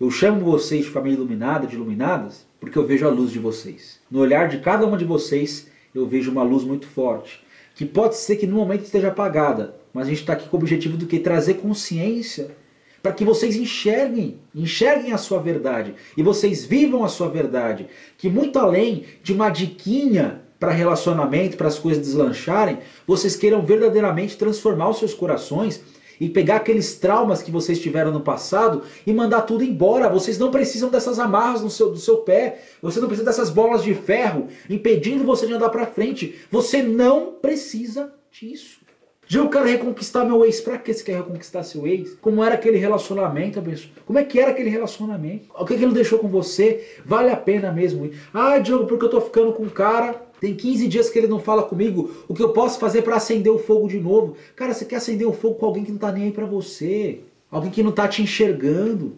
Eu 0.00 0.10
chamo 0.10 0.44
vocês 0.44 0.84
de 0.84 0.90
família 0.90 1.16
iluminada, 1.16 1.66
de 1.66 1.74
iluminadas, 1.74 2.46
porque 2.58 2.78
eu 2.78 2.86
vejo 2.86 3.06
a 3.06 3.10
luz 3.10 3.30
de 3.30 3.38
vocês. 3.38 4.00
No 4.10 4.20
olhar 4.20 4.48
de 4.48 4.58
cada 4.58 4.86
uma 4.86 4.96
de 4.96 5.04
vocês, 5.04 5.68
eu 5.94 6.06
vejo 6.06 6.30
uma 6.30 6.42
luz 6.42 6.64
muito 6.64 6.86
forte, 6.86 7.44
que 7.74 7.84
pode 7.84 8.16
ser 8.16 8.36
que 8.36 8.46
no 8.46 8.56
momento 8.56 8.84
esteja 8.84 9.08
apagada, 9.08 9.74
mas 9.92 10.06
a 10.06 10.10
gente 10.10 10.20
está 10.20 10.34
aqui 10.34 10.48
com 10.48 10.56
o 10.56 10.60
objetivo 10.60 10.96
do 10.96 11.06
que 11.06 11.18
trazer 11.18 11.54
consciência 11.54 12.56
para 13.02 13.12
que 13.12 13.24
vocês 13.24 13.56
enxerguem, 13.56 14.38
enxerguem 14.54 15.12
a 15.12 15.18
sua 15.18 15.38
verdade 15.38 15.94
e 16.16 16.22
vocês 16.22 16.64
vivam 16.64 17.04
a 17.04 17.08
sua 17.08 17.28
verdade, 17.28 17.86
que 18.18 18.28
muito 18.28 18.58
além 18.58 19.04
de 19.22 19.32
uma 19.32 19.50
diquinha 19.50 20.42
para 20.58 20.72
relacionamento, 20.72 21.56
para 21.56 21.68
as 21.68 21.78
coisas 21.78 22.04
deslancharem, 22.04 22.78
vocês 23.06 23.34
queiram 23.34 23.64
verdadeiramente 23.64 24.36
transformar 24.36 24.90
os 24.90 24.98
seus 24.98 25.14
corações 25.14 25.82
e 26.20 26.28
pegar 26.28 26.56
aqueles 26.56 26.96
traumas 26.96 27.42
que 27.42 27.50
vocês 27.50 27.80
tiveram 27.80 28.12
no 28.12 28.20
passado 28.20 28.82
e 29.06 29.12
mandar 29.12 29.42
tudo 29.42 29.64
embora. 29.64 30.10
Vocês 30.10 30.38
não 30.38 30.50
precisam 30.50 30.90
dessas 30.90 31.18
amarras 31.18 31.62
no 31.62 31.70
seu, 31.70 31.90
do 31.90 31.96
seu 31.96 32.18
pé, 32.18 32.60
você 32.82 33.00
não 33.00 33.08
precisa 33.08 33.24
dessas 33.24 33.48
bolas 33.48 33.82
de 33.82 33.94
ferro 33.94 34.48
impedindo 34.68 35.24
você 35.24 35.46
de 35.46 35.54
andar 35.54 35.70
para 35.70 35.86
frente. 35.86 36.38
Você 36.50 36.82
não 36.82 37.32
precisa 37.40 38.12
disso. 38.30 38.80
Já 39.30 39.38
eu 39.38 39.48
quero 39.48 39.64
reconquistar 39.64 40.24
meu 40.24 40.44
ex. 40.44 40.60
Pra 40.60 40.76
que 40.76 40.92
você 40.92 41.04
quer 41.04 41.18
reconquistar 41.18 41.62
seu 41.62 41.86
ex? 41.86 42.18
Como 42.20 42.42
era 42.42 42.56
aquele 42.56 42.78
relacionamento, 42.78 43.60
abençoe? 43.60 43.92
Como 44.04 44.18
é 44.18 44.24
que 44.24 44.40
era 44.40 44.50
aquele 44.50 44.68
relacionamento? 44.68 45.46
O 45.56 45.64
que, 45.64 45.76
que 45.76 45.84
ele 45.84 45.94
deixou 45.94 46.18
com 46.18 46.26
você? 46.26 46.98
Vale 47.04 47.30
a 47.30 47.36
pena 47.36 47.70
mesmo? 47.70 48.10
Ah, 48.34 48.58
Diogo, 48.58 48.86
porque 48.86 49.04
eu 49.04 49.08
tô 49.08 49.20
ficando 49.20 49.52
com 49.52 49.62
um 49.62 49.68
cara 49.68 50.20
tem 50.40 50.56
15 50.56 50.88
dias 50.88 51.10
que 51.10 51.18
ele 51.18 51.28
não 51.28 51.38
fala 51.38 51.62
comigo. 51.62 52.10
O 52.26 52.34
que 52.34 52.42
eu 52.42 52.48
posso 52.48 52.80
fazer 52.80 53.02
para 53.02 53.14
acender 53.14 53.52
o 53.52 53.58
fogo 53.58 53.86
de 53.86 54.00
novo? 54.00 54.34
Cara, 54.56 54.74
você 54.74 54.84
quer 54.84 54.96
acender 54.96 55.28
o 55.28 55.32
fogo 55.32 55.56
com 55.56 55.66
alguém 55.66 55.84
que 55.84 55.92
não 55.92 55.98
tá 55.98 56.10
nem 56.10 56.24
aí 56.24 56.32
para 56.32 56.46
você. 56.46 57.20
Alguém 57.48 57.70
que 57.70 57.84
não 57.84 57.92
tá 57.92 58.08
te 58.08 58.22
enxergando. 58.22 59.16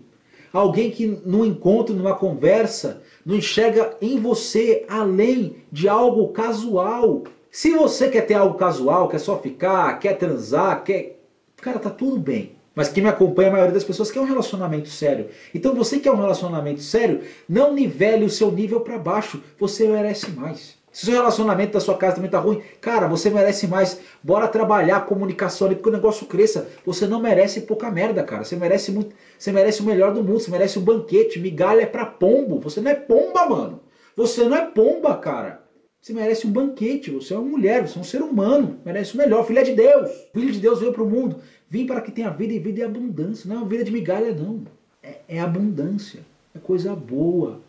Alguém 0.53 0.91
que 0.91 1.07
num 1.25 1.47
encontro, 1.47 1.95
numa 1.95 2.15
conversa, 2.15 3.03
não 3.25 3.37
enxerga 3.37 3.97
em 4.03 4.19
você 4.19 4.85
além 4.89 5.57
de 5.71 5.89
algo 5.89 6.29
casual. 6.29 7.23
Se 7.55 7.71
você 7.73 8.09
quer 8.09 8.23
ter 8.23 8.33
algo 8.33 8.57
casual, 8.57 9.09
quer 9.09 9.19
só 9.19 9.39
ficar, 9.39 9.99
quer 9.99 10.17
transar, 10.17 10.83
quer. 10.83 11.21
Cara, 11.59 11.79
tá 11.79 11.91
tudo 11.91 12.19
bem. 12.19 12.57
Mas 12.75 12.89
quem 12.89 13.03
me 13.03 13.11
acompanha, 13.11 13.51
a 13.51 13.53
maioria 13.53 13.75
das 13.75 13.85
pessoas 13.85 14.11
quer 14.11 14.21
um 14.21 14.25
relacionamento 14.25 14.89
sério. 14.89 15.29
Então 15.55 15.75
você 15.75 15.99
quer 15.99 16.11
um 16.13 16.17
relacionamento 16.17 16.81
sério, 16.81 17.21
não 17.47 17.75
nivele 17.75 18.25
o 18.25 18.31
seu 18.31 18.51
nível 18.51 18.81
para 18.81 18.97
baixo. 18.97 19.43
Você 19.61 19.87
merece 19.87 20.31
mais. 20.31 20.79
Se 20.91 21.03
o 21.03 21.07
seu 21.07 21.15
relacionamento 21.15 21.75
da 21.75 21.81
sua 21.81 21.95
casa 21.95 22.17
também 22.17 22.31
tá 22.31 22.39
ruim, 22.39 22.63
cara, 22.81 23.07
você 23.07 23.29
merece 23.29 23.67
mais. 23.67 24.01
Bora 24.23 24.49
trabalhar 24.49 24.97
a 24.97 25.01
comunicação 25.01 25.67
ali, 25.67 25.77
porque 25.77 25.91
o 25.91 25.93
negócio 25.93 26.27
cresça. 26.27 26.67
Você 26.87 27.07
não 27.07 27.21
merece 27.21 27.61
pouca 27.61 27.91
merda, 27.91 28.23
cara. 28.23 28.45
Você 28.45 28.57
merece 28.57 28.91
muito. 28.91 29.15
Você 29.39 29.53
merece 29.53 29.83
o 29.83 29.85
melhor 29.85 30.15
do 30.15 30.25
mundo. 30.25 30.41
Você 30.41 30.51
merece 30.51 30.79
um 30.79 30.83
banquete. 30.83 31.39
Migalha 31.39 31.83
é 31.83 31.87
pra 31.87 32.07
pombo. 32.07 32.61
Você 32.61 32.81
não 32.81 32.91
é 32.91 32.95
pomba, 32.95 33.47
mano. 33.47 33.81
Você 34.17 34.43
não 34.45 34.57
é 34.57 34.65
pomba, 34.65 35.15
cara. 35.17 35.62
Você 36.03 36.13
merece 36.13 36.49
um 36.49 36.51
banquete, 36.51 37.13
você 37.13 37.33
é 37.33 37.39
uma 37.39 37.49
mulher, 37.49 37.87
você 37.87 37.97
é 37.97 38.01
um 38.01 38.05
ser 38.05 38.23
humano, 38.23 38.81
merece 38.85 39.15
o 39.15 39.17
melhor, 39.17 39.47
filha 39.47 39.63
de 39.63 39.73
Deus. 39.73 40.11
Filho 40.35 40.51
de 40.51 40.59
Deus 40.59 40.81
veio 40.81 40.93
para 40.93 41.05
o 41.05 41.09
mundo, 41.09 41.37
vim 41.71 41.87
para 41.87 42.01
que 42.01 42.11
tenha 42.11 42.29
vida 42.29 42.53
e 42.53 42.59
vida 42.59 42.81
e 42.81 42.83
abundância. 42.83 43.49
Não 43.49 43.55
é 43.55 43.59
uma 43.61 43.69
vida 43.69 43.85
de 43.85 43.93
migalha, 43.93 44.35
não. 44.35 44.65
É, 45.01 45.19
é 45.29 45.41
abundância, 45.41 46.19
é 46.53 46.59
coisa 46.59 46.93
boa. 46.97 47.61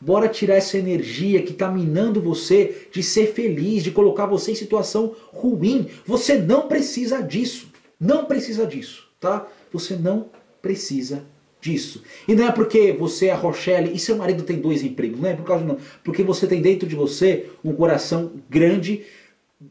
Bora 0.00 0.28
tirar 0.28 0.56
essa 0.56 0.76
energia 0.76 1.40
que 1.40 1.52
está 1.52 1.70
minando 1.70 2.20
você 2.20 2.88
de 2.90 3.00
ser 3.00 3.32
feliz, 3.32 3.84
de 3.84 3.92
colocar 3.92 4.26
você 4.26 4.50
em 4.50 4.56
situação 4.56 5.14
ruim. 5.32 5.86
Você 6.04 6.36
não 6.36 6.66
precisa 6.66 7.22
disso. 7.22 7.68
Não 8.00 8.24
precisa 8.24 8.66
disso, 8.66 9.08
tá? 9.20 9.46
Você 9.72 9.94
não 9.94 10.30
precisa 10.60 11.24
disso. 11.60 12.02
E 12.26 12.34
não 12.34 12.48
é 12.48 12.52
porque 12.52 12.92
você 12.92 13.26
é 13.26 13.32
a 13.32 13.36
Rochelle 13.36 13.92
e 13.92 13.98
seu 13.98 14.16
marido 14.16 14.42
tem 14.42 14.60
dois 14.60 14.82
empregos, 14.82 15.20
não 15.20 15.28
é 15.28 15.34
por 15.34 15.44
causa 15.44 15.64
não. 15.64 15.78
Porque 16.04 16.22
você 16.22 16.46
tem 16.46 16.60
dentro 16.60 16.88
de 16.88 16.94
você 16.94 17.50
um 17.64 17.72
coração 17.72 18.32
grande, 18.48 19.04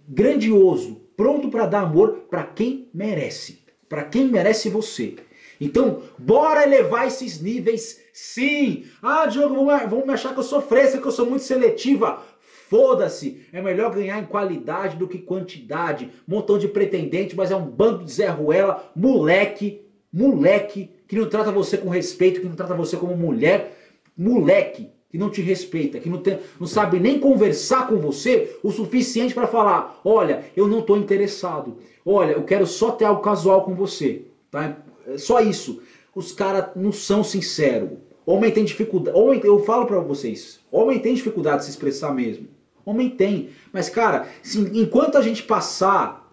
grandioso, 0.08 1.02
pronto 1.16 1.50
para 1.50 1.66
dar 1.66 1.82
amor 1.82 2.26
para 2.30 2.44
quem 2.44 2.88
merece, 2.94 3.60
para 3.88 4.04
quem 4.04 4.28
merece 4.28 4.70
você. 4.70 5.16
Então, 5.60 6.04
bora 6.18 6.64
elevar 6.64 7.08
esses 7.08 7.42
níveis, 7.42 8.00
sim. 8.14 8.86
Ah, 9.02 9.26
Diogo, 9.26 9.66
vamos 9.90 10.06
me 10.06 10.14
achar 10.14 10.34
que 10.34 10.40
eu 10.40 10.44
sou 10.44 10.62
fresca, 10.62 11.02
que 11.02 11.08
eu 11.08 11.12
sou 11.12 11.26
muito 11.26 11.44
seletiva. 11.44 12.24
Foda-se, 12.70 13.48
é 13.52 13.62
melhor 13.62 13.96
ganhar 13.96 14.20
em 14.20 14.26
qualidade 14.26 14.98
do 14.98 15.08
que 15.08 15.18
quantidade. 15.18 16.12
Montão 16.28 16.60
de 16.60 16.68
pretendente, 16.68 17.36
mas 17.36 17.50
é 17.50 17.56
um 17.56 17.66
bando 17.66 18.04
de 18.04 18.12
Zé 18.12 18.28
Ruela, 18.28 18.92
moleque, 18.96 19.82
moleque 20.12 20.92
que 21.08 21.16
não 21.16 21.30
trata 21.30 21.52
você 21.52 21.78
com 21.78 21.90
respeito, 21.90 22.42
que 22.42 22.48
não 22.48 22.56
trata 22.56 22.74
você 22.74 22.98
como 22.98 23.16
mulher, 23.16 23.78
moleque, 24.18 24.90
que 25.10 25.18
não 25.18 25.30
te 25.30 25.42
respeita, 25.42 26.00
que 26.00 26.10
não, 26.10 26.20
tem, 26.20 26.40
não 26.60 26.68
sabe 26.68 27.00
nem 27.00 27.20
conversar 27.20 27.88
com 27.88 27.98
você 27.98 28.58
o 28.62 28.72
suficiente 28.72 29.34
para 29.34 29.48
falar: 29.48 30.02
olha, 30.04 30.46
eu 30.56 30.68
não 30.68 30.80
estou 30.80 30.98
interessado, 30.98 31.78
olha, 32.06 32.34
eu 32.34 32.44
quero 32.44 32.68
só 32.68 32.92
ter 32.92 33.06
algo 33.06 33.22
casual 33.22 33.64
com 33.64 33.74
você. 33.74 34.26
Tá? 34.52 34.78
É 35.08 35.18
só 35.18 35.40
isso. 35.40 35.82
Os 36.14 36.32
caras 36.32 36.72
não 36.76 36.92
são 36.92 37.24
sinceros. 37.24 37.92
Homem 38.26 38.52
tem 38.52 38.66
dificuldade. 38.66 39.18
Homem, 39.18 39.40
eu 39.44 39.64
falo 39.64 39.86
para 39.86 40.00
vocês: 40.00 40.60
homem 40.70 41.00
tem 41.00 41.14
dificuldade 41.14 41.60
de 41.60 41.66
se 41.66 41.72
expressar 41.72 42.14
mesmo. 42.14 42.48
Homem 42.86 43.10
tem. 43.10 43.50
Mas, 43.72 43.90
cara, 43.90 44.28
se, 44.44 44.60
enquanto 44.60 45.18
a 45.18 45.22
gente 45.22 45.44
passar, 45.44 46.30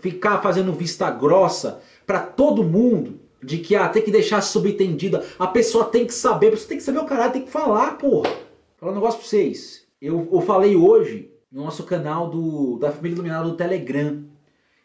ficar 0.00 0.40
fazendo 0.40 0.72
vista 0.72 1.10
grossa 1.10 1.80
para 2.06 2.20
todo 2.20 2.64
mundo, 2.64 3.19
de 3.42 3.58
que 3.58 3.74
ah, 3.74 3.88
tem 3.88 4.02
que 4.02 4.10
deixar 4.10 4.40
subentendida. 4.40 5.24
A 5.38 5.46
pessoa 5.46 5.84
tem 5.84 6.06
que 6.06 6.14
saber, 6.14 6.50
você 6.50 6.66
tem 6.66 6.76
que 6.76 6.82
saber 6.82 6.98
o 6.98 7.06
caralho, 7.06 7.32
tem 7.32 7.42
que 7.42 7.50
falar, 7.50 7.96
porra. 7.98 8.30
falar 8.78 8.92
um 8.92 8.96
negócio 8.96 9.20
pra 9.20 9.28
vocês. 9.28 9.86
Eu, 10.00 10.28
eu 10.32 10.40
falei 10.40 10.76
hoje 10.76 11.30
no 11.50 11.64
nosso 11.64 11.84
canal 11.84 12.30
do, 12.30 12.78
da 12.78 12.90
Família 12.90 13.16
Iluminada 13.16 13.48
do 13.48 13.56
Telegram. 13.56 14.24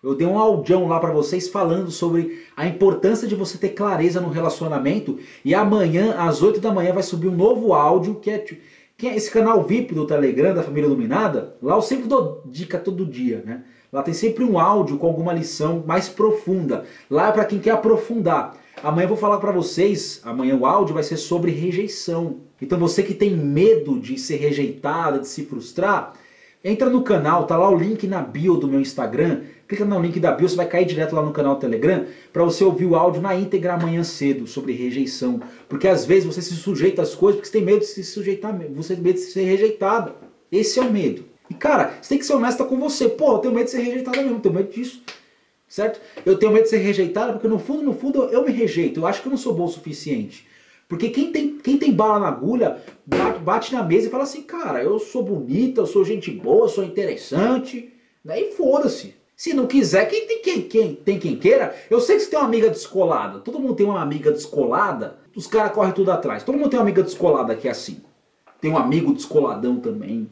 Eu 0.02 0.14
dei 0.14 0.28
um 0.28 0.38
audião 0.38 0.88
lá 0.88 1.00
para 1.00 1.12
vocês 1.12 1.48
falando 1.48 1.90
sobre 1.90 2.44
a 2.56 2.68
importância 2.68 3.28
de 3.28 3.34
você 3.34 3.58
ter 3.58 3.70
clareza 3.70 4.22
no 4.22 4.30
relacionamento. 4.30 5.18
E 5.44 5.56
amanhã, 5.56 6.16
às 6.18 6.44
8 6.44 6.60
da 6.60 6.72
manhã, 6.72 6.94
vai 6.94 7.02
subir 7.02 7.28
um 7.28 7.36
novo 7.36 7.74
áudio 7.74 8.16
que 8.16 8.30
é, 8.30 8.46
que 8.96 9.08
é 9.08 9.16
esse 9.16 9.32
canal 9.32 9.64
VIP 9.64 9.96
do 9.96 10.06
Telegram 10.06 10.54
da 10.54 10.62
Família 10.62 10.88
Iluminada. 10.88 11.56
Lá 11.62 11.76
eu 11.76 11.82
sempre 11.82 12.08
dou 12.08 12.44
dica 12.46 12.78
todo 12.78 13.06
dia, 13.06 13.42
né? 13.46 13.64
Lá 13.96 14.04
tem 14.04 14.14
sempre 14.14 14.44
um 14.44 14.60
áudio 14.60 14.98
com 14.98 15.08
alguma 15.08 15.32
lição 15.32 15.82
mais 15.88 16.10
profunda. 16.10 16.84
Lá 17.10 17.30
é 17.30 17.32
para 17.32 17.46
quem 17.46 17.60
quer 17.60 17.72
aprofundar. 17.72 18.54
Amanhã 18.84 19.06
eu 19.06 19.08
vou 19.08 19.16
falar 19.16 19.38
para 19.38 19.54
vocês, 19.54 20.20
amanhã 20.26 20.54
o 20.54 20.66
áudio 20.66 20.94
vai 20.94 21.02
ser 21.02 21.16
sobre 21.16 21.50
rejeição. 21.52 22.42
Então 22.62 22.78
você 22.78 23.02
que 23.02 23.14
tem 23.14 23.34
medo 23.34 23.98
de 23.98 24.18
ser 24.20 24.36
rejeitado, 24.36 25.22
de 25.22 25.30
se 25.30 25.46
frustrar, 25.46 26.12
entra 26.62 26.90
no 26.90 27.04
canal, 27.04 27.48
tá 27.48 27.56
lá 27.56 27.70
o 27.70 27.78
link 27.78 28.06
na 28.06 28.22
bio 28.22 28.58
do 28.58 28.68
meu 28.68 28.82
Instagram. 28.82 29.44
Clica 29.66 29.86
no 29.86 29.98
link 30.02 30.20
da 30.20 30.34
bio, 30.34 30.50
você 30.50 30.58
vai 30.58 30.68
cair 30.68 30.84
direto 30.84 31.16
lá 31.16 31.22
no 31.22 31.32
canal 31.32 31.56
do 31.56 31.62
Telegram 31.62 32.04
para 32.34 32.44
você 32.44 32.66
ouvir 32.66 32.88
o 32.88 32.98
áudio 32.98 33.22
na 33.22 33.34
íntegra 33.34 33.76
amanhã 33.76 34.04
cedo 34.04 34.46
sobre 34.46 34.74
rejeição. 34.74 35.40
Porque 35.70 35.88
às 35.88 36.06
vezes 36.06 36.26
você 36.26 36.42
se 36.42 36.54
sujeita 36.56 37.02
às 37.02 37.16
coisas 37.16 37.38
porque 37.38 37.48
você 37.48 37.60
tem 37.60 37.66
medo 37.66 37.80
de 37.80 37.86
se 37.86 38.04
sujeitar, 38.04 38.54
você 38.76 38.94
tem 38.94 39.04
medo 39.06 39.16
de 39.16 39.22
ser 39.22 39.46
rejeitado. 39.46 40.16
Esse 40.52 40.80
é 40.80 40.82
o 40.82 40.92
medo. 40.92 41.34
E 41.50 41.54
cara, 41.54 41.94
você 42.02 42.10
tem 42.10 42.18
que 42.18 42.26
ser 42.26 42.34
honesta 42.34 42.64
com 42.64 42.80
você. 42.80 43.10
Pô, 43.10 43.34
eu 43.34 43.38
tenho 43.40 43.54
medo 43.54 43.66
de 43.66 43.72
ser 43.72 43.82
rejeitado 43.82 44.18
mesmo, 44.18 44.40
tenho 44.40 44.56
medo 44.56 44.72
disso. 44.72 45.02
Certo? 45.68 46.00
Eu 46.26 46.38
tenho 46.38 46.52
medo 46.52 46.64
de 46.64 46.70
ser 46.70 46.78
rejeitado 46.78 47.34
porque 47.34 47.48
no 47.48 47.60
fundo, 47.60 47.84
no 47.84 47.94
fundo, 47.94 48.24
eu 48.26 48.44
me 48.44 48.52
rejeito. 48.52 49.00
Eu 49.00 49.08
acho 49.08 49.22
que 49.22 49.28
eu 49.28 49.32
não 49.32 49.38
sou 49.38 49.54
bom 49.54 49.66
o 49.66 49.70
suficiente. 49.70 50.48
Porque 50.88 51.10
quem 51.10 51.32
tem, 51.32 51.58
quem 51.58 51.78
tem 51.78 51.92
bala 51.92 52.20
na 52.20 52.28
agulha 52.28 52.82
bate, 53.06 53.40
bate 53.40 53.74
na 53.74 53.84
mesa 53.84 54.08
e 54.08 54.12
fala 54.12 54.24
assim, 54.24 54.44
cara, 54.44 54.84
eu 54.84 55.00
sou 55.00 55.24
bonita, 55.24 55.82
eu 55.82 55.88
sou 55.88 56.06
gente 56.06 56.30
boa, 56.32 56.68
sou 56.68 56.84
interessante. 56.84 57.92
Daí 58.24 58.52
foda-se. 58.52 59.16
Se 59.36 59.54
não 59.54 59.68
quiser, 59.68 60.08
quem 60.08 60.26
tem 60.28 60.42
quem, 60.42 60.62
quem, 60.62 60.96
tem 60.96 61.20
quem 61.20 61.36
queira. 61.36 61.76
Eu 61.90 62.00
sei 62.00 62.16
que 62.16 62.22
você 62.22 62.30
tem 62.30 62.40
uma 62.40 62.48
amiga 62.48 62.70
descolada. 62.70 63.40
Todo 63.40 63.60
mundo 63.60 63.76
tem 63.76 63.86
uma 63.86 64.02
amiga 64.02 64.32
descolada. 64.32 65.18
Os 65.36 65.48
caras 65.48 65.74
correm 65.74 65.92
tudo 65.92 66.12
atrás. 66.12 66.44
Todo 66.44 66.58
mundo 66.58 66.70
tem 66.70 66.80
uma 66.80 66.86
amiga 66.86 67.04
descolada 67.04 67.56
que 67.56 67.68
é 67.68 67.72
assim. 67.72 68.02
Tem 68.62 68.72
um 68.72 68.78
amigo 68.78 69.14
descoladão 69.14 69.78
também. 69.78 70.30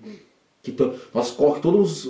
Que 0.63 0.73
nós 1.13 1.29
corre 1.29 1.59
todas 1.59 2.07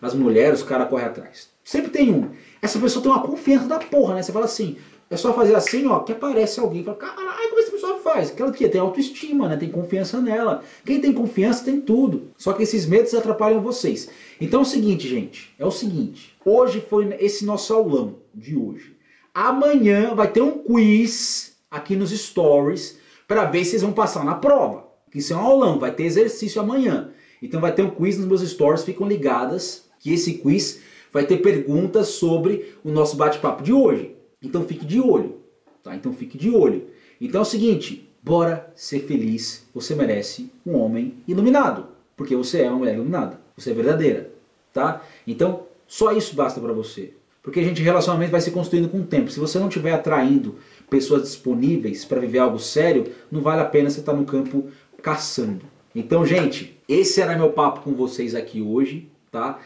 as 0.00 0.14
mulheres, 0.14 0.60
os 0.60 0.66
caras 0.66 0.88
correm 0.88 1.06
atrás. 1.06 1.48
Sempre 1.64 1.90
tem 1.90 2.14
um. 2.14 2.30
Essa 2.62 2.78
pessoa 2.78 3.02
tem 3.02 3.10
uma 3.10 3.20
confiança 3.20 3.66
da 3.66 3.80
porra, 3.80 4.14
né? 4.14 4.22
Você 4.22 4.30
fala 4.30 4.44
assim, 4.44 4.76
é 5.10 5.16
só 5.16 5.34
fazer 5.34 5.56
assim, 5.56 5.88
ó, 5.88 5.98
que 5.98 6.12
aparece 6.12 6.60
alguém. 6.60 6.84
Fala, 6.84 6.96
caralho, 6.96 7.48
como 7.48 7.60
essa 7.60 7.70
pessoa 7.72 7.98
faz? 7.98 8.30
Aquela 8.30 8.52
que 8.52 8.68
tem 8.68 8.80
autoestima, 8.80 9.48
né? 9.48 9.56
Tem 9.56 9.68
confiança 9.68 10.20
nela. 10.20 10.62
Quem 10.86 11.00
tem 11.00 11.12
confiança 11.12 11.64
tem 11.64 11.80
tudo. 11.80 12.30
Só 12.38 12.52
que 12.52 12.62
esses 12.62 12.86
medos 12.86 13.12
atrapalham 13.12 13.60
vocês. 13.60 14.08
Então 14.40 14.60
é 14.60 14.62
o 14.62 14.66
seguinte, 14.66 15.08
gente. 15.08 15.52
É 15.58 15.66
o 15.66 15.70
seguinte. 15.72 16.36
Hoje 16.44 16.80
foi 16.88 17.16
esse 17.18 17.44
nosso 17.44 17.74
aulão 17.74 18.18
de 18.32 18.56
hoje. 18.56 18.96
Amanhã 19.34 20.14
vai 20.14 20.30
ter 20.30 20.42
um 20.42 20.58
quiz 20.58 21.56
aqui 21.68 21.96
nos 21.96 22.10
stories 22.10 22.98
para 23.26 23.46
ver 23.46 23.64
se 23.64 23.70
vocês 23.70 23.82
vão 23.82 23.92
passar 23.92 24.24
na 24.24 24.36
prova. 24.36 24.88
Isso 25.12 25.32
é 25.32 25.36
um 25.36 25.40
aulão, 25.40 25.78
vai 25.78 25.92
ter 25.92 26.04
exercício 26.04 26.60
amanhã. 26.60 27.10
Então 27.42 27.60
vai 27.60 27.72
ter 27.74 27.82
um 27.82 27.90
quiz 27.90 28.18
nos 28.18 28.26
meus 28.26 28.42
stories, 28.42 28.82
ficam 28.82 29.06
ligadas 29.06 29.88
que 29.98 30.12
esse 30.12 30.34
quiz 30.34 30.80
vai 31.12 31.24
ter 31.24 31.38
perguntas 31.38 32.08
sobre 32.08 32.74
o 32.84 32.90
nosso 32.90 33.16
bate-papo 33.16 33.62
de 33.62 33.72
hoje. 33.72 34.14
Então 34.42 34.64
fique 34.64 34.84
de 34.84 35.00
olho, 35.00 35.36
tá? 35.82 35.94
Então 35.94 36.12
fique 36.12 36.38
de 36.38 36.50
olho. 36.50 36.86
Então 37.20 37.40
é 37.40 37.42
o 37.42 37.46
seguinte, 37.46 38.08
bora 38.22 38.70
ser 38.74 39.00
feliz. 39.00 39.66
Você 39.74 39.94
merece 39.94 40.50
um 40.64 40.76
homem 40.76 41.14
iluminado, 41.26 41.88
porque 42.16 42.34
você 42.34 42.62
é 42.62 42.68
uma 42.68 42.78
mulher 42.78 42.94
iluminada. 42.94 43.40
Você 43.56 43.70
é 43.70 43.74
verdadeira, 43.74 44.30
tá? 44.72 45.02
Então 45.26 45.66
só 45.86 46.12
isso 46.12 46.34
basta 46.34 46.60
para 46.60 46.72
você. 46.72 47.14
Porque 47.42 47.60
a 47.60 47.64
gente 47.64 47.82
relacionamento 47.82 48.32
vai 48.32 48.40
se 48.40 48.50
construindo 48.50 48.88
com 48.88 49.00
o 49.00 49.04
tempo. 49.04 49.30
Se 49.30 49.40
você 49.40 49.58
não 49.58 49.68
estiver 49.68 49.92
atraindo 49.92 50.56
pessoas 50.90 51.22
disponíveis 51.22 52.04
para 52.04 52.20
viver 52.20 52.38
algo 52.38 52.58
sério, 52.58 53.12
não 53.30 53.40
vale 53.40 53.62
a 53.62 53.64
pena 53.64 53.88
você 53.88 54.00
estar 54.00 54.12
tá 54.12 54.18
no 54.18 54.26
campo 54.26 54.68
caçando. 55.02 55.64
Então, 55.94 56.24
gente, 56.24 56.78
esse 56.88 57.20
era 57.20 57.36
meu 57.36 57.50
papo 57.50 57.80
com 57.80 57.94
vocês 57.94 58.34
aqui 58.34 58.62
hoje, 58.62 59.08
tá? 59.30 59.58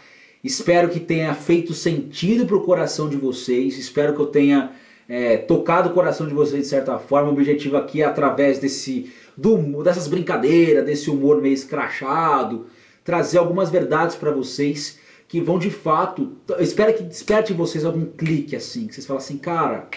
Espero 0.42 0.88
que 0.88 1.00
tenha 1.00 1.34
feito 1.34 1.72
sentido 1.72 2.46
para 2.46 2.56
o 2.56 2.62
coração 2.62 3.08
de 3.08 3.16
vocês. 3.16 3.78
Espero 3.78 4.14
que 4.14 4.20
eu 4.20 4.26
tenha 4.26 4.72
é, 5.08 5.36
tocado 5.36 5.90
o 5.90 5.92
coração 5.92 6.26
de 6.26 6.34
vocês 6.34 6.62
de 6.62 6.68
certa 6.68 6.98
forma. 6.98 7.30
O 7.30 7.32
objetivo 7.32 7.76
aqui 7.76 8.02
é 8.02 8.04
através 8.04 8.58
desse, 8.58 9.12
do, 9.36 9.82
dessas 9.82 10.08
brincadeiras, 10.08 10.84
desse 10.84 11.10
humor 11.10 11.40
meio 11.40 11.54
escrachado, 11.54 12.66
trazer 13.02 13.38
algumas 13.38 13.70
verdades 13.70 14.16
para 14.16 14.30
vocês 14.30 14.98
que 15.28 15.40
vão 15.40 15.58
de 15.58 15.70
fato. 15.70 16.32
Espero 16.58 16.94
que 16.94 17.02
desperte 17.02 17.52
em 17.52 17.56
vocês 17.56 17.84
algum 17.84 18.04
clique 18.04 18.54
assim, 18.54 18.86
que 18.86 18.94
vocês 18.94 19.06
falam 19.06 19.22
assim, 19.22 19.38
cara, 19.38 19.88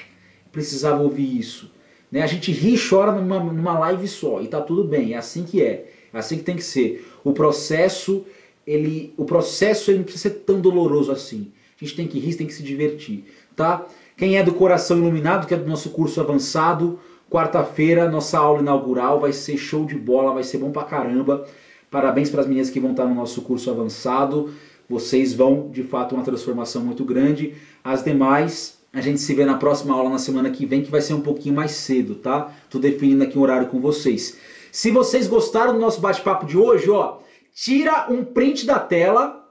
precisava 0.52 1.02
ouvir 1.02 1.38
isso. 1.38 1.72
Né? 2.12 2.22
A 2.22 2.28
gente 2.28 2.52
ri 2.52 2.76
e 2.76 2.80
chora 2.80 3.12
numa, 3.12 3.40
numa 3.40 3.78
live 3.80 4.08
só 4.08 4.42
e 4.42 4.48
tá 4.48 4.62
tudo 4.62 4.84
bem, 4.86 5.14
é 5.14 5.18
assim 5.18 5.44
que 5.44 5.62
é 5.62 5.97
assim 6.20 6.38
que 6.38 6.44
tem 6.44 6.56
que 6.56 6.64
ser. 6.64 7.08
O 7.24 7.34
processo 7.34 8.26
ele, 8.66 9.14
o 9.16 9.24
processo 9.24 9.90
ele 9.90 10.00
não 10.00 10.04
precisa 10.04 10.30
ser 10.30 10.42
tão 10.42 10.60
doloroso 10.60 11.12
assim. 11.12 11.52
A 11.80 11.86
gente 11.86 11.96
tem 11.96 12.08
que 12.08 12.20
rir, 12.20 12.36
tem 12.36 12.48
que 12.48 12.54
se 12.54 12.64
divertir, 12.64 13.24
tá? 13.56 13.86
Quem 14.18 14.38
é 14.38 14.44
do 14.44 14.54
coração 14.54 14.98
iluminado, 14.98 15.48
que 15.48 15.54
é 15.54 15.58
do 15.58 15.70
nosso 15.70 15.92
curso 15.92 16.20
avançado, 16.20 17.00
quarta-feira, 17.30 18.10
nossa 18.10 18.38
aula 18.40 18.62
inaugural 18.62 19.20
vai 19.20 19.32
ser 19.32 19.58
show 19.58 19.86
de 19.86 19.96
bola, 19.96 20.34
vai 20.34 20.44
ser 20.44 20.58
bom 20.58 20.72
pra 20.72 20.84
caramba. 20.84 21.48
Parabéns 21.90 22.30
para 22.30 22.42
as 22.42 22.48
meninas 22.48 22.70
que 22.70 22.80
vão 22.80 22.92
estar 22.92 23.06
no 23.06 23.16
nosso 23.16 23.42
curso 23.44 23.70
avançado. 23.70 24.52
Vocês 24.90 25.34
vão, 25.34 25.70
de 25.72 25.84
fato, 25.84 26.16
uma 26.16 26.24
transformação 26.24 26.84
muito 26.84 27.06
grande. 27.06 27.54
As 27.84 28.04
demais, 28.04 28.80
a 28.92 29.00
gente 29.00 29.22
se 29.22 29.34
vê 29.34 29.46
na 29.46 29.56
próxima 29.56 29.94
aula 29.94 30.10
na 30.10 30.18
semana 30.18 30.50
que 30.50 30.66
vem, 30.66 30.82
que 30.82 30.92
vai 30.92 31.02
ser 31.02 31.14
um 31.14 31.22
pouquinho 31.22 31.56
mais 31.56 31.72
cedo, 31.72 32.16
tá? 32.16 32.52
Tô 32.70 32.80
definindo 32.80 33.24
aqui 33.24 33.38
um 33.38 33.42
horário 33.42 33.68
com 33.68 33.80
vocês. 33.80 34.38
Se 34.78 34.92
vocês 34.92 35.28
gostaram 35.28 35.74
do 35.74 35.80
nosso 35.80 36.00
bate-papo 36.00 36.46
de 36.46 36.56
hoje, 36.56 36.88
ó, 36.88 37.18
tira 37.52 38.06
um 38.12 38.24
print 38.24 38.64
da 38.64 38.78
tela, 38.78 39.44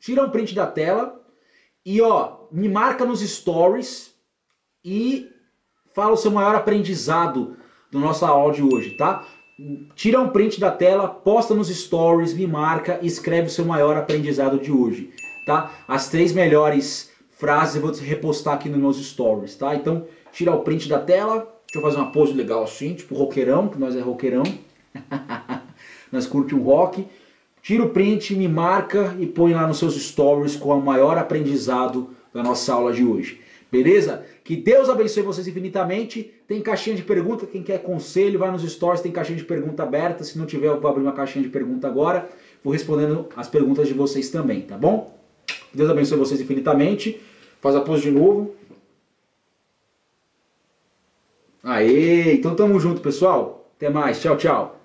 tira 0.00 0.24
um 0.24 0.30
print 0.30 0.54
da 0.54 0.66
tela 0.66 1.20
e 1.84 2.00
ó, 2.00 2.46
me 2.50 2.66
marca 2.66 3.04
nos 3.04 3.20
stories 3.20 4.14
e 4.82 5.28
fala 5.94 6.12
o 6.12 6.16
seu 6.16 6.30
maior 6.30 6.54
aprendizado 6.54 7.58
do 7.90 7.98
nosso 7.98 8.24
aula 8.24 8.54
de 8.54 8.62
hoje, 8.62 8.92
tá? 8.92 9.22
Tira 9.94 10.18
um 10.18 10.30
print 10.30 10.58
da 10.58 10.70
tela, 10.70 11.08
posta 11.08 11.54
nos 11.54 11.68
stories, 11.68 12.32
me 12.32 12.46
marca 12.46 12.98
e 13.02 13.06
escreve 13.06 13.48
o 13.48 13.50
seu 13.50 13.66
maior 13.66 13.98
aprendizado 13.98 14.58
de 14.58 14.72
hoje, 14.72 15.12
tá? 15.44 15.70
As 15.86 16.08
três 16.08 16.32
melhores 16.32 17.12
frases 17.28 17.76
eu 17.76 17.82
vou 17.82 17.92
repostar 17.92 18.54
aqui 18.54 18.70
nos 18.70 18.80
meus 18.80 18.96
stories, 18.96 19.54
tá? 19.56 19.74
Então, 19.74 20.06
tira 20.32 20.54
o 20.54 20.62
print 20.62 20.88
da 20.88 20.98
tela, 20.98 21.57
deixa 21.68 21.76
eu 21.76 21.82
fazer 21.82 21.96
uma 21.98 22.10
pose 22.10 22.32
legal 22.32 22.64
assim, 22.64 22.94
tipo 22.94 23.14
roqueirão, 23.14 23.68
que 23.68 23.78
nós 23.78 23.94
é 23.94 24.00
roqueirão. 24.00 24.42
nós 26.10 26.26
curte 26.26 26.54
um 26.54 26.62
rock. 26.62 27.06
Tira 27.60 27.84
o 27.84 27.90
print, 27.90 28.34
me 28.34 28.48
marca 28.48 29.14
e 29.18 29.26
põe 29.26 29.52
lá 29.52 29.66
nos 29.66 29.78
seus 29.78 29.94
stories 29.94 30.56
com 30.56 30.70
o 30.70 30.82
maior 30.82 31.18
aprendizado 31.18 32.10
da 32.32 32.42
nossa 32.42 32.72
aula 32.72 32.92
de 32.92 33.04
hoje. 33.04 33.40
Beleza? 33.70 34.24
Que 34.42 34.56
Deus 34.56 34.88
abençoe 34.88 35.22
vocês 35.22 35.46
infinitamente. 35.46 36.32
Tem 36.46 36.62
caixinha 36.62 36.96
de 36.96 37.02
pergunta, 37.02 37.44
quem 37.44 37.62
quer 37.62 37.82
conselho, 37.82 38.38
vai 38.38 38.50
nos 38.50 38.62
stories, 38.62 39.02
tem 39.02 39.12
caixinha 39.12 39.36
de 39.36 39.44
pergunta 39.44 39.82
aberta. 39.82 40.24
Se 40.24 40.38
não 40.38 40.46
tiver, 40.46 40.68
eu 40.68 40.80
vou 40.80 40.90
abrir 40.90 41.02
uma 41.02 41.12
caixinha 41.12 41.42
de 41.42 41.50
pergunta 41.50 41.86
agora. 41.86 42.26
Vou 42.64 42.72
respondendo 42.72 43.28
as 43.36 43.46
perguntas 43.46 43.86
de 43.86 43.92
vocês 43.92 44.30
também, 44.30 44.62
tá 44.62 44.78
bom? 44.78 45.14
Deus 45.74 45.90
abençoe 45.90 46.16
vocês 46.16 46.40
infinitamente. 46.40 47.20
Faz 47.60 47.76
a 47.76 47.82
pose 47.82 48.04
de 48.04 48.10
novo. 48.10 48.54
Aê, 51.62 52.34
então 52.34 52.54
tamo 52.56 52.78
junto, 52.80 53.00
pessoal. 53.00 53.70
Até 53.76 53.90
mais. 53.90 54.20
Tchau, 54.20 54.36
tchau. 54.36 54.77